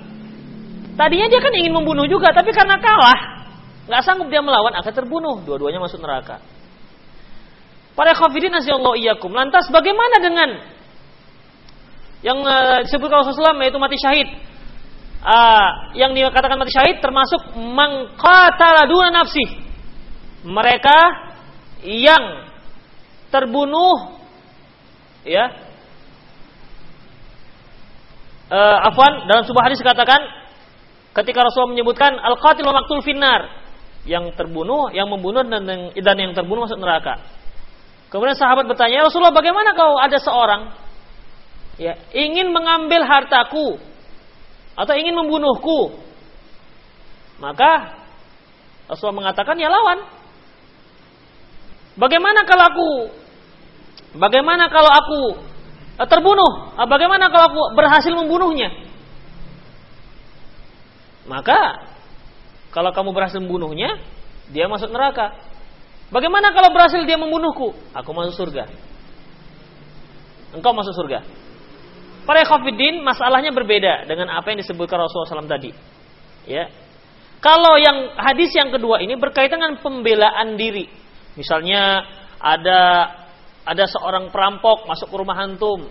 Tadinya 0.95 1.27
dia 1.27 1.41
kan 1.41 1.53
ingin 1.57 1.73
membunuh 1.73 2.05
juga, 2.05 2.31
tapi 2.37 2.53
karena 2.53 2.77
kalah, 2.79 3.49
nggak 3.89 4.03
sanggup 4.05 4.29
dia 4.29 4.45
melawan, 4.45 4.77
akan 4.77 4.93
terbunuh. 4.93 5.41
Dua-duanya 5.43 5.81
masuk 5.81 6.05
neraka. 6.05 6.41
Para 7.95 8.11
khafidin 8.13 8.55
Allah 8.55 8.95
iyyakum. 8.99 9.31
Lantas 9.31 9.71
bagaimana 9.71 10.19
dengan 10.19 10.51
yang 12.27 12.41
uh, 12.43 12.83
disebutkan 12.83 13.23
Rasulullah 13.23 13.55
yaitu 13.63 13.79
mati 13.79 13.97
syahid? 14.01 14.29
Uh, 15.25 15.97
yang 15.97 16.13
dikatakan 16.13 16.61
mati 16.61 16.69
syahid 16.69 17.01
termasuk 17.01 17.57
mengqatala 17.57 18.85
duna 18.85 19.09
nafsi. 19.09 19.41
Mereka 20.45 20.99
yang 21.89 22.45
terbunuh 23.33 24.21
ya 25.25 25.49
uh, 28.53 28.89
afwan 28.93 29.25
dalam 29.25 29.49
sebuah 29.49 29.73
hadis 29.73 29.81
dikatakan 29.81 30.21
ketika 31.17 31.41
Rasulullah 31.41 31.73
menyebutkan 31.73 32.21
al-qatil 32.21 32.69
wa 32.69 32.85
maktul 32.85 33.01
finnar 33.01 33.49
yang 34.05 34.29
terbunuh, 34.37 34.93
yang 34.93 35.09
membunuh 35.09 35.41
dan 35.41 35.65
yang, 35.65 35.83
dan 35.97 36.17
yang 36.21 36.33
terbunuh 36.37 36.69
masuk 36.69 36.77
neraka. 36.77 37.25
Kemudian 38.13 38.37
sahabat 38.37 38.69
bertanya, 38.69 39.01
ya 39.01 39.09
Rasulullah 39.09 39.33
bagaimana 39.33 39.73
kau 39.73 39.97
ada 39.97 40.21
seorang 40.21 40.69
ya 41.81 41.97
ingin 42.13 42.53
mengambil 42.53 43.09
hartaku 43.09 43.81
atau 44.75 44.95
ingin 44.99 45.15
membunuhku? 45.15 45.99
Maka 47.39 47.99
Rasulullah 48.91 49.27
mengatakan 49.27 49.59
ya 49.59 49.71
lawan. 49.71 50.07
Bagaimana 51.95 52.43
kalau 52.43 52.65
aku 52.67 52.89
bagaimana 54.19 54.67
kalau 54.71 54.91
aku 54.91 55.21
eh, 56.03 56.09
terbunuh? 56.11 56.75
Ah, 56.75 56.87
bagaimana 56.91 57.31
kalau 57.31 57.47
aku 57.51 57.61
berhasil 57.79 58.13
membunuhnya? 58.15 58.71
Maka 61.25 61.89
kalau 62.75 62.91
kamu 62.91 63.15
berhasil 63.15 63.39
membunuhnya, 63.39 64.03
dia 64.51 64.67
masuk 64.67 64.91
neraka. 64.91 65.39
Bagaimana 66.11 66.51
kalau 66.51 66.75
berhasil 66.75 67.01
dia 67.07 67.15
membunuhku? 67.15 67.73
Aku 67.95 68.11
masuk 68.11 68.35
surga. 68.35 68.67
Engkau 70.53 70.75
masuk 70.75 70.95
surga. 70.95 71.23
Para 72.25 72.41
ikhwatiddin 72.41 73.05
masalahnya 73.05 73.53
berbeda 73.53 74.09
dengan 74.09 74.33
apa 74.33 74.49
yang 74.49 74.65
disebutkan 74.65 74.97
Rasulullah 74.97 75.45
SAW 75.45 75.49
tadi. 75.49 75.71
Ya. 76.49 76.73
Kalau 77.45 77.77
yang 77.77 78.17
hadis 78.17 78.57
yang 78.57 78.73
kedua 78.73 79.05
ini 79.05 79.21
berkaitan 79.21 79.61
dengan 79.61 79.77
pembelaan 79.85 80.57
diri. 80.57 80.89
Misalnya 81.37 82.01
ada 82.41 82.81
ada 83.65 83.85
seorang 83.89 84.33
perampok 84.33 84.89
masuk 84.89 85.13
ke 85.13 85.17
rumah 85.21 85.37
antum. 85.37 85.85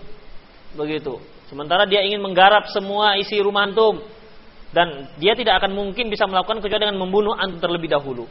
Begitu. 0.74 1.22
Sementara 1.46 1.86
dia 1.86 2.02
ingin 2.02 2.18
menggarap 2.18 2.66
semua 2.74 3.14
isi 3.14 3.38
rumah 3.38 3.70
antum 3.70 4.02
dan 4.74 5.14
dia 5.22 5.38
tidak 5.38 5.62
akan 5.62 5.70
mungkin 5.70 6.10
bisa 6.10 6.26
melakukan 6.26 6.58
kecuali 6.58 6.82
dengan 6.90 6.98
membunuh 6.98 7.38
antum 7.38 7.62
terlebih 7.62 7.94
dahulu. 7.94 8.26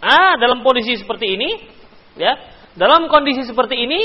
Ah, 0.00 0.40
dalam 0.40 0.64
kondisi 0.64 0.96
seperti 0.96 1.36
ini, 1.36 1.60
ya, 2.16 2.32
dalam 2.76 3.12
kondisi 3.12 3.44
seperti 3.44 3.76
ini 3.84 4.00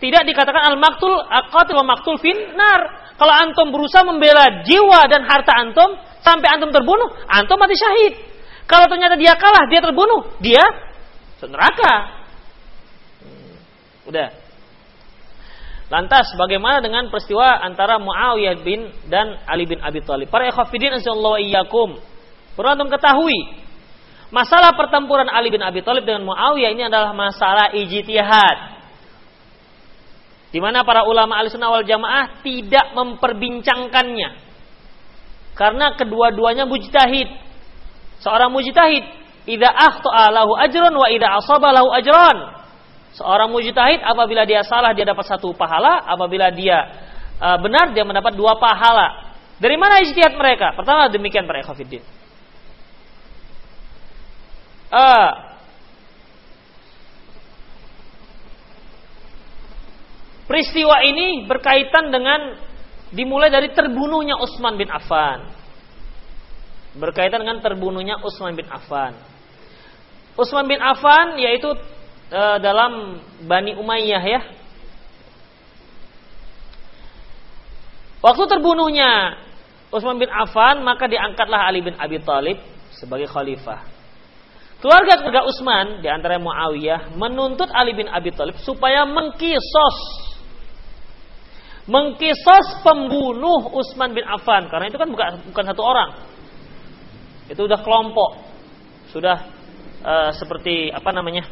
tidak 0.00 0.24
dikatakan 0.24 0.74
al-maktul 0.74 1.12
aqatil 1.12 1.76
wa 1.76 1.86
maktul 1.94 2.16
finnar. 2.16 3.12
Kalau 3.20 3.34
antum 3.36 3.68
berusaha 3.68 4.00
membela 4.08 4.64
jiwa 4.64 5.04
dan 5.12 5.28
harta 5.28 5.52
antum 5.60 5.92
sampai 6.24 6.48
antum 6.56 6.72
terbunuh, 6.72 7.12
antum 7.28 7.60
mati 7.60 7.76
syahid. 7.76 8.16
Kalau 8.64 8.88
ternyata 8.88 9.20
dia 9.20 9.36
kalah, 9.36 9.68
dia 9.68 9.80
terbunuh, 9.84 10.40
dia 10.40 10.64
neraka. 11.44 11.94
Hmm, 13.20 13.56
udah. 14.08 14.28
Lantas 15.90 16.32
bagaimana 16.38 16.80
dengan 16.80 17.10
peristiwa 17.10 17.60
antara 17.60 17.98
Muawiyah 17.98 18.62
bin 18.62 18.88
dan 19.10 19.42
Ali 19.44 19.66
bin 19.68 19.82
Abi 19.84 20.00
Thalib? 20.00 20.30
Para 20.32 20.48
ikhwafidin 20.48 20.96
insyaallah 20.96 21.44
iyyakum. 21.44 21.98
Perlu 22.56 22.68
antum 22.72 22.88
ketahui 22.88 23.60
Masalah 24.30 24.78
pertempuran 24.78 25.26
Ali 25.26 25.50
bin 25.50 25.58
Abi 25.58 25.82
Thalib 25.82 26.06
dengan 26.06 26.22
Muawiyah 26.22 26.70
ini 26.70 26.86
adalah 26.86 27.10
masalah 27.10 27.74
ijtihad. 27.74 28.79
Di 30.50 30.58
mana 30.58 30.82
para 30.82 31.06
ulama 31.06 31.38
Ahlussunnah 31.38 31.70
wal 31.70 31.86
Jamaah 31.86 32.42
tidak 32.42 32.90
memperbincangkannya. 32.94 34.30
Karena 35.54 35.94
kedua-duanya 35.94 36.66
mujtahid. 36.66 37.30
Seorang 38.20 38.50
mujtahid, 38.50 39.04
idza 39.46 39.70
akhta'a 39.70 40.34
lahu 40.34 40.58
ajrun 40.58 40.94
wa 40.94 41.06
idza 41.06 41.28
asaba 41.38 41.70
lahu 41.70 41.88
ajran. 41.94 42.38
Seorang 43.14 43.50
mujtahid 43.54 44.02
apabila 44.02 44.42
dia 44.46 44.66
salah 44.66 44.90
dia 44.94 45.06
dapat 45.06 45.26
satu 45.26 45.54
pahala, 45.54 46.02
apabila 46.06 46.50
dia 46.50 46.78
uh, 47.38 47.58
benar 47.62 47.94
dia 47.94 48.02
mendapat 48.02 48.34
dua 48.34 48.58
pahala. 48.58 49.30
Dari 49.60 49.76
mana 49.76 50.00
ijtihad 50.02 50.34
mereka? 50.34 50.72
Pertama 50.74 51.06
demikian 51.12 51.44
para 51.44 51.60
ikhwatiddin 51.60 52.00
uh, 54.90 55.30
peristiwa 60.50 60.98
ini 61.06 61.46
berkaitan 61.46 62.10
dengan 62.10 62.58
dimulai 63.14 63.54
dari 63.54 63.70
terbunuhnya 63.70 64.34
Utsman 64.34 64.74
bin 64.74 64.90
Affan. 64.90 65.46
Berkaitan 66.98 67.46
dengan 67.46 67.62
terbunuhnya 67.62 68.18
Utsman 68.18 68.58
bin 68.58 68.66
Affan. 68.66 69.14
Utsman 70.34 70.66
bin 70.66 70.82
Affan 70.82 71.38
yaitu 71.38 71.70
uh, 72.34 72.58
dalam 72.58 73.22
Bani 73.46 73.78
Umayyah 73.78 74.24
ya. 74.26 74.40
Waktu 78.18 78.42
terbunuhnya 78.50 79.38
Utsman 79.94 80.18
bin 80.18 80.34
Affan 80.34 80.82
maka 80.82 81.06
diangkatlah 81.06 81.70
Ali 81.70 81.78
bin 81.78 81.94
Abi 81.94 82.18
Thalib 82.26 82.58
sebagai 82.98 83.30
khalifah. 83.30 83.86
Keluarga 84.82 85.22
keluarga 85.22 85.46
Utsman 85.46 85.86
di 86.02 86.10
antara 86.10 86.42
Muawiyah 86.42 87.14
menuntut 87.14 87.70
Ali 87.70 87.94
bin 87.94 88.10
Abi 88.10 88.34
Thalib 88.34 88.58
supaya 88.66 89.06
mengkisos 89.06 90.29
mengkisos 91.90 92.86
pembunuh 92.86 93.74
Utsman 93.74 94.14
bin 94.14 94.22
Affan 94.22 94.70
karena 94.70 94.86
itu 94.86 94.96
kan 94.96 95.10
bukan 95.10 95.30
bukan 95.50 95.64
satu 95.74 95.82
orang. 95.82 96.10
Itu 97.50 97.66
sudah 97.66 97.82
kelompok. 97.82 98.30
Sudah 99.10 99.36
uh, 100.06 100.30
seperti 100.38 100.94
apa 100.94 101.10
namanya? 101.10 101.50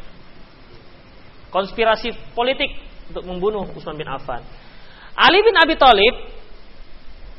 konspirasi 1.49 2.13
politik 2.37 2.69
untuk 3.09 3.25
membunuh 3.25 3.65
Utsman 3.73 3.97
bin 3.97 4.05
Affan. 4.05 4.45
Ali 5.17 5.41
bin 5.41 5.57
Abi 5.57 5.75
Thalib 5.75 6.15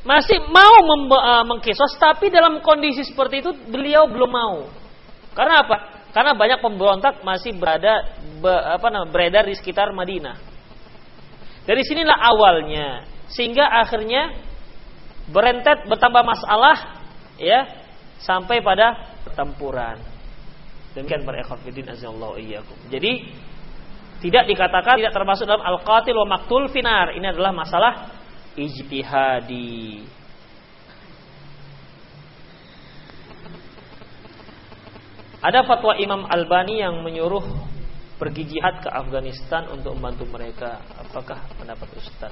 masih 0.03 0.43
mau 0.51 0.83
uh, 0.83 1.47
mengkisos 1.47 1.95
tapi 1.95 2.27
dalam 2.27 2.59
kondisi 2.59 3.07
seperti 3.07 3.39
itu 3.39 3.55
beliau 3.71 4.11
belum 4.11 4.31
mau. 4.31 4.67
Karena 5.31 5.63
apa? 5.63 5.77
Karena 6.11 6.35
banyak 6.35 6.59
pemberontak 6.59 7.23
masih 7.23 7.55
berada 7.55 8.19
be, 8.43 8.51
apa 8.51 8.91
namanya 8.91 9.11
beredar 9.15 9.43
di 9.47 9.55
sekitar 9.55 9.95
Madinah. 9.95 10.50
Dari 11.61 11.81
sinilah 11.85 12.17
awalnya 12.17 13.05
sehingga 13.31 13.63
akhirnya 13.69 14.33
berentet 15.29 15.87
bertambah 15.87 16.23
masalah 16.25 17.05
ya 17.37 17.69
sampai 18.21 18.59
pada 18.59 19.17
pertempuran. 19.23 20.01
Demikian 20.91 21.23
para 21.23 21.39
ikhwatiddin 21.39 21.87
azallahu 21.87 22.35
iyyakum. 22.41 22.75
Jadi 22.91 23.31
tidak 24.21 24.45
dikatakan 24.45 25.01
tidak 25.01 25.15
termasuk 25.15 25.47
dalam 25.47 25.63
al-qatil 25.63 26.13
wa 26.13 26.37
maktul 26.37 26.67
finar. 26.67 27.15
Ini 27.15 27.31
adalah 27.31 27.55
masalah 27.55 27.93
ijtihadi. 28.59 30.05
Ada 35.41 35.65
fatwa 35.65 35.97
Imam 35.97 36.21
Albani 36.29 36.85
yang 36.85 37.01
menyuruh 37.01 37.41
pergi 38.21 38.45
jihad 38.45 38.85
ke 38.85 38.89
Afghanistan 38.93 39.65
untuk 39.73 39.97
membantu 39.97 40.29
mereka. 40.29 40.77
Apakah 41.01 41.41
pendapat 41.57 41.89
Ustaz? 41.97 42.29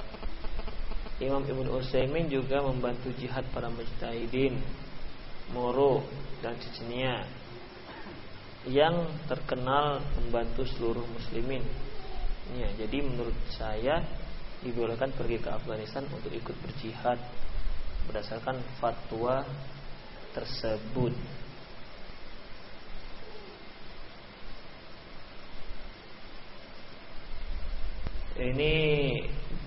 Imam 1.18 1.42
Ibn 1.42 1.66
Utsaimin 1.74 2.30
juga 2.30 2.62
membantu 2.62 3.10
jihad 3.18 3.42
para 3.50 3.66
mujtahidin 3.66 4.54
Moro 5.50 6.06
dan 6.38 6.54
Chechnya. 6.62 7.26
yang 8.68 9.08
terkenal 9.24 10.04
membantu 10.20 10.68
seluruh 10.68 11.00
muslimin. 11.16 11.64
Ya, 12.52 12.68
jadi 12.76 13.00
menurut 13.00 13.32
saya 13.48 14.04
dibolehkan 14.60 15.16
pergi 15.16 15.40
ke 15.40 15.48
Afghanistan 15.48 16.04
untuk 16.12 16.28
ikut 16.28 16.52
berjihad 16.60 17.16
berdasarkan 18.04 18.60
fatwa 18.76 19.48
tersebut. 20.36 21.16
Ini 28.38 28.72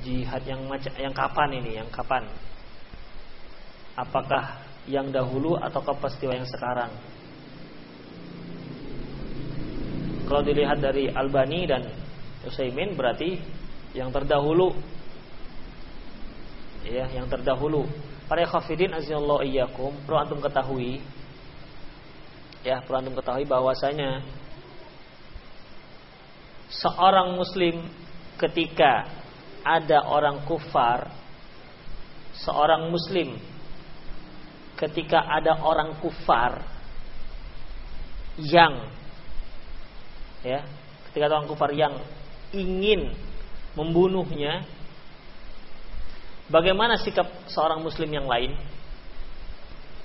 jihad 0.04 0.44
yang 0.48 0.64
macam 0.68 0.94
yang 0.96 1.16
kapan 1.16 1.50
ini? 1.60 1.72
Yang 1.82 1.90
kapan? 1.92 2.24
Apakah 4.00 4.64
yang 4.88 5.12
dahulu 5.12 5.60
ataukah 5.60 6.00
peristiwa 6.00 6.36
yang 6.36 6.48
sekarang? 6.48 6.92
Kalau 10.24 10.42
dilihat 10.42 10.80
dari 10.80 11.12
Albani 11.12 11.68
dan 11.68 11.84
Utsaimin 12.48 12.96
berarti 12.96 13.40
yang 13.94 14.10
terdahulu 14.10 14.74
ya 16.84 17.08
yang 17.14 17.32
terdahulu 17.32 17.88
para 18.28 18.44
khafidin 18.44 18.92
azallahu 18.92 19.46
iyyakum 19.46 19.96
perlu 20.04 20.18
antum 20.20 20.40
ketahui 20.44 21.00
ya 22.66 22.84
perlu 22.84 23.00
antum 23.00 23.16
ketahui 23.16 23.48
bahwasanya 23.48 24.26
seorang 26.68 27.40
muslim 27.40 27.88
ketika 28.40 29.08
ada 29.64 30.04
orang 30.06 30.44
kufar 30.44 31.12
seorang 32.34 32.90
muslim 32.90 33.38
ketika 34.76 35.22
ada 35.22 35.62
orang 35.62 35.96
kufar 36.02 36.66
yang 38.42 38.90
ya 40.42 40.66
ketika 41.08 41.30
ada 41.30 41.40
orang 41.40 41.50
kufar 41.50 41.72
yang 41.72 41.94
ingin 42.54 43.14
membunuhnya, 43.74 44.66
bagaimana 46.48 47.02
sikap 47.02 47.26
seorang 47.50 47.82
muslim 47.82 48.10
yang 48.10 48.30
lain? 48.30 48.54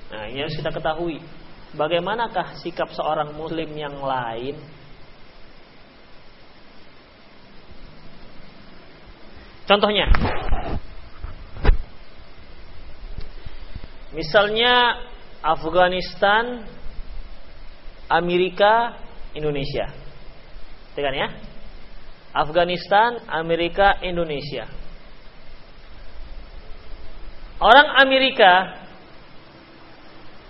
Nah, 0.08 0.24
ini 0.32 0.40
harus 0.40 0.56
kita 0.56 0.72
ketahui. 0.72 1.20
Bagaimanakah 1.76 2.64
sikap 2.64 2.88
seorang 2.96 3.36
muslim 3.36 3.68
yang 3.76 4.00
lain? 4.00 4.56
Contohnya, 9.68 10.08
misalnya 14.16 14.96
Afghanistan, 15.44 16.64
Amerika, 18.08 18.96
Indonesia. 19.36 19.92
Tekan 20.96 21.12
ya? 21.12 21.28
Afghanistan, 22.32 23.20
Amerika, 23.28 24.00
Indonesia. 24.00 24.64
Orang 27.60 27.92
Amerika 28.00 28.72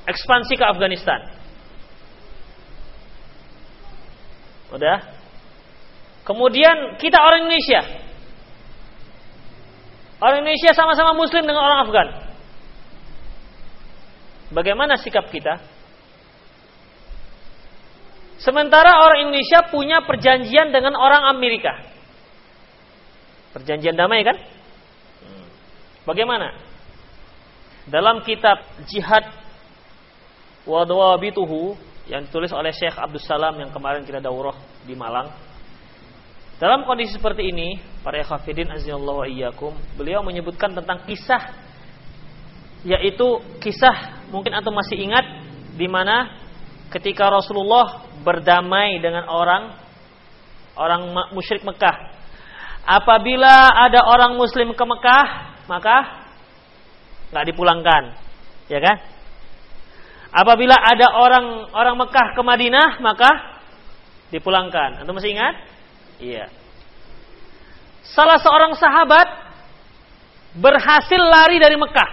ekspansi 0.07 0.55
ke 0.55 0.63
Afghanistan. 0.63 1.27
Udah? 4.71 5.03
Kemudian 6.23 7.01
kita 7.03 7.19
orang 7.19 7.51
Indonesia. 7.51 8.08
Orang 10.19 10.43
Indonesia 10.43 10.75
sama-sama 10.75 11.15
muslim 11.15 11.47
dengan 11.47 11.63
orang 11.63 11.79
Afgan. 11.87 12.09
Bagaimana 14.51 14.99
sikap 14.99 15.31
kita? 15.31 15.63
Sementara 18.39 19.03
orang 19.03 19.31
Indonesia 19.31 19.67
punya 19.71 20.03
perjanjian 20.03 20.71
dengan 20.71 20.95
orang 20.95 21.27
Amerika. 21.31 21.75
Perjanjian 23.55 23.99
damai 23.99 24.23
kan? 24.23 24.39
Bagaimana? 26.07 26.55
Dalam 27.91 28.23
kitab 28.23 28.63
Jihad 28.87 29.27
Wadwabituhu 30.69 31.75
yang 32.09 32.25
ditulis 32.29 32.53
oleh 32.53 32.73
Syekh 32.73 32.97
Abdul 32.97 33.21
Salam 33.21 33.57
yang 33.61 33.69
kemarin 33.69 34.05
kita 34.05 34.21
daurah 34.21 34.57
di 34.85 34.97
Malang. 34.97 35.29
Dalam 36.59 36.83
kondisi 36.83 37.15
seperti 37.15 37.55
ini, 37.55 37.79
para 38.03 38.19
khafidin 38.27 38.67
azallahu 38.75 39.31
iyyakum, 39.31 39.79
beliau 39.95 40.27
menyebutkan 40.27 40.75
tentang 40.75 41.07
kisah 41.07 41.55
yaitu 42.87 43.43
kisah 43.59 44.27
mungkin 44.31 44.55
atau 44.55 44.71
masih 44.71 45.03
ingat 45.03 45.27
di 45.75 45.87
mana 45.91 46.31
ketika 46.95 47.27
Rasulullah 47.27 48.07
berdamai 48.23 48.99
dengan 48.99 49.27
orang 49.31 49.75
orang 50.75 51.15
musyrik 51.31 51.63
Mekah. 51.63 51.95
Apabila 52.87 53.71
ada 53.75 54.03
orang 54.03 54.35
muslim 54.35 54.75
ke 54.75 54.85
Mekah, 54.87 55.27
maka 55.71 56.27
nggak 57.31 57.47
dipulangkan, 57.55 58.03
ya 58.67 58.81
kan? 58.83 58.97
Apabila 60.35 60.75
ada 60.75 61.07
orang 61.15 61.47
orang 61.71 61.97
Mekah 62.03 62.27
ke 62.35 62.43
Madinah, 62.43 62.99
maka 62.99 63.63
dipulangkan. 64.35 65.03
Anda 65.05 65.13
masih 65.13 65.37
ingat? 65.37 65.78
Iya. 66.19 66.51
Salah 68.03 68.43
seorang 68.43 68.75
sahabat 68.75 69.29
berhasil 70.59 71.21
lari 71.23 71.63
dari 71.63 71.77
Mekah. 71.79 72.11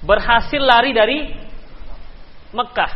Berhasil 0.00 0.62
lari 0.64 0.96
dari 0.96 1.18
Mekah. 2.56 2.92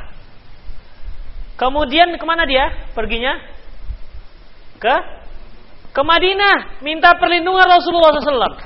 Kemudian 1.60 2.16
ke 2.16 2.24
mana 2.24 2.48
dia 2.48 2.88
perginya? 2.96 3.38
Ke 4.80 4.96
ke 5.94 6.02
Madinah, 6.02 6.82
minta 6.82 7.14
perlindungan 7.14 7.70
Rasulullah 7.70 8.10
SAW. 8.18 8.58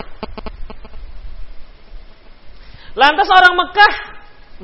Lantas 2.97 3.29
orang 3.29 3.55
Mekah 3.55 3.95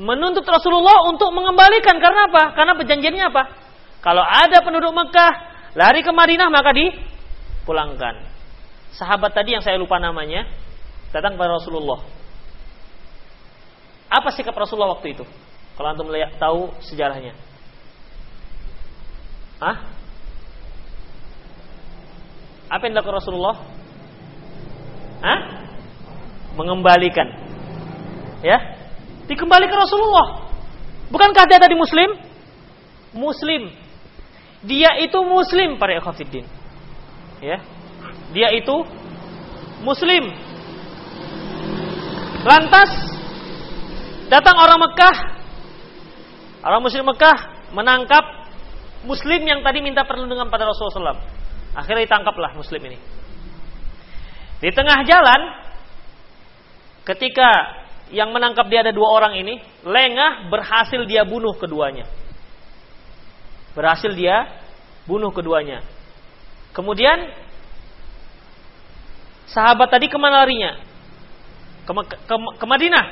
menuntut 0.01 0.43
Rasulullah 0.43 1.05
untuk 1.13 1.29
mengembalikan 1.29 2.01
karena 2.01 2.25
apa? 2.25 2.43
Karena 2.57 2.73
perjanjiannya 2.73 3.25
apa? 3.29 3.43
Kalau 4.05 4.21
ada 4.21 4.61
penduduk 4.61 4.93
Mekah 4.93 5.33
lari 5.73 6.05
ke 6.05 6.13
Madinah 6.13 6.53
maka 6.53 6.69
dipulangkan. 6.77 8.21
Sahabat 8.93 9.33
tadi 9.33 9.57
yang 9.57 9.65
saya 9.65 9.81
lupa 9.81 9.97
namanya 9.97 10.45
datang 11.09 11.33
kepada 11.33 11.57
Rasulullah. 11.57 12.05
Apa 14.05 14.29
sikap 14.29 14.53
Rasulullah 14.53 14.93
waktu 14.93 15.17
itu? 15.17 15.25
Kalau 15.73 15.87
antum 15.89 16.13
tahu 16.37 16.69
sejarahnya. 16.85 17.33
Hah? 19.57 19.77
Apa 22.69 22.81
yang 22.85 22.93
dilakukan 22.93 23.17
Rasulullah? 23.17 23.57
Hah? 25.25 25.39
Mengembalikan. 26.55 27.27
Ya? 28.45 28.77
Dikembalikan 29.25 29.81
Rasulullah. 29.81 30.45
Bukankah 31.09 31.49
dia 31.49 31.57
tadi 31.57 31.73
muslim? 31.73 32.13
Muslim. 33.17 33.84
Dia 34.65 34.97
itu 35.01 35.17
muslim 35.21 35.77
para 35.77 35.97
ikhwatiddin. 35.97 36.45
Ya. 37.39 37.61
Dia 38.33 38.49
itu 38.57 38.75
muslim. 39.85 40.33
Lantas 42.45 42.89
datang 44.29 44.57
orang 44.57 44.77
Mekah 44.81 45.35
Orang 46.65 46.81
musyrik 46.81 47.05
Mekah 47.05 47.69
menangkap 47.77 48.25
Muslim 49.05 49.45
yang 49.45 49.61
tadi 49.61 49.85
minta 49.85 50.01
perlindungan 50.01 50.49
pada 50.49 50.65
Rasulullah 50.65 51.13
SAW. 51.13 51.21
Akhirnya 51.77 52.09
ditangkaplah 52.09 52.57
Muslim 52.57 52.81
ini. 52.89 52.97
Di 54.65 54.73
tengah 54.73 55.05
jalan, 55.05 55.41
ketika 57.05 57.49
yang 58.09 58.33
menangkap 58.33 58.65
dia 58.65 58.81
ada 58.81 58.89
dua 58.89 59.13
orang 59.13 59.37
ini, 59.37 59.61
lengah 59.85 60.49
berhasil 60.49 61.05
dia 61.05 61.21
bunuh 61.21 61.53
keduanya. 61.53 62.09
Berhasil 63.75 64.09
dia 64.15 64.47
bunuh 65.03 65.29
keduanya. 65.35 65.83
Kemudian 66.71 67.31
sahabat 69.51 69.91
tadi 69.91 70.07
ke 70.07 70.17
mana 70.17 70.43
larinya? 70.43 70.79
Ke, 71.83 71.91
ke, 72.07 72.35
ke 72.35 72.65
Madinah. 72.65 73.05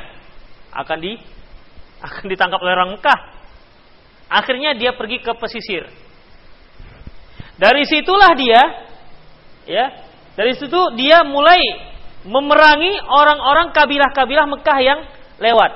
Akan 0.73 0.97
di 1.03 1.19
akan 2.03 2.25
ditangkap 2.27 2.59
oleh 2.59 2.73
orang 2.73 2.91
Mekah. 2.97 3.19
Akhirnya 4.27 4.75
dia 4.75 4.95
pergi 4.95 5.21
ke 5.21 5.31
pesisir. 5.37 5.87
Dari 7.53 7.85
situlah 7.85 8.33
dia 8.33 8.61
ya, 9.69 9.85
dari 10.33 10.57
situ 10.57 10.79
dia 10.97 11.21
mulai 11.21 11.61
memerangi 12.23 13.03
orang-orang 13.03 13.71
kabilah-kabilah 13.75 14.47
Mekah 14.47 14.79
yang 14.81 14.99
lewat. 15.37 15.71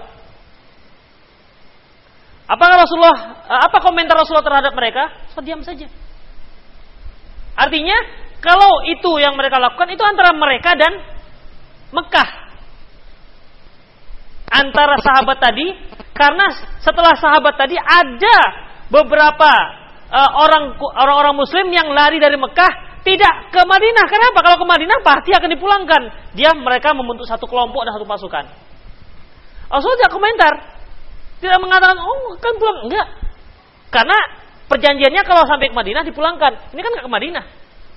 Apakah 2.48 2.80
Rasulullah 2.80 3.44
apa 3.68 3.78
komentar 3.84 4.16
Rasulullah 4.16 4.48
terhadap 4.48 4.72
mereka? 4.72 5.28
So 5.36 5.44
diam 5.44 5.60
saja. 5.60 5.92
Artinya, 7.60 7.98
kalau 8.40 8.88
itu 8.88 9.20
yang 9.20 9.36
mereka 9.36 9.60
lakukan 9.60 9.92
itu 9.92 10.04
antara 10.06 10.32
mereka 10.32 10.72
dan 10.80 10.94
Mekah. 11.92 12.30
Antara 14.48 14.96
sahabat 15.04 15.44
tadi 15.44 15.68
Karena 16.16 16.50
setelah 16.82 17.14
sahabat 17.14 17.60
tadi 17.62 17.78
ada 17.78 18.38
beberapa 18.90 19.52
uh, 20.10 20.32
orang 20.42 20.74
orang-orang 20.82 21.36
muslim 21.38 21.70
yang 21.70 21.94
lari 21.94 22.18
dari 22.18 22.34
Mekah 22.40 23.04
tidak 23.06 23.54
ke 23.54 23.62
Madinah. 23.62 24.06
Kenapa? 24.10 24.42
Kalau 24.42 24.58
ke 24.58 24.66
Madinah 24.66 25.00
pasti 25.06 25.32
akan 25.32 25.50
dipulangkan. 25.54 26.02
Dia 26.34 26.58
mereka 26.58 26.98
membentuk 26.98 27.30
satu 27.30 27.46
kelompok 27.46 27.86
dan 27.86 27.94
satu 27.96 28.08
pasukan. 28.10 28.46
Rasul 29.70 29.94
tidak 30.02 30.12
komentar. 30.12 30.54
Tidak 31.38 31.60
mengatakan, 31.62 31.98
oh 32.02 32.34
kan 32.42 32.54
pulang. 32.58 32.90
Enggak. 32.90 33.08
Karena 33.94 34.18
perjanjiannya 34.68 35.24
kalau 35.24 35.44
sampai 35.48 35.72
ke 35.72 35.76
Madinah 35.76 36.04
dipulangkan. 36.04 36.74
Ini 36.74 36.82
kan 36.82 36.92
nggak 36.98 37.06
ke 37.06 37.12
Madinah. 37.12 37.46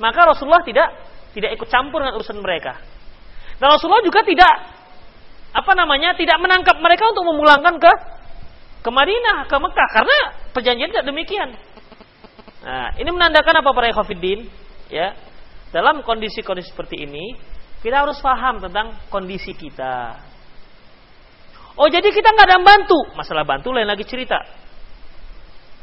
Maka 0.00 0.20
Rasulullah 0.28 0.64
tidak 0.64 0.88
tidak 1.36 1.56
ikut 1.56 1.68
campur 1.68 2.00
dengan 2.02 2.16
urusan 2.18 2.38
mereka. 2.40 2.78
Dan 3.60 3.68
Rasulullah 3.68 4.02
juga 4.04 4.24
tidak 4.24 4.54
apa 5.50 5.72
namanya 5.74 6.14
tidak 6.14 6.38
menangkap 6.38 6.78
mereka 6.78 7.10
untuk 7.10 7.26
memulangkan 7.26 7.74
ke 7.82 7.92
ke 8.80 8.90
Madinah, 8.90 9.44
ke 9.44 9.56
Mekah 9.60 9.88
karena 9.92 10.18
perjanjian 10.56 10.88
tidak 10.88 11.06
demikian. 11.10 11.52
Nah, 12.60 12.92
ini 12.96 13.08
menandakan 13.08 13.60
apa 13.60 13.70
para 13.72 13.88
ikhwatiddin? 13.92 14.48
Ya. 14.88 15.16
Dalam 15.70 16.02
kondisi-kondisi 16.02 16.74
seperti 16.74 17.06
ini, 17.06 17.38
kita 17.80 18.02
harus 18.02 18.18
paham 18.18 18.58
tentang 18.58 18.98
kondisi 19.12 19.54
kita. 19.54 20.18
Oh, 21.80 21.88
jadi 21.88 22.12
kita 22.12 22.28
nggak 22.36 22.44
ada 22.44 22.60
bantu. 22.60 22.98
Masalah 23.16 23.48
bantu 23.48 23.72
lain 23.72 23.88
lagi 23.88 24.04
cerita. 24.04 24.36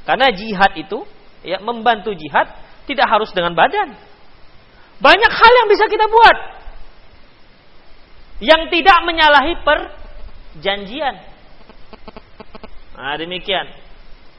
Karena 0.05 0.29
jihad 0.29 0.77
itu, 0.77 1.01
ya, 1.41 1.57
membantu 1.57 2.13
jihad 2.13 2.53
tidak 2.85 3.09
harus 3.09 3.33
dengan 3.33 3.57
badan. 3.57 3.97
Banyak 5.01 5.31
hal 5.33 5.51
yang 5.65 5.67
bisa 5.73 5.89
kita 5.89 6.05
buat 6.05 6.37
yang 8.37 8.69
tidak 8.69 8.97
menyalahi 9.01 9.53
perjanjian. 9.65 11.15
Nah, 12.97 13.17
demikian. 13.17 13.65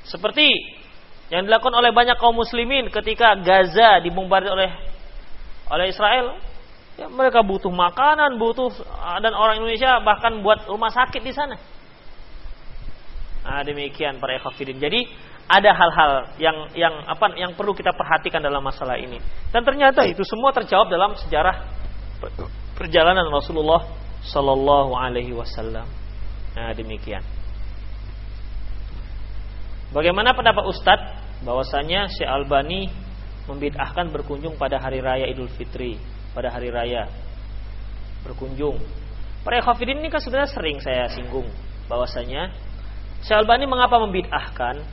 Seperti 0.07 0.47
yang 1.29 1.45
dilakukan 1.45 1.75
oleh 1.75 1.91
banyak 1.91 2.17
kaum 2.17 2.39
muslimin 2.39 2.89
ketika 2.89 3.37
Gaza 3.43 3.99
dibombardir 4.01 4.55
oleh 4.55 4.71
oleh 5.69 5.87
Israel. 5.91 6.39
Ya, 6.99 7.07
mereka 7.07 7.47
butuh 7.47 7.71
makanan, 7.71 8.43
butuh 8.43 8.75
dan 9.23 9.31
orang 9.31 9.63
Indonesia 9.63 10.03
bahkan 10.03 10.43
buat 10.43 10.67
rumah 10.67 10.91
sakit 10.91 11.23
di 11.23 11.31
sana. 11.31 11.55
Nah, 13.47 13.63
demikian 13.63 14.19
para 14.19 14.35
ikhwatiddin. 14.35 14.83
Jadi 14.83 15.07
ada 15.49 15.71
hal-hal 15.73 16.13
yang 16.37 16.57
yang 16.77 16.95
apa 17.09 17.33
yang 17.39 17.57
perlu 17.57 17.73
kita 17.73 17.95
perhatikan 17.95 18.43
dalam 18.43 18.61
masalah 18.61 18.99
ini. 18.99 19.23
Dan 19.55 19.63
ternyata 19.65 20.05
itu 20.05 20.21
semua 20.27 20.53
terjawab 20.53 20.91
dalam 20.91 21.15
sejarah 21.17 21.71
perjalanan 22.77 23.31
Rasulullah 23.31 23.89
Sallallahu 24.27 24.93
Alaihi 24.99 25.33
Wasallam. 25.33 25.87
Nah 26.59 26.75
demikian. 26.75 27.23
Bagaimana 29.89 30.37
pendapat 30.37 30.69
Ustadz 30.69 31.15
bahwasanya 31.47 32.13
Syekh 32.13 32.29
Albani 32.29 32.93
membid'ahkan 33.49 34.13
berkunjung 34.13 34.61
pada 34.61 34.77
hari 34.77 35.01
raya 35.01 35.25
Idul 35.25 35.49
Fitri, 35.49 35.97
pada 36.39 36.55
hari 36.55 36.71
raya 36.71 37.11
berkunjung. 38.23 38.79
Para 39.43 39.59
khafidin 39.59 39.99
ini 39.99 40.07
kan 40.07 40.23
sebenarnya 40.23 40.55
sering 40.55 40.79
saya 40.79 41.11
singgung 41.11 41.51
bahwasanya 41.91 42.55
Syekh 43.27 43.43
Albani 43.43 43.67
mengapa 43.67 43.99
membid'ahkan? 43.99 44.87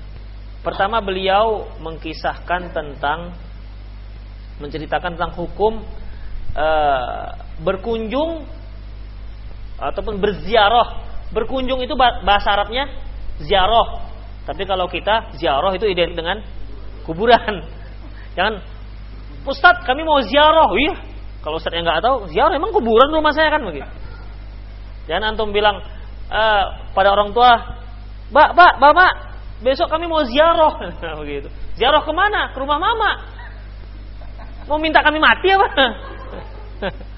Pertama 0.66 0.98
beliau 1.06 1.70
mengkisahkan 1.78 2.74
tentang 2.74 3.38
menceritakan 4.58 5.14
tentang 5.14 5.38
hukum 5.38 5.86
uh, 6.58 7.26
berkunjung 7.62 8.50
ataupun 9.78 10.18
berziarah. 10.18 11.06
Berkunjung 11.30 11.86
itu 11.86 11.93
bahasa 11.98 12.58
Arabnya 12.58 12.89
ziarah. 13.38 14.02
Tapi 14.50 14.66
kalau 14.66 14.89
kita 14.89 15.38
ziarah 15.38 15.78
itu 15.78 15.86
identik 15.86 16.18
dengan 16.18 16.41
kuburan. 17.06 17.62
Jangan 18.39 18.66
Ustadz 19.46 19.86
kami 19.86 20.02
mau 20.02 20.18
ziarah. 20.26 20.74
Iya. 20.74 21.14
Kalau 21.46 21.62
Ustadz 21.62 21.78
yang 21.78 21.86
nggak 21.86 22.02
tahu, 22.02 22.26
ziarah 22.34 22.58
emang 22.58 22.74
kuburan 22.74 23.14
rumah 23.14 23.30
saya 23.30 23.54
kan 23.54 23.62
begitu. 23.62 23.86
Jangan 25.06 25.38
antum 25.38 25.54
bilang 25.54 25.78
e, 26.26 26.43
pada 26.98 27.14
orang 27.14 27.38
tua, 27.38 27.54
"Mbak, 28.34 28.50
Mbak, 28.58 28.74
Bapak, 28.82 29.12
besok 29.62 29.93
kami 29.93 30.10
mau 30.10 30.26
ziarah." 30.26 30.74
begitu. 31.22 31.54
Ziarah 31.78 32.02
ke 32.02 32.10
mana? 32.18 32.50
Ke 32.50 32.58
rumah 32.58 32.82
mama. 32.82 33.12
Mau 34.66 34.82
minta 34.82 35.06
kami 35.06 35.22
mati 35.22 35.54
apa? 35.54 35.68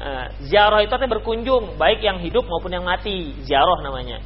Eh, 0.00 0.48
ziarah 0.48 0.80
itu 0.80 0.88
artinya 0.96 1.20
berkunjung, 1.20 1.76
baik 1.76 2.00
yang 2.00 2.24
hidup 2.24 2.48
maupun 2.48 2.72
yang 2.72 2.88
mati. 2.88 3.36
Ziarah 3.44 3.84
namanya. 3.84 4.24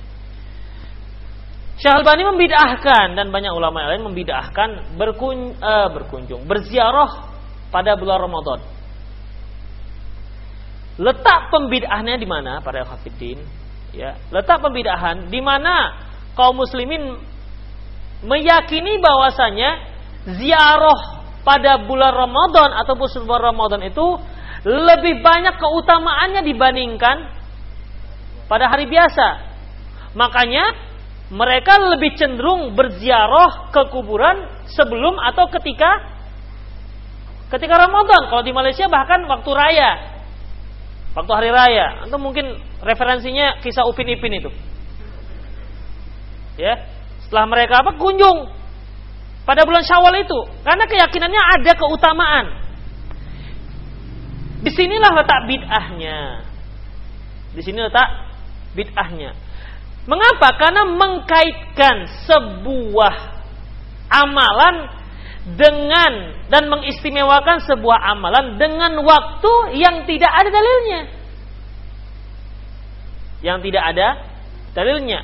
Syekh 1.82 1.98
Albani 1.98 2.22
membid'ahkan 2.22 3.18
dan 3.18 3.34
banyak 3.34 3.50
ulama 3.50 3.90
lain 3.90 4.06
membid'ahkan 4.06 4.94
berkun, 4.94 5.58
uh, 5.58 5.90
berkunjung, 5.90 6.46
berziarah 6.46 7.33
pada 7.74 7.98
bulan 7.98 8.22
Ramadan. 8.22 8.62
Letak 10.94 11.50
pembid'ahnya 11.50 12.14
di 12.14 12.26
mana 12.30 12.62
para 12.62 12.86
hafidin? 12.86 13.42
Ya, 13.90 14.14
letak 14.30 14.62
pembid'ahan 14.62 15.26
di 15.26 15.42
mana 15.42 15.98
kaum 16.38 16.54
muslimin 16.54 17.18
meyakini 18.22 19.02
bahwasanya 19.02 19.90
ziarah 20.38 21.26
pada 21.42 21.82
bulan 21.82 22.14
Ramadan 22.14 22.70
ataupun 22.78 23.26
bulan 23.26 23.42
Ramadan 23.50 23.82
itu 23.90 24.06
lebih 24.64 25.20
banyak 25.20 25.58
keutamaannya 25.58 26.46
dibandingkan 26.46 27.16
pada 28.46 28.70
hari 28.70 28.86
biasa. 28.86 29.50
Makanya 30.14 30.94
mereka 31.34 31.74
lebih 31.90 32.14
cenderung 32.14 32.78
berziarah 32.78 33.74
ke 33.74 33.82
kuburan 33.90 34.46
sebelum 34.70 35.18
atau 35.18 35.50
ketika 35.50 36.13
ketika 37.58 37.74
Ramadan. 37.78 38.28
Kalau 38.28 38.42
di 38.42 38.52
Malaysia 38.52 38.90
bahkan 38.90 39.22
waktu 39.30 39.50
raya. 39.54 39.90
Waktu 41.14 41.32
hari 41.32 41.50
raya. 41.54 42.06
Atau 42.06 42.18
mungkin 42.18 42.58
referensinya 42.82 43.62
kisah 43.62 43.86
Upin 43.86 44.10
Ipin 44.10 44.34
itu. 44.34 44.50
Ya. 46.58 46.90
Setelah 47.26 47.46
mereka 47.46 47.80
apa? 47.80 47.94
Kunjung 47.94 48.50
pada 49.46 49.62
bulan 49.62 49.86
Syawal 49.86 50.24
itu. 50.24 50.38
Karena 50.66 50.84
keyakinannya 50.90 51.42
ada 51.60 51.72
keutamaan. 51.78 52.46
Di 54.64 54.70
sinilah 54.72 55.12
letak 55.12 55.40
bid'ahnya. 55.44 56.18
Di 57.52 57.62
sini 57.62 57.78
letak 57.84 58.08
bid'ahnya. 58.72 59.36
Mengapa? 60.04 60.56
Karena 60.56 60.88
mengkaitkan 60.88 62.08
sebuah 62.28 63.14
amalan 64.08 65.03
dengan 65.44 66.40
dan 66.48 66.72
mengistimewakan 66.72 67.60
sebuah 67.68 68.00
amalan 68.16 68.56
dengan 68.56 68.96
waktu 69.04 69.76
yang 69.76 70.08
tidak 70.08 70.32
ada 70.32 70.48
dalilnya. 70.48 71.00
Yang 73.44 73.58
tidak 73.68 73.84
ada 73.92 74.08
dalilnya. 74.72 75.20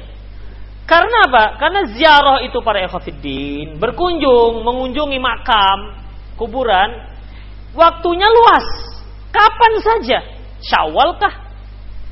Karena 0.85 1.18
apa? 1.25 1.45
Karena 1.57 1.81
ziarah 1.97 2.39
itu 2.45 2.61
para 2.61 2.85
ekhofiddin 2.85 3.81
berkunjung, 3.81 4.61
mengunjungi 4.61 5.16
makam, 5.16 6.05
kuburan, 6.37 7.16
waktunya 7.73 8.29
luas. 8.29 8.66
Kapan 9.31 9.73
saja. 9.81 10.18
Syawal 10.61 11.16
kah? 11.16 11.35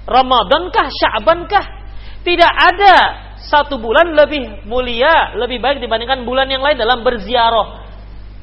Ramadan 0.09 0.73
kah? 0.73 0.89
Syaban 0.89 1.45
kah? 1.51 1.67
Tidak 2.25 2.53
ada 2.55 2.97
satu 3.49 3.77
bulan 3.77 4.15
lebih 4.15 4.65
mulia, 4.65 5.35
lebih 5.37 5.61
baik 5.61 5.83
dibandingkan 5.83 6.23
bulan 6.23 6.49
yang 6.49 6.63
lain 6.63 6.79
dalam 6.79 7.03
berziarah. 7.03 7.88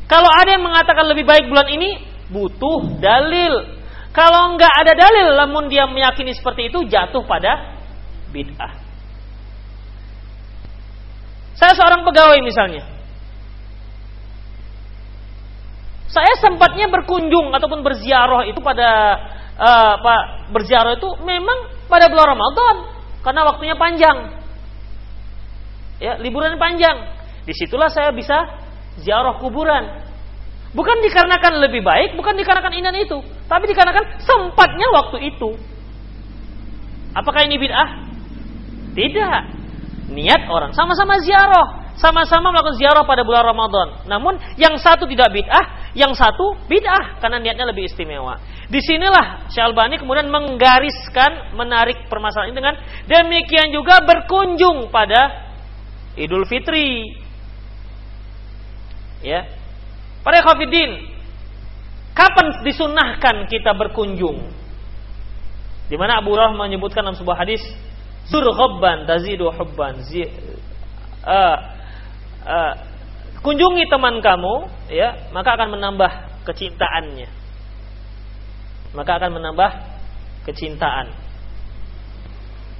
Kalau 0.05 0.29
ada 0.29 0.53
yang 0.53 0.63
mengatakan 0.65 1.05
lebih 1.09 1.25
baik 1.25 1.49
bulan 1.49 1.65
ini, 1.69 1.97
butuh 2.29 3.01
dalil. 3.01 3.77
Kalau 4.13 4.55
nggak 4.55 4.73
ada 4.85 4.93
dalil, 4.95 5.27
namun 5.35 5.67
dia 5.67 5.89
meyakini 5.89 6.31
seperti 6.31 6.69
itu, 6.69 6.85
jatuh 6.87 7.25
pada 7.25 7.75
bid'ah. 8.29 8.85
Saya 11.55 11.73
seorang 11.73 12.03
pegawai 12.03 12.39
misalnya. 12.43 12.83
Saya 16.11 16.31
sempatnya 16.39 16.87
berkunjung 16.87 17.51
ataupun 17.51 17.83
berziarah 17.83 18.47
itu 18.47 18.59
pada 18.63 19.19
uh, 19.59 19.93
Pak 19.99 20.51
berziarah 20.55 20.95
itu 20.95 21.11
memang 21.27 21.75
pada 21.91 22.07
bulan 22.07 22.35
Ramadan 22.35 22.75
karena 23.19 23.41
waktunya 23.43 23.75
panjang. 23.75 24.17
Ya, 25.99 26.15
liburan 26.19 26.55
panjang. 26.55 27.07
Di 27.43 27.51
situlah 27.55 27.91
saya 27.91 28.11
bisa 28.15 28.64
ziarah 29.01 29.39
kuburan. 29.39 30.05
Bukan 30.75 30.97
dikarenakan 31.07 31.63
lebih 31.63 31.87
baik, 31.87 32.19
bukan 32.19 32.35
dikarenakan 32.35 32.75
ini 32.75 32.83
dan 32.83 32.97
itu, 32.99 33.17
tapi 33.47 33.63
dikarenakan 33.71 34.19
sempatnya 34.19 34.87
waktu 34.91 35.31
itu. 35.31 35.55
Apakah 37.15 37.47
ini 37.47 37.55
bid'ah? 37.55 37.89
Tidak. 38.91 39.39
Niat 40.11 40.51
orang 40.51 40.75
sama-sama 40.75 41.15
ziarah, 41.23 41.95
sama-sama 41.95 42.51
melakukan 42.51 42.75
ziarah 42.75 43.07
pada 43.07 43.23
bulan 43.23 43.47
Ramadan. 43.47 43.87
Namun 44.03 44.35
yang 44.59 44.75
satu 44.75 45.07
tidak 45.07 45.31
bid'ah, 45.31 45.95
yang 45.95 46.11
satu 46.11 46.59
bid'ah 46.67 47.23
karena 47.23 47.39
niatnya 47.39 47.71
lebih 47.71 47.87
istimewa. 47.87 48.35
Di 48.67 48.83
sinilah 48.83 49.47
Syalbani 49.47 49.95
kemudian 49.95 50.27
menggariskan, 50.27 51.55
menarik 51.55 52.11
permasalahan 52.11 52.51
ini 52.51 52.57
dengan 52.59 52.75
demikian 53.07 53.71
juga 53.71 54.03
berkunjung 54.03 54.91
pada 54.91 55.47
Idul 56.19 56.43
Fitri. 56.51 57.23
Ya. 59.25 59.49
Para 60.21 60.45
khafidin, 60.45 61.01
kapan 62.13 62.61
disunahkan 62.61 63.49
kita 63.49 63.73
berkunjung? 63.73 64.53
Di 65.89 65.97
mana 65.97 66.21
Abu 66.21 66.33
Hurairah 66.33 66.53
menyebutkan 66.53 67.01
dalam 67.01 67.17
sebuah 67.17 67.41
hadis, 67.41 67.61
"Zur 68.29 68.45
hubban 68.45 69.09
tazidu 69.09 69.49
hubban." 69.49 70.01
Uh, 71.25 71.57
uh, 72.45 72.73
kunjungi 73.41 73.89
teman 73.89 74.21
kamu, 74.21 74.69
ya, 74.93 75.29
maka 75.33 75.57
akan 75.57 75.77
menambah 75.77 76.11
kecintaannya. 76.45 77.29
Maka 78.93 79.11
akan 79.17 79.31
menambah 79.41 79.71
kecintaan. 80.45 81.09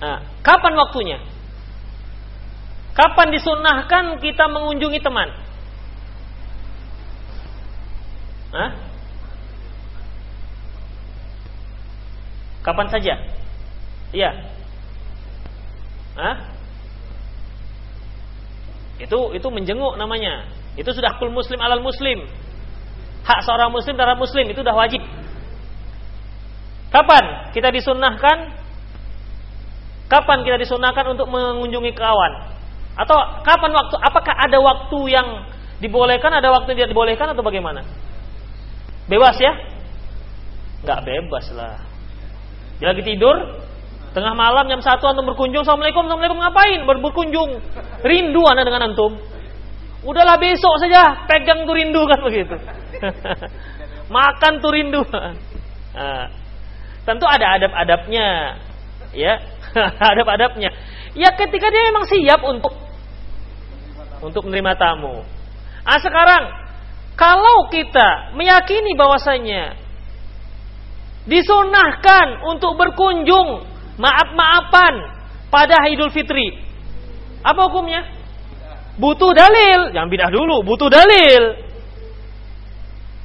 Nah, 0.01 0.21
kapan 0.45 0.73
waktunya? 0.77 1.17
Kapan 2.93 3.27
disunahkan 3.33 4.21
kita 4.21 4.45
mengunjungi 4.49 5.01
teman? 5.01 5.44
Hah? 8.55 8.71
Kapan 12.63 12.87
saja? 12.87 13.13
Iya. 14.15 14.31
Hah? 16.15 16.35
Itu 18.95 19.35
itu 19.35 19.47
menjenguk 19.51 19.99
namanya. 19.99 20.47
Itu 20.79 20.95
sudah 20.95 21.19
kul 21.19 21.35
muslim 21.35 21.59
alal 21.59 21.83
muslim. 21.83 22.23
Hak 23.27 23.43
seorang 23.43 23.75
muslim 23.75 23.99
terhadap 23.99 24.15
muslim 24.15 24.47
itu 24.47 24.63
sudah 24.63 24.75
wajib. 24.77 25.03
Kapan 26.95 27.51
kita 27.51 27.75
disunahkan? 27.75 28.55
Kapan 30.07 30.47
kita 30.47 30.55
disunahkan 30.63 31.11
untuk 31.11 31.27
mengunjungi 31.27 31.91
kawan? 31.91 32.55
Atau 32.95 33.17
kapan 33.43 33.71
waktu? 33.75 33.95
Apakah 33.99 34.31
ada 34.31 34.57
waktu 34.63 34.99
yang 35.11 35.27
dibolehkan, 35.83 36.31
ada 36.31 36.55
waktu 36.55 36.71
yang 36.71 36.87
tidak 36.87 36.91
dibolehkan 36.95 37.27
atau 37.35 37.43
bagaimana? 37.43 37.83
Bebas 39.05 39.37
ya? 39.37 39.53
Enggak 40.81 40.99
bebas 41.05 41.45
lah. 41.53 41.77
Dia 42.81 42.91
lagi 42.91 43.05
tidur, 43.05 43.61
tengah 44.11 44.33
malam 44.33 44.65
jam 44.67 44.81
satu 44.81 45.05
antum 45.07 45.29
berkunjung, 45.29 45.61
assalamualaikum, 45.61 46.05
assalamualaikum 46.09 46.39
ngapain? 46.41 46.79
Berkunjung, 46.83 47.49
rindu 48.01 48.41
anda 48.49 48.65
dengan 48.65 48.91
antum. 48.91 49.17
Udahlah 50.05 50.37
besok 50.37 50.77
saja 50.77 51.25
pegang 51.25 51.65
tuh 51.65 51.73
rindu 51.73 52.01
kan 52.11 52.19
begitu. 52.21 52.55
Makan 54.15 54.53
tuh 54.61 54.71
rindu. 54.73 55.01
Nah, 55.95 56.27
tentu 57.07 57.23
ada 57.23 57.55
adab-adabnya, 57.55 58.59
ya, 59.15 59.39
adab-adabnya. 60.11 60.67
Ya 61.15 61.31
ketika 61.31 61.71
dia 61.71 61.87
memang 61.87 62.03
siap 62.03 62.43
untuk 62.43 62.75
untuk 64.19 64.43
menerima 64.43 64.75
tamu. 64.75 65.23
Ah 65.87 65.95
sekarang 66.03 66.64
kalau 67.15 67.71
kita 67.71 68.35
meyakini 68.35 68.91
bahwasanya 68.99 69.79
disunahkan 71.25 72.43
untuk 72.43 72.75
berkunjung 72.75 73.65
maaf-maafan 73.95 75.15
pada 75.47 75.87
Idul 75.87 76.11
Fitri, 76.11 76.59
apa 77.39 77.71
hukumnya? 77.71 78.03
Butuh 78.99 79.31
dalil. 79.35 79.91
Jangan 79.91 80.09
bidah 80.11 80.29
dulu, 80.31 80.63
butuh 80.63 80.87
dalil. 80.91 81.43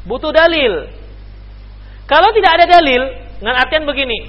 Butuh 0.06 0.32
dalil. 0.34 0.86
Kalau 2.10 2.34
tidak 2.34 2.52
ada 2.58 2.66
dalil, 2.78 3.02
dengan 3.40 3.56
artian 3.56 3.88
begini. 3.88 4.28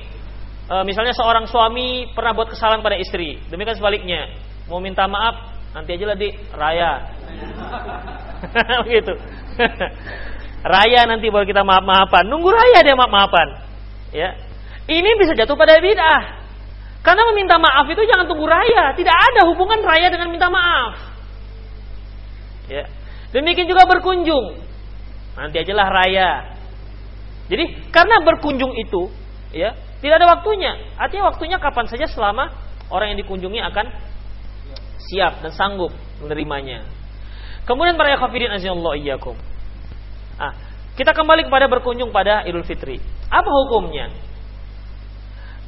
E, 0.71 0.75
misalnya 0.87 1.11
seorang 1.11 1.45
suami 1.51 2.07
pernah 2.15 2.31
buat 2.31 2.49
kesalahan 2.53 2.79
pada 2.79 2.95
istri. 2.95 3.43
Demikian 3.51 3.77
sebaliknya. 3.77 4.31
Mau 4.71 4.79
minta 4.79 5.03
maaf, 5.09 5.60
nanti 5.71 5.89
aja 5.95 6.05
lah 6.07 6.17
di 6.17 6.29
raya. 6.55 6.91
Begitu. 8.85 9.13
raya 10.73 11.01
nanti 11.09 11.27
baru 11.29 11.45
kita 11.45 11.63
maaf-maafan. 11.65 12.27
Nunggu 12.27 12.49
raya 12.49 12.79
dia 12.85 12.95
maaf-maafan. 12.95 13.47
Ya. 14.11 14.29
Ini 14.89 15.09
bisa 15.17 15.37
jatuh 15.37 15.55
pada 15.55 15.79
bid'ah. 15.79 16.41
Karena 17.01 17.25
meminta 17.33 17.57
maaf 17.57 17.89
itu 17.89 18.01
jangan 18.05 18.29
tunggu 18.29 18.45
raya. 18.45 18.93
Tidak 18.93 19.15
ada 19.15 19.41
hubungan 19.49 19.81
raya 19.81 20.13
dengan 20.13 20.29
minta 20.29 20.51
maaf. 20.51 20.93
Ya. 22.69 22.85
Demikian 23.31 23.65
juga 23.65 23.87
berkunjung. 23.87 24.59
Nanti 25.39 25.63
ajalah 25.63 25.87
raya. 25.89 26.29
Jadi 27.47 27.91
karena 27.91 28.23
berkunjung 28.23 28.71
itu, 28.79 29.11
ya, 29.51 29.75
tidak 29.99 30.23
ada 30.23 30.39
waktunya. 30.39 30.71
Artinya 30.95 31.31
waktunya 31.31 31.57
kapan 31.59 31.87
saja 31.87 32.07
selama 32.07 32.51
orang 32.91 33.15
yang 33.15 33.19
dikunjungi 33.23 33.59
akan 33.59 33.85
siap 35.09 35.41
dan 35.41 35.51
sanggup 35.53 35.93
menerimanya. 36.21 36.85
Kemudian 37.65 37.97
para 37.97 38.17
kafirin 38.17 38.53
azallahu 38.53 38.97
iyyakum. 38.97 39.37
Ah, 40.41 40.53
kita 40.97 41.13
kembali 41.13 41.47
kepada 41.47 41.65
berkunjung 41.69 42.09
pada 42.09 42.43
Idul 42.43 42.65
Fitri. 42.65 42.99
Apa 43.31 43.47
hukumnya? 43.47 44.11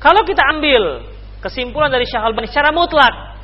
Kalau 0.04 0.28
kita 0.28 0.44
ambil 0.52 1.08
kesimpulan 1.40 1.88
dari 1.88 2.04
Syahalbani 2.04 2.52
secara 2.52 2.76
mutlak, 2.76 3.40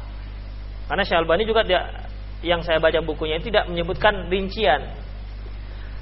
karena 0.92 1.04
Syahalbani 1.08 1.48
juga 1.48 1.64
dia 1.64 2.08
yang 2.44 2.60
saya 2.64 2.84
baca 2.84 3.00
bukunya 3.00 3.40
tidak 3.40 3.68
menyebutkan 3.72 4.28
rincian. 4.28 4.92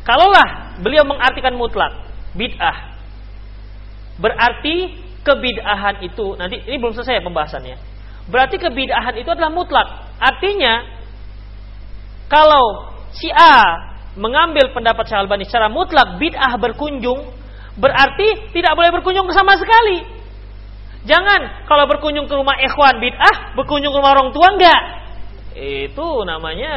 Kalaulah 0.01 0.79
beliau 0.81 1.03
mengartikan 1.05 1.53
mutlak 1.53 1.93
bid'ah, 2.33 2.97
berarti 4.17 4.97
kebid'ahan 5.21 6.01
itu 6.01 6.39
nanti 6.39 6.63
ini 6.63 6.77
belum 6.79 6.95
selesai 6.95 7.21
pembahasannya. 7.21 7.77
Berarti 8.27 8.59
kebid'ahan 8.59 9.15
itu 9.19 9.29
adalah 9.31 9.51
mutlak. 9.51 9.87
Artinya 10.19 10.83
kalau 12.27 12.91
si 13.15 13.31
A 13.31 13.63
mengambil 14.19 14.75
pendapat 14.75 15.07
Syalbani 15.07 15.47
secara 15.47 15.71
mutlak 15.71 16.19
bid'ah 16.19 16.59
berkunjung, 16.59 17.31
berarti 17.79 18.51
tidak 18.51 18.75
boleh 18.75 18.91
berkunjung 18.91 19.27
sama 19.31 19.55
sekali. 19.55 20.03
Jangan 21.07 21.67
kalau 21.71 21.87
berkunjung 21.87 22.27
ke 22.27 22.35
rumah 22.35 22.59
ikhwan 22.59 22.99
bid'ah, 22.99 23.55
berkunjung 23.55 23.95
ke 23.95 23.97
rumah 23.97 24.11
orang 24.11 24.35
tua 24.35 24.47
enggak 24.51 24.81
itu 25.57 26.07
namanya 26.21 26.73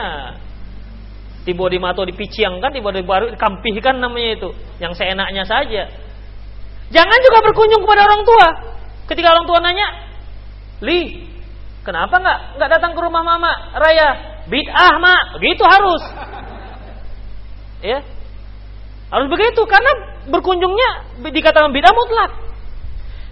tiba 1.45 1.65
di 1.69 1.79
mato 1.81 2.05
dipiciang 2.05 2.61
kan 2.65 2.73
tiba 2.73 2.89
di 2.93 3.05
baru 3.05 3.33
dikampihkan 3.33 4.01
namanya 4.01 4.41
itu 4.41 4.49
yang 4.81 4.93
seenaknya 4.97 5.45
saja 5.45 5.89
jangan 6.89 7.19
juga 7.21 7.39
berkunjung 7.45 7.81
kepada 7.85 8.09
orang 8.09 8.23
tua 8.25 8.47
ketika 9.13 9.29
orang 9.37 9.45
tua 9.45 9.59
nanya 9.61 9.87
li 10.85 11.29
kenapa 11.87 12.15
nggak 12.21 12.39
nggak 12.61 12.71
datang 12.71 12.93
ke 12.97 13.01
rumah 13.01 13.23
mama 13.25 13.53
raya? 13.77 14.43
Bid'ah 14.51 14.99
mak 14.99 15.39
begitu 15.39 15.63
harus. 15.63 16.03
Ya. 17.81 18.01
Harus 19.11 19.29
begitu 19.31 19.63
karena 19.67 19.93
berkunjungnya 20.31 20.91
dikatakan 21.25 21.75
bid'ah 21.75 21.95
mutlak. 21.95 22.33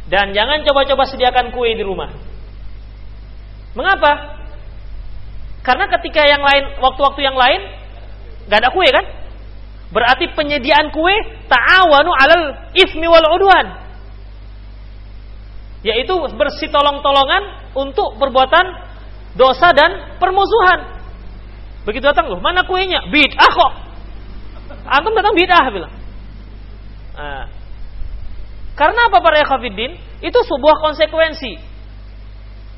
Dan 0.09 0.33
jangan 0.33 0.65
coba-coba 0.65 1.05
sediakan 1.05 1.53
kue 1.53 1.77
di 1.77 1.85
rumah. 1.85 2.09
Mengapa? 3.77 4.41
Karena 5.61 5.85
ketika 6.01 6.25
yang 6.25 6.41
lain, 6.41 6.81
waktu-waktu 6.81 7.21
yang 7.21 7.37
lain, 7.37 7.61
gak 8.49 8.65
ada 8.65 8.73
kue 8.73 8.89
kan? 8.89 9.05
Berarti 9.93 10.33
penyediaan 10.33 10.89
kue 10.93 11.13
ta'awanu 11.49 12.09
alal 12.09 12.73
ismi 12.73 13.05
wal 13.05 13.29
udwan. 13.37 13.88
Yaitu 15.87 16.15
bersih 16.35 16.69
tolong-tolongan 16.75 17.71
untuk 17.79 18.19
perbuatan 18.19 18.67
dosa 19.39 19.71
dan 19.71 20.19
permusuhan. 20.19 20.99
Begitu 21.87 22.05
datang 22.05 22.27
loh, 22.29 22.43
mana 22.43 22.67
kuenya? 22.67 23.07
Bid'ah 23.09 23.53
kok. 23.55 23.73
Antum 24.89 25.15
datang 25.15 25.33
bid'ah 25.39 25.67
bilang. 25.71 25.95
Nah, 27.19 27.47
karena 28.79 29.11
apa 29.11 29.19
para 29.23 29.43
ekhafiddin? 29.43 29.97
Itu 30.19 30.39
sebuah 30.43 30.83
konsekuensi. 30.83 31.53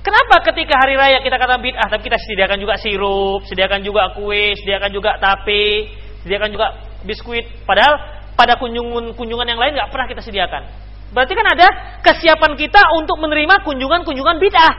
Kenapa 0.00 0.40
ketika 0.48 0.80
hari 0.80 0.96
raya 0.96 1.20
kita 1.20 1.36
kata 1.36 1.60
bid'ah 1.60 1.88
tapi 1.92 2.08
kita 2.08 2.16
sediakan 2.16 2.56
juga 2.56 2.80
sirup, 2.80 3.44
sediakan 3.44 3.84
juga 3.84 4.16
kue, 4.16 4.56
sediakan 4.56 4.90
juga 4.96 5.20
tape, 5.20 5.92
sediakan 6.24 6.48
juga 6.52 6.66
biskuit. 7.04 7.44
Padahal 7.68 8.00
pada 8.32 8.56
kunjungan-kunjungan 8.56 9.44
yang 9.48 9.60
lain 9.60 9.76
nggak 9.76 9.92
pernah 9.92 10.08
kita 10.08 10.24
sediakan. 10.24 10.62
Berarti 11.10 11.32
kan 11.34 11.46
ada 11.46 11.68
kesiapan 12.06 12.54
kita 12.54 12.80
untuk 12.98 13.18
menerima 13.18 13.66
kunjungan-kunjungan 13.66 14.36
bid'ah. 14.38 14.74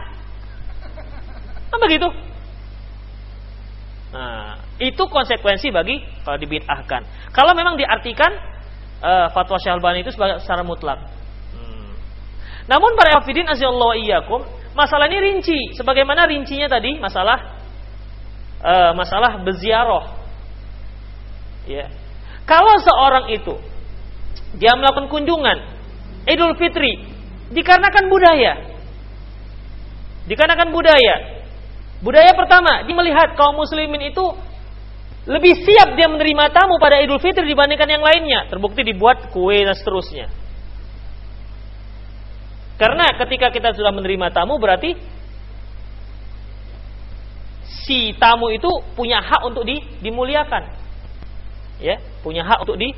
Kan 1.71 1.79
begitu? 1.83 2.07
Nah, 4.11 4.59
itu 4.79 5.03
konsekuensi 5.07 5.71
bagi 5.71 5.99
kalau 6.23 6.39
dibid'ahkan. 6.39 7.31
Kalau 7.31 7.51
memang 7.55 7.79
diartikan 7.79 8.31
uh, 9.03 9.27
fatwa 9.31 9.59
Syalbani 9.59 10.03
itu 10.03 10.11
secara 10.15 10.63
mutlak. 10.63 10.99
Hmm. 11.55 11.95
Namun 12.67 12.95
para 12.95 13.19
hafidin 13.19 13.47
azallahu 13.47 13.95
iyyakum 13.99 14.43
Masalah 14.71 15.11
ini 15.11 15.19
rinci, 15.19 15.75
sebagaimana 15.75 16.23
rincinya 16.31 16.71
tadi 16.71 16.95
masalah 16.95 17.59
uh, 18.63 18.91
masalah 18.95 19.43
berziarah. 19.43 20.15
Ya. 21.67 21.91
Kalau 22.47 22.79
seorang 22.79 23.35
itu 23.35 23.59
dia 24.55 24.71
melakukan 24.79 25.11
kunjungan 25.11 25.80
Idul 26.27 26.53
Fitri 26.57 27.01
dikarenakan 27.51 28.05
budaya. 28.07 28.53
Dikarenakan 30.29 30.69
budaya. 30.69 31.15
Budaya 32.01 32.33
pertama, 32.33 32.85
dia 32.85 32.95
melihat 32.97 33.37
kaum 33.37 33.57
muslimin 33.57 34.09
itu 34.09 34.25
lebih 35.29 35.53
siap 35.61 35.93
dia 35.93 36.09
menerima 36.09 36.49
tamu 36.49 36.81
pada 36.81 36.97
Idul 36.97 37.21
Fitri 37.21 37.45
dibandingkan 37.45 37.89
yang 37.89 38.01
lainnya. 38.01 38.49
Terbukti 38.49 38.81
dibuat 38.81 39.29
kue 39.29 39.61
dan 39.61 39.77
seterusnya. 39.77 40.29
Karena 42.81 43.13
ketika 43.13 43.53
kita 43.53 43.77
sudah 43.77 43.93
menerima 43.93 44.33
tamu 44.33 44.57
berarti 44.57 44.97
si 47.85 48.17
tamu 48.17 48.49
itu 48.49 48.69
punya 48.97 49.21
hak 49.21 49.45
untuk 49.45 49.61
di, 49.61 49.77
dimuliakan. 50.01 50.73
Ya, 51.77 52.01
punya 52.25 52.41
hak 52.45 52.65
untuk 52.65 52.81
di, 52.81 52.93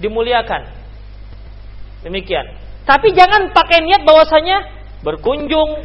dimuliakan. 0.00 0.85
Demikian. 2.04 2.44
Tapi 2.86 3.12
jangan 3.16 3.50
pakai 3.50 3.82
niat 3.82 4.02
bahwasanya 4.06 4.56
berkunjung 5.02 5.84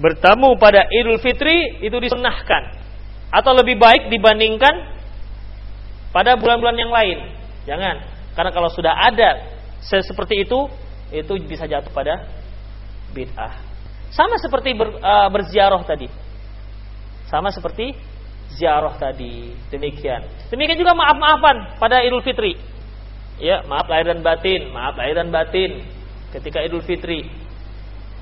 bertamu 0.00 0.56
pada 0.56 0.88
Idul 0.88 1.20
Fitri 1.20 1.80
itu 1.84 1.96
disunahkan 2.00 2.76
atau 3.30 3.52
lebih 3.54 3.76
baik 3.78 4.08
dibandingkan 4.08 4.74
pada 6.10 6.34
bulan-bulan 6.34 6.76
yang 6.76 6.92
lain. 6.92 7.18
Jangan, 7.68 7.96
karena 8.34 8.50
kalau 8.50 8.68
sudah 8.72 8.96
ada 8.96 9.60
seperti 9.80 10.42
itu, 10.42 10.66
itu 11.14 11.32
bisa 11.46 11.64
jatuh 11.68 11.92
pada 11.94 12.26
bid'ah. 13.14 13.54
Sama 14.10 14.36
seperti 14.42 14.74
ber, 14.74 14.98
uh, 14.98 15.28
berziarah 15.30 15.82
tadi. 15.86 16.10
Sama 17.30 17.54
seperti 17.54 17.94
ziarah 18.58 18.98
tadi. 18.98 19.54
Demikian. 19.70 20.50
Demikian 20.50 20.78
juga 20.78 20.98
maaf-maafan 20.98 21.78
pada 21.78 22.02
Idul 22.02 22.26
Fitri. 22.26 22.58
Ya, 23.40 23.64
maaf 23.64 23.88
lahir 23.88 24.12
dan 24.12 24.20
batin, 24.20 24.68
maaf 24.68 25.00
lahir 25.00 25.16
dan 25.16 25.32
batin 25.32 25.80
ketika 26.36 26.60
Idul 26.60 26.84
Fitri. 26.84 27.24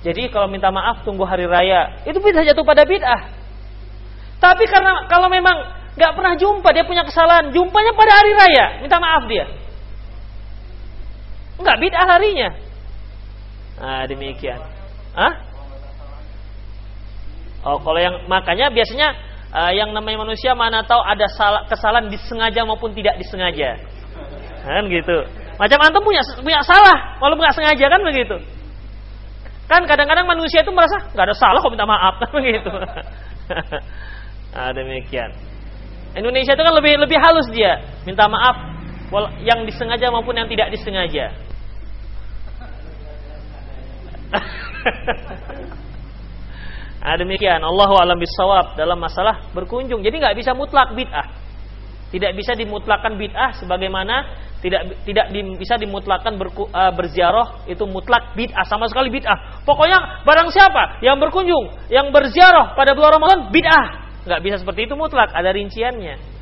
Jadi 0.07 0.31
kalau 0.31 0.47
minta 0.47 0.71
maaf 0.71 1.03
tunggu 1.03 1.27
hari 1.27 1.45
raya, 1.51 2.07
itu 2.07 2.23
bisa 2.23 2.47
jatuh 2.47 2.63
pada 2.63 2.87
bid'ah. 2.87 3.35
Tapi 4.39 4.65
karena 4.71 5.11
kalau 5.11 5.27
memang 5.27 5.59
nggak 5.99 6.15
pernah 6.15 6.39
jumpa, 6.39 6.71
dia 6.71 6.87
punya 6.87 7.03
kesalahan, 7.03 7.51
jumpanya 7.51 7.91
pada 7.99 8.13
hari 8.15 8.31
raya, 8.31 8.67
minta 8.79 9.03
maaf 9.03 9.27
dia. 9.27 9.51
Nggak 11.59 11.77
bid'ah 11.83 12.07
harinya. 12.07 12.51
Nah, 13.79 14.03
demikian. 14.07 14.63
Hah? 15.19 15.35
Oh, 17.67 17.83
kalau 17.83 17.99
yang 17.99 18.31
makanya 18.31 18.71
biasanya 18.71 19.19
uh, 19.51 19.73
yang 19.75 19.91
namanya 19.91 20.23
manusia 20.23 20.55
mana 20.55 20.87
tahu 20.87 21.03
ada 21.03 21.27
salah, 21.35 21.67
kesalahan 21.67 22.07
disengaja 22.07 22.63
maupun 22.63 22.95
tidak 22.95 23.19
disengaja. 23.19 23.98
Kan 24.69 24.85
gitu. 24.93 25.17
Macam 25.57 25.79
antum 25.81 26.05
punya 26.05 26.21
punya 26.45 26.61
salah 26.61 27.17
walaupun 27.25 27.41
nggak 27.41 27.57
sengaja 27.57 27.89
kan 27.89 28.01
begitu. 28.05 28.37
Kan 29.65 29.85
kadang-kadang 29.89 30.29
manusia 30.29 30.61
itu 30.61 30.69
merasa 30.77 31.01
nggak 31.17 31.25
ada 31.33 31.37
salah 31.37 31.61
kok 31.65 31.73
minta 31.73 31.89
maaf 31.89 32.21
kan 32.21 32.31
begitu. 32.41 32.69
Nah, 34.53 34.71
demikian. 34.79 35.33
Indonesia 36.17 36.53
itu 36.53 36.63
kan 36.65 36.75
lebih 36.77 37.01
lebih 37.01 37.17
halus 37.21 37.49
dia, 37.53 37.81
minta 38.05 38.29
maaf 38.29 38.57
yang 39.41 39.65
disengaja 39.65 40.13
maupun 40.13 40.37
yang 40.37 40.49
tidak 40.53 40.69
disengaja. 40.73 41.33
nah, 47.01 47.17
demikian 47.21 47.65
Allah 47.65 47.91
alam 48.05 48.21
bisawab 48.21 48.77
dalam 48.77 49.01
masalah 49.01 49.49
berkunjung. 49.57 50.05
Jadi 50.05 50.17
nggak 50.21 50.37
bisa 50.37 50.53
mutlak 50.53 50.93
bid'ah. 50.93 51.29
Tidak 52.09 52.33
bisa 52.37 52.57
dimutlakkan 52.57 53.21
bid'ah 53.21 53.53
sebagaimana 53.61 54.48
tidak 54.59 55.07
tidak 55.07 55.31
di, 55.31 55.55
bisa 55.55 55.79
dimutlakkan 55.79 56.35
ber, 56.35 56.51
uh, 56.51 56.91
berziarah 56.91 57.63
itu 57.71 57.87
mutlak 57.87 58.35
bid'ah 58.35 58.67
sama 58.67 58.91
sekali 58.91 59.07
bid'ah. 59.07 59.63
Pokoknya 59.63 60.27
barang 60.27 60.51
siapa 60.51 60.99
yang 60.99 61.23
berkunjung, 61.23 61.89
yang 61.91 62.11
berziarah 62.11 62.75
pada 62.75 62.95
bulan 62.99 63.23
Ramadan 63.23 63.41
bid'ah 63.55 63.87
nggak 64.27 64.41
bisa 64.43 64.57
seperti 64.61 64.91
itu 64.91 64.95
mutlak, 64.99 65.31
ada 65.31 65.55
rinciannya. 65.55 66.39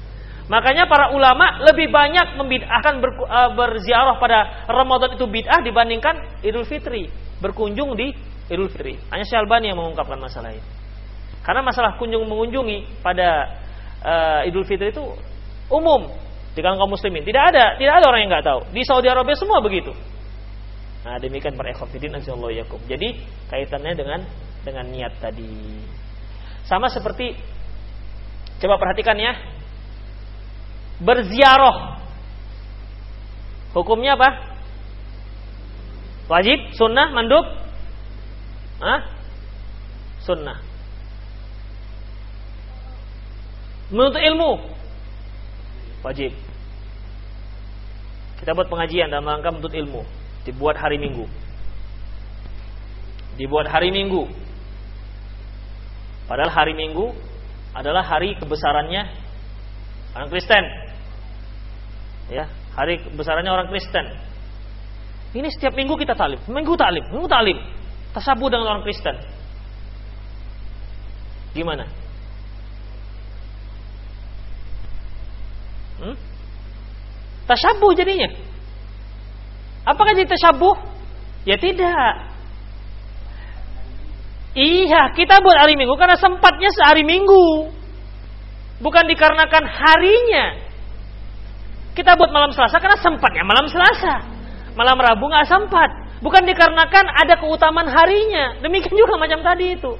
Makanya 0.46 0.86
para 0.86 1.10
ulama 1.10 1.60
lebih 1.66 1.92
banyak 1.92 2.38
membid'ahkan 2.38 2.94
ber, 3.02 3.10
uh, 3.28 3.50
berziarah 3.52 4.16
pada 4.16 4.64
Ramadan 4.70 5.18
itu 5.18 5.26
bid'ah 5.28 5.60
dibandingkan 5.60 6.40
Idul 6.40 6.64
Fitri, 6.64 7.12
berkunjung 7.42 7.98
di 7.98 8.16
Idul 8.48 8.72
Fitri. 8.72 8.96
Hanya 9.12 9.26
Syalbani 9.28 9.74
yang 9.74 9.78
mengungkapkan 9.78 10.16
masalah 10.16 10.54
ini. 10.54 10.64
Karena 11.44 11.62
masalah 11.62 11.94
kunjung 12.00 12.24
mengunjungi 12.26 13.02
pada 13.04 13.60
uh, 14.02 14.48
Idul 14.48 14.64
Fitri 14.64 14.94
itu 14.94 15.04
umum 15.66 16.25
di 16.56 16.64
kalangan 16.64 16.88
kaum 16.88 16.96
muslimin. 16.96 17.20
Tidak 17.20 17.42
ada, 17.52 17.76
tidak 17.76 17.94
ada 18.00 18.04
orang 18.08 18.20
yang 18.24 18.30
nggak 18.32 18.46
tahu. 18.48 18.60
Di 18.72 18.82
Saudi 18.88 19.12
Arabia 19.12 19.36
semua 19.36 19.60
begitu. 19.60 19.92
Nah, 21.04 21.20
demikian 21.20 21.52
para 21.54 21.70
ikhwatiddin 21.76 22.16
yakum. 22.16 22.80
Jadi 22.88 23.20
kaitannya 23.52 23.92
dengan 23.92 24.20
dengan 24.64 24.88
niat 24.88 25.20
tadi. 25.20 25.52
Sama 26.66 26.90
seperti 26.90 27.36
Coba 28.56 28.80
perhatikan 28.80 29.20
ya. 29.20 29.36
Berziarah. 31.04 32.00
Hukumnya 33.76 34.16
apa? 34.16 34.56
Wajib, 36.32 36.72
sunnah, 36.72 37.12
mandub? 37.12 37.44
Hah? 38.80 39.00
Sunnah. 40.24 40.58
Menuntut 43.92 44.24
ilmu? 44.24 44.50
Wajib. 46.02 46.32
Kita 48.40 48.52
buat 48.52 48.68
pengajian 48.68 49.08
dalam 49.08 49.24
rangka 49.24 49.48
menuntut 49.52 49.72
ilmu. 49.72 50.02
Dibuat 50.44 50.76
hari 50.76 51.00
Minggu. 51.00 51.24
Dibuat 53.40 53.66
hari 53.68 53.92
Minggu. 53.92 54.28
Padahal 56.26 56.50
hari 56.52 56.74
Minggu 56.74 57.14
adalah 57.76 58.02
hari 58.04 58.34
kebesarannya 58.36 59.02
orang 60.16 60.28
Kristen. 60.32 60.64
Ya, 62.32 62.50
hari 62.74 62.98
kebesarannya 63.04 63.52
orang 63.52 63.68
Kristen. 63.70 64.04
Ini 65.36 65.52
setiap 65.52 65.76
minggu 65.76 66.00
kita 66.00 66.16
talim, 66.16 66.40
minggu 66.48 66.74
talim, 66.80 67.04
minggu 67.12 67.28
talim. 67.28 67.60
Tasabu 68.16 68.48
dengan 68.48 68.72
orang 68.72 68.84
Kristen. 68.88 69.12
Gimana? 71.52 71.84
Hmm? 76.00 76.16
Tasabuh 77.46 77.94
jadinya. 77.94 78.26
Apakah 79.86 80.18
jadi 80.18 80.26
tasabuh? 80.26 80.74
Ya 81.46 81.54
tidak. 81.62 82.34
Iya, 84.56 85.14
kita 85.14 85.38
buat 85.44 85.56
hari 85.62 85.78
Minggu 85.78 85.94
karena 85.94 86.18
sempatnya 86.18 86.72
sehari 86.74 87.06
Minggu. 87.06 87.70
Bukan 88.82 89.06
dikarenakan 89.06 89.64
harinya. 89.64 90.44
Kita 91.94 92.18
buat 92.18 92.28
malam 92.34 92.52
Selasa 92.52 92.82
karena 92.82 92.98
sempatnya 92.98 93.46
malam 93.46 93.70
Selasa. 93.70 94.26
Malam 94.74 94.98
Rabu 94.98 95.30
nggak 95.30 95.48
sempat. 95.48 95.88
Bukan 96.20 96.44
dikarenakan 96.44 97.04
ada 97.08 97.38
keutamaan 97.38 97.88
harinya. 97.88 98.58
Demikian 98.60 98.96
juga 98.96 99.16
macam 99.16 99.40
tadi 99.44 99.76
itu. 99.78 99.92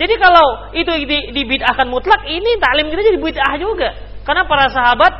Jadi 0.00 0.14
kalau 0.16 0.72
itu 0.72 0.92
di, 1.04 1.18
dibid'ahkan 1.36 1.84
mutlak, 1.84 2.24
ini 2.24 2.56
taklim 2.56 2.88
kita 2.88 3.00
jadi 3.04 3.18
bid'ah 3.20 3.54
juga. 3.60 3.88
Karena 4.24 4.48
para 4.48 4.72
sahabat 4.72 5.12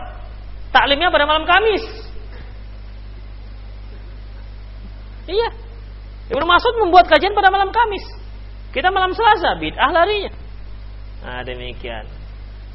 taklimnya 0.70 1.12
pada 1.12 1.26
malam 1.26 1.44
Kamis. 1.46 1.84
Iya. 5.30 5.48
Ibnu 6.30 6.46
Mas'ud 6.46 6.74
membuat 6.82 7.10
kajian 7.10 7.34
pada 7.34 7.50
malam 7.50 7.74
Kamis. 7.74 8.02
Kita 8.70 8.94
malam 8.94 9.10
Selasa 9.14 9.58
bid'ah 9.58 9.90
larinya. 9.90 10.30
Nah 11.26 11.42
demikian. 11.42 12.06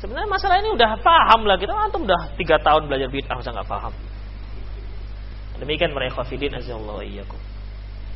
Sebenarnya 0.03 0.27
masalah 0.27 0.59
ini 0.59 0.75
udah 0.75 0.99
paham 0.99 1.47
lah 1.47 1.55
kita 1.55 1.71
antum 1.71 2.03
udah 2.03 2.35
tiga 2.35 2.59
tahun 2.59 2.91
belajar 2.91 3.07
bid'ah 3.07 3.35
masa 3.39 3.55
nggak 3.55 3.69
paham. 3.71 3.93
Demikian 5.55 5.95
mereka 5.95 6.19
khafidin 6.19 6.51
azallahu 6.51 6.99
iyyakum. 6.99 7.39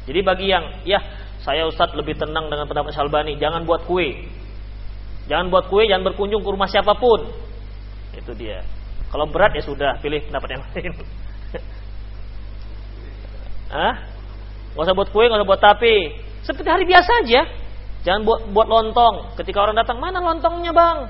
Jadi 0.03 0.19
bagi 0.19 0.51
yang 0.51 0.84
ya 0.84 0.99
saya 1.39 1.64
Ustadz 1.72 1.95
lebih 1.95 2.19
tenang 2.19 2.51
dengan 2.51 2.68
pendapat 2.68 2.91
Salbani, 2.91 3.39
jangan 3.39 3.64
buat 3.64 3.88
kue. 3.88 4.27
Jangan 5.31 5.47
buat 5.47 5.72
kue, 5.72 5.88
jangan 5.88 6.03
berkunjung 6.03 6.43
ke 6.43 6.49
rumah 6.51 6.68
siapa 6.68 6.99
pun. 6.99 7.31
Itu 8.11 8.35
dia. 8.35 8.65
Kalau 9.10 9.26
berat 9.26 9.57
ya 9.57 9.65
sudah, 9.65 9.98
pilih 10.02 10.22
pendapat 10.30 10.49
yang 10.53 10.61
lain. 10.69 10.94
Hah? 13.73 13.95
Gak 14.77 14.86
usah 14.86 14.94
buat 14.94 15.10
kue, 15.10 15.26
gak 15.26 15.41
usah 15.41 15.49
buat 15.49 15.61
tape. 15.61 16.22
Seperti 16.45 16.69
hari 16.69 16.86
biasa 16.86 17.26
aja. 17.26 17.41
Jangan 18.06 18.22
buat 18.23 18.45
buat 18.53 18.68
lontong. 18.69 19.34
Ketika 19.36 19.65
orang 19.65 19.76
datang, 19.76 19.98
mana 19.98 20.22
lontongnya 20.22 20.72
bang? 20.72 21.10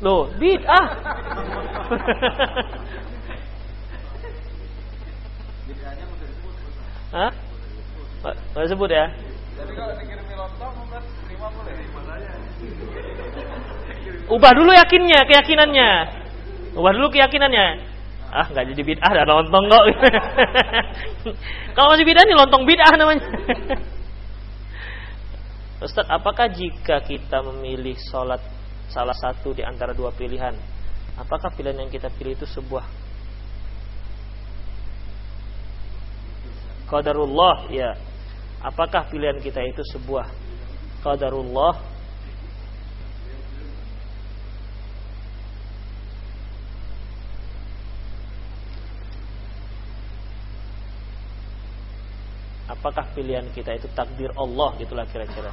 Loh, 0.00 0.30
ah. 0.66 0.86
Hah? 7.20 7.34
Mau 8.54 8.64
sebut 8.64 8.86
ya? 8.86 9.10
Ubah 14.30 14.52
dulu 14.54 14.70
yakinnya, 14.70 15.26
keyakinannya. 15.26 16.19
Ubah 16.74 16.92
dulu 16.94 17.10
keyakinannya. 17.10 17.66
Ah, 18.30 18.46
nggak 18.46 18.74
jadi 18.74 18.82
bid'ah, 18.86 19.10
ada 19.10 19.26
lontong 19.26 19.66
kok. 19.66 19.84
Kalau 21.74 21.88
masih 21.90 22.06
bid'ah 22.06 22.22
nih 22.22 22.36
lontong 22.38 22.62
bid'ah 22.62 22.94
namanya. 22.94 23.26
Ustaz, 25.82 26.06
apakah 26.06 26.46
jika 26.46 27.02
kita 27.02 27.42
memilih 27.42 27.98
sholat 27.98 28.38
salah 28.86 29.16
satu 29.18 29.50
di 29.50 29.66
antara 29.66 29.90
dua 29.96 30.14
pilihan, 30.14 30.54
apakah 31.18 31.50
pilihan 31.58 31.82
yang 31.82 31.90
kita 31.90 32.06
pilih 32.14 32.38
itu 32.38 32.46
sebuah 32.46 32.86
qadarullah? 36.86 37.66
Ya. 37.74 37.98
Apakah 38.60 39.08
pilihan 39.10 39.40
kita 39.42 39.58
itu 39.64 39.82
sebuah 39.90 40.30
qadarullah? 41.02 41.89
Apakah 52.70 53.10
pilihan 53.18 53.50
kita 53.50 53.74
itu 53.74 53.90
takdir 53.98 54.30
Allah 54.38 54.78
gitulah 54.78 55.02
kira-kira. 55.10 55.50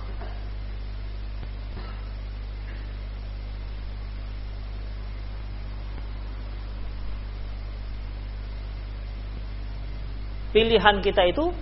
pilihan 10.57 11.06
kita 11.06 11.22
itu 11.30 11.53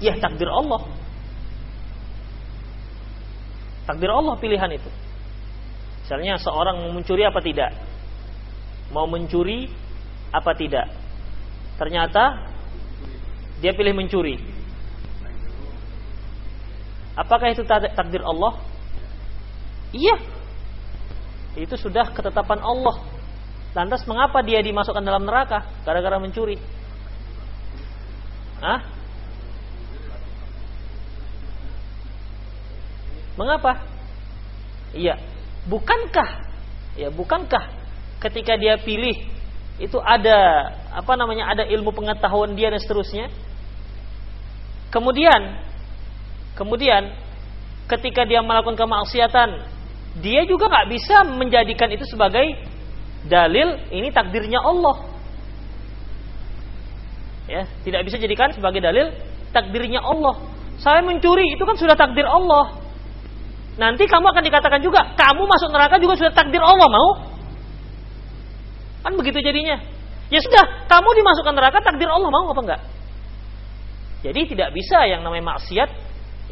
ya 0.00 0.16
takdir 0.16 0.48
Allah. 0.48 0.88
Takdir 3.84 4.08
Allah 4.08 4.34
pilihan 4.40 4.72
itu. 4.72 4.88
Misalnya 6.00 6.40
seorang 6.40 6.80
mau 6.80 6.92
mencuri 6.96 7.28
apa 7.28 7.40
tidak? 7.44 7.70
Mau 8.88 9.04
mencuri 9.04 9.68
apa 10.32 10.56
tidak? 10.56 10.88
Ternyata 11.76 12.48
dia 13.60 13.76
pilih 13.76 13.92
mencuri. 13.92 14.51
Apakah 17.12 17.52
itu 17.52 17.62
takdir 17.68 18.22
Allah? 18.24 18.60
Iya. 19.92 20.16
Itu 21.56 21.76
sudah 21.76 22.08
ketetapan 22.16 22.64
Allah. 22.64 23.04
Lantas 23.72 24.04
mengapa 24.08 24.40
dia 24.44 24.60
dimasukkan 24.64 25.04
dalam 25.04 25.24
neraka 25.24 25.64
gara-gara 25.84 26.16
mencuri? 26.20 26.56
Hah? 28.60 28.80
Mengapa? 33.36 33.80
Iya, 34.92 35.16
bukankah 35.68 36.52
ya 36.92 37.08
bukankah 37.08 37.64
ketika 38.20 38.60
dia 38.60 38.76
pilih 38.76 39.16
itu 39.80 39.96
ada 40.04 40.68
apa 40.92 41.16
namanya 41.16 41.48
ada 41.48 41.64
ilmu 41.64 41.90
pengetahuan 41.96 42.52
dia 42.52 42.68
dan 42.68 42.78
seterusnya. 42.78 43.32
Kemudian 44.92 45.71
kemudian 46.58 47.12
ketika 47.88 48.24
dia 48.24 48.40
melakukan 48.40 48.78
kemaksiatan, 48.78 49.48
dia 50.20 50.44
juga 50.44 50.68
nggak 50.68 50.88
bisa 50.92 51.16
menjadikan 51.24 51.88
itu 51.92 52.04
sebagai 52.04 52.56
dalil 53.26 53.80
ini 53.92 54.08
takdirnya 54.12 54.60
Allah. 54.60 55.08
Ya 57.50 57.68
tidak 57.84 58.08
bisa 58.08 58.16
jadikan 58.16 58.52
sebagai 58.54 58.80
dalil 58.80 59.12
takdirnya 59.50 60.00
Allah. 60.00 60.40
Saya 60.80 61.04
mencuri 61.04 61.52
itu 61.52 61.62
kan 61.62 61.76
sudah 61.76 61.94
takdir 61.94 62.24
Allah. 62.24 62.80
Nanti 63.76 64.04
kamu 64.04 64.26
akan 64.36 64.44
dikatakan 64.44 64.80
juga 64.84 65.16
kamu 65.16 65.48
masuk 65.48 65.72
neraka 65.72 65.96
juga 65.96 66.16
sudah 66.20 66.32
takdir 66.32 66.60
Allah 66.60 66.88
mau? 66.88 67.10
Kan 69.02 69.12
begitu 69.16 69.40
jadinya. 69.40 69.80
Ya 70.32 70.40
sudah 70.40 70.88
kamu 70.88 71.08
dimasukkan 71.12 71.54
neraka 71.56 71.78
takdir 71.84 72.08
Allah 72.08 72.28
mau 72.28 72.52
apa 72.52 72.60
enggak? 72.64 72.82
Jadi 74.22 74.54
tidak 74.54 74.70
bisa 74.72 75.02
yang 75.10 75.26
namanya 75.26 75.56
maksiat 75.56 75.88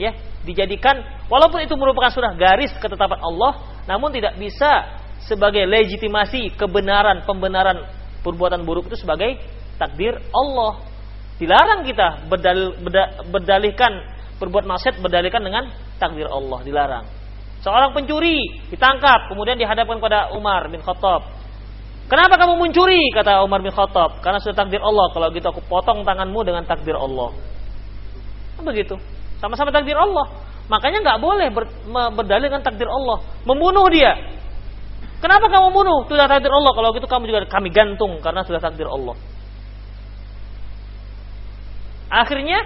ya 0.00 0.16
dijadikan 0.48 0.96
walaupun 1.28 1.60
itu 1.60 1.76
merupakan 1.76 2.08
sudah 2.08 2.32
garis 2.32 2.72
ketetapan 2.80 3.20
Allah 3.20 3.84
namun 3.84 4.08
tidak 4.16 4.40
bisa 4.40 4.96
sebagai 5.28 5.68
legitimasi 5.68 6.56
kebenaran 6.56 7.28
pembenaran 7.28 7.84
perbuatan 8.24 8.64
buruk 8.64 8.88
itu 8.88 9.04
sebagai 9.04 9.36
takdir 9.76 10.16
Allah 10.32 10.90
Dilarang 11.40 11.88
kita 11.88 12.28
berdal, 12.28 12.76
berdalihkan 13.32 13.92
berbuat 14.36 14.68
maksiat 14.68 15.00
berdalihkan 15.00 15.40
dengan 15.40 15.72
takdir 15.96 16.28
Allah, 16.28 16.60
dilarang. 16.60 17.04
Seorang 17.64 17.96
pencuri 17.96 18.60
ditangkap, 18.68 19.32
kemudian 19.32 19.56
dihadapkan 19.56 19.96
kepada 19.96 20.36
Umar 20.36 20.68
bin 20.68 20.84
Khattab. 20.84 21.32
Kenapa 22.12 22.36
kamu 22.36 22.60
mencuri? 22.60 23.08
Kata 23.16 23.40
Umar 23.40 23.64
bin 23.64 23.72
Khattab. 23.72 24.20
Karena 24.20 24.36
sudah 24.36 24.56
takdir 24.64 24.84
Allah. 24.84 25.08
Kalau 25.16 25.32
gitu 25.32 25.46
aku 25.48 25.64
potong 25.64 26.04
tanganmu 26.04 26.40
dengan 26.44 26.66
takdir 26.68 26.96
Allah. 26.96 27.32
Begitu. 28.60 29.00
Sama-sama 29.40 29.72
takdir 29.72 29.96
Allah. 29.96 30.28
Makanya 30.70 31.02
nggak 31.02 31.18
boleh 31.18 31.48
ber, 31.50 31.64
berdalih 32.14 32.46
dengan 32.52 32.62
takdir 32.62 32.86
Allah. 32.86 33.24
Membunuh 33.48 33.88
dia. 33.90 34.14
Kenapa 35.20 35.50
kamu 35.50 35.72
bunuh? 35.74 36.06
Sudah 36.06 36.30
takdir 36.30 36.52
Allah. 36.52 36.72
Kalau 36.76 36.88
gitu 36.94 37.08
kamu 37.08 37.24
juga 37.26 37.40
kami 37.48 37.68
gantung 37.74 38.20
karena 38.20 38.44
sudah 38.46 38.60
takdir 38.60 38.86
Allah. 38.86 39.16
Akhirnya 42.10 42.62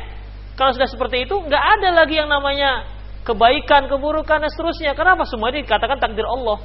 kalau 0.55 0.73
sudah 0.75 0.89
seperti 0.89 1.25
itu 1.29 1.35
nggak 1.35 1.65
ada 1.81 1.89
lagi 1.93 2.15
yang 2.19 2.31
namanya 2.31 2.87
kebaikan, 3.25 3.89
keburukan 3.89 4.43
dan 4.45 4.51
seterusnya. 4.51 4.93
Kenapa 4.93 5.25
semua 5.25 5.51
ini 5.55 5.65
dikatakan 5.65 5.97
takdir 5.99 6.27
Allah? 6.29 6.61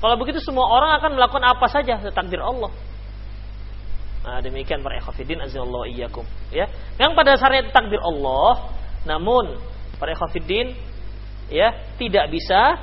Kalau 0.00 0.16
begitu 0.16 0.40
semua 0.40 0.64
orang 0.64 0.96
akan 0.96 1.20
melakukan 1.20 1.44
apa 1.44 1.66
saja 1.68 2.00
takdir 2.10 2.40
Allah. 2.40 2.72
Nah, 4.20 4.38
demikian 4.44 4.84
para 4.84 5.00
ikhwatiddin 5.00 5.40
iyyakum 5.40 6.24
ya. 6.52 6.68
Yang 7.00 7.10
pada 7.16 7.28
dasarnya 7.36 7.72
takdir 7.72 8.00
Allah, 8.00 8.68
namun 9.08 9.56
para 9.96 10.12
ikhwatiddin 10.12 10.76
ya 11.48 11.72
tidak 11.96 12.30
bisa 12.30 12.78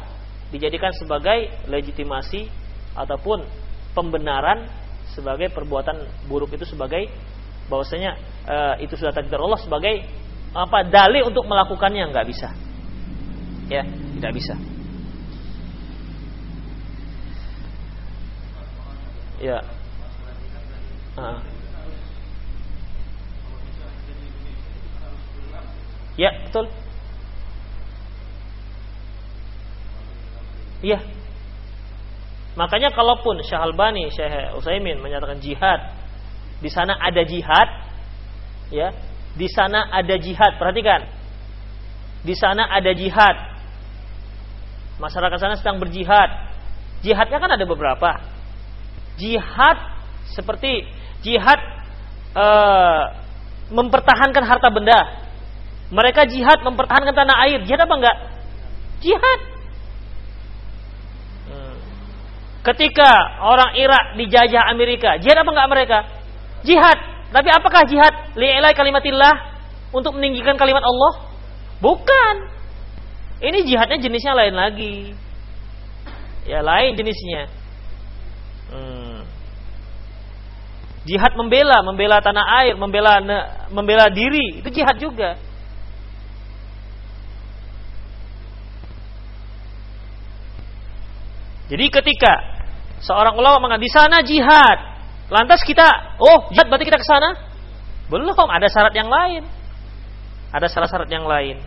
dijadikan 0.51 0.91
sebagai 0.95 1.51
legitimasi 1.67 2.47
ataupun 2.95 3.43
pembenaran 3.93 4.69
sebagai 5.11 5.49
perbuatan 5.49 6.29
buruk 6.29 6.53
itu 6.53 6.65
sebagai 6.65 7.09
bahwasanya 7.67 8.11
uh, 8.47 8.75
itu 8.79 8.95
sudah 8.95 9.11
takdir 9.11 9.39
Allah 9.39 9.59
sebagai 9.59 10.05
apa 10.55 10.87
dalih 10.87 11.27
untuk 11.27 11.43
melakukannya. 11.45 12.09
Nggak 12.13 12.27
bisa. 12.27 12.49
Ya 13.67 13.83
tidak 14.17 14.31
bisa. 14.37 14.55
Ya. 19.37 19.61
Uh. 21.17 21.56
Ya 26.17 26.33
betul 26.49 26.65
iya 30.81 30.99
makanya 32.57 32.89
kalaupun 32.91 33.41
Syahalbani 33.45 34.09
Syekh 34.09 34.57
Utsaimin 34.57 34.97
menyatakan 34.99 35.37
jihad 35.37 35.97
di 36.57 36.69
sana 36.73 36.97
ada 36.97 37.21
jihad, 37.21 37.69
ya. 38.73 38.89
Di 39.37 39.45
sana 39.53 39.93
ada 39.93 40.17
jihad. 40.17 40.57
Perhatikan. 40.57 41.05
Di 42.25 42.33
sana 42.33 42.65
ada 42.73 42.89
jihad. 42.97 43.37
Masyarakat 44.97 45.37
sana 45.37 45.55
sedang 45.61 45.77
berjihad. 45.77 46.49
Jihadnya 47.05 47.37
kan 47.37 47.51
ada 47.53 47.65
beberapa. 47.69 48.17
Jihad 49.21 49.77
seperti 50.33 50.89
jihad 51.21 51.61
e, 52.33 52.45
mempertahankan 53.69 54.41
harta 54.41 54.73
benda. 54.73 55.26
Mereka 55.87 56.27
jihad 56.27 56.59
mempertahankan 56.67 57.15
tanah 57.15 57.37
air. 57.47 57.63
Jihad 57.63 57.87
apa 57.87 57.95
enggak? 57.95 58.17
Jihad. 58.99 59.39
Hmm. 61.47 61.77
Ketika 62.67 63.39
orang 63.39 63.71
Irak 63.79 64.19
dijajah 64.19 64.67
Amerika, 64.67 65.15
jihad 65.23 65.39
apa 65.39 65.51
enggak 65.55 65.69
mereka? 65.71 65.97
Jihad. 66.67 66.99
Tapi 67.31 67.49
apakah 67.51 67.87
jihad 67.87 68.35
li'ilai 68.35 68.75
kalimatillah 68.75 69.59
untuk 69.95 70.15
meninggikan 70.19 70.59
kalimat 70.59 70.83
Allah? 70.83 71.31
Bukan. 71.79 72.35
Ini 73.39 73.63
jihadnya 73.63 74.01
jenisnya 74.01 74.33
lain 74.33 74.55
lagi. 74.55 74.95
Ya 76.47 76.59
lain 76.63 76.99
jenisnya. 76.99 77.47
Hmm. 78.71 79.23
Jihad 81.07 81.39
membela, 81.39 81.79
membela 81.87 82.19
tanah 82.19 82.43
air, 82.63 82.75
membela 82.75 83.23
membela 83.71 84.11
diri, 84.11 84.59
itu 84.59 84.67
jihad 84.67 84.99
juga. 84.99 85.39
Jadi 91.67 91.85
ketika 91.91 92.33
seorang 93.03 93.35
ulama 93.35 93.67
mengatakan 93.67 93.83
di 93.83 93.91
sana 93.91 94.17
jihad, 94.23 94.97
Lantas 95.27 95.59
kita, 95.67 96.15
oh 96.23 96.47
jihad 96.55 96.71
berarti 96.71 96.87
kita 96.87 96.99
ke 97.03 97.07
sana? 97.07 97.35
Belum, 98.07 98.31
ada 98.31 98.67
syarat 98.71 98.95
yang 98.95 99.11
lain. 99.11 99.43
Ada 100.55 100.71
syarat-syarat 100.71 101.11
yang 101.11 101.27
lain. 101.27 101.59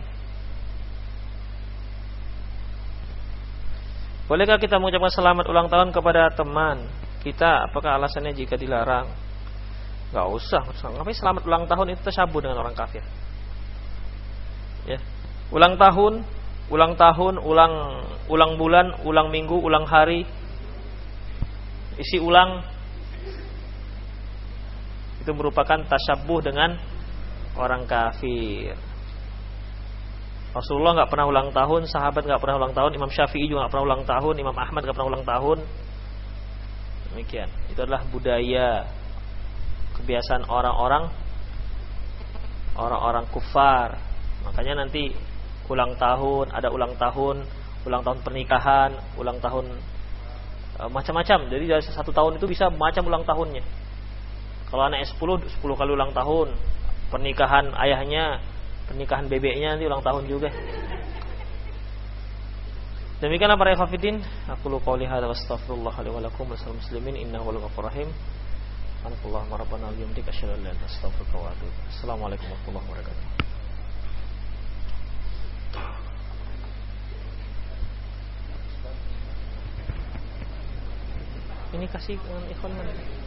Bolehkah 4.25 4.57
kita 4.57 4.81
mengucapkan 4.81 5.13
selamat 5.13 5.45
ulang 5.45 5.69
tahun 5.69 5.93
kepada 5.93 6.33
teman 6.33 6.89
kita? 7.21 7.69
Apakah 7.69 8.01
alasannya 8.01 8.33
jika 8.33 8.57
dilarang? 8.57 9.05
Gak 10.09 10.27
usah, 10.27 10.65
ngapain 10.97 11.15
selamat 11.15 11.45
ulang 11.45 11.63
tahun 11.69 11.93
itu 11.93 12.01
tersabu 12.01 12.41
dengan 12.41 12.65
orang 12.65 12.73
kafir. 12.73 13.05
Ya. 14.89 14.97
Ulang 15.53 15.77
tahun, 15.77 16.25
ulang 16.69 16.93
tahun, 16.99 17.41
ulang 17.41 17.73
ulang 18.29 18.51
bulan, 18.59 19.01
ulang 19.07 19.27
minggu, 19.33 19.57
ulang 19.57 19.87
hari. 19.87 20.27
Isi 21.97 22.21
ulang 22.21 22.61
itu 25.21 25.31
merupakan 25.33 25.77
tasyabuh 25.85 26.39
dengan 26.41 26.77
orang 27.57 27.85
kafir. 27.85 28.73
Rasulullah 30.51 31.03
nggak 31.03 31.11
pernah 31.13 31.27
ulang 31.31 31.49
tahun, 31.55 31.87
sahabat 31.87 32.27
nggak 32.27 32.41
pernah 32.43 32.59
ulang 32.59 32.75
tahun, 32.75 32.91
Imam 32.99 33.07
Syafi'i 33.07 33.47
juga 33.47 33.65
nggak 33.65 33.71
pernah 33.71 33.87
ulang 33.87 34.03
tahun, 34.03 34.35
Imam 34.35 34.57
Ahmad 34.57 34.81
nggak 34.83 34.95
pernah 34.99 35.09
ulang 35.15 35.23
tahun. 35.23 35.57
Demikian. 37.11 37.49
Itu 37.71 37.79
adalah 37.87 38.03
budaya 38.11 38.83
kebiasaan 39.95 40.47
orang-orang 40.51 41.07
orang-orang 42.75 43.25
kufar. 43.31 43.99
Makanya 44.43 44.83
nanti 44.83 45.11
ulang 45.71 45.95
tahun, 45.95 46.51
ada 46.51 46.67
ulang 46.67 46.93
tahun, 46.99 47.47
ulang 47.87 48.01
tahun 48.03 48.19
pernikahan, 48.21 48.91
ulang 49.15 49.39
tahun 49.39 49.65
e, 50.75 50.81
macam-macam. 50.91 51.39
Jadi 51.47 51.65
dari 51.65 51.83
satu 51.83 52.11
tahun 52.11 52.37
itu 52.37 52.45
bisa 52.51 52.67
macam 52.67 53.07
ulang 53.07 53.23
tahunnya. 53.23 53.63
Kalau 54.67 54.83
anak 54.87 55.07
10, 55.07 55.15
10 55.15 55.79
kali 55.79 55.91
ulang 55.91 56.11
tahun. 56.11 56.53
Pernikahan 57.11 57.75
ayahnya 57.75 58.39
pernikahan 58.87 59.27
bebeknya 59.27 59.75
nanti 59.75 59.83
ulang 59.83 59.99
tahun 59.99 60.31
juga. 60.31 60.47
Demikianlah 63.21 63.59
para 63.59 63.77
ikhwatiddin, 63.77 64.17
aku 64.49 64.65
lu 64.65 64.81
qouli 64.81 65.05
hadza 65.05 65.29
wa 65.29 65.35
astaghfirullah 65.35 65.93
li 66.01 66.09
wa 66.09 66.25
lakum 66.25 66.49
wa 66.49 66.57
muslimin 66.57 67.19
innahu 67.19 67.53
wal 67.53 67.59
ghafurur 67.67 67.93
rahim. 67.93 68.09
Rabbana 69.01 69.93
asyhadu 69.93 70.53
an 70.57 70.61
la 70.65 70.73
Assalamualaikum 71.89 72.45
warahmatullahi 72.49 72.85
wabarakatuh. 72.85 73.30
Ini 81.71 81.87
kasih 81.87 82.19
dengan 82.19 82.43
ikhwan 82.51 82.75
mana? 82.75 83.20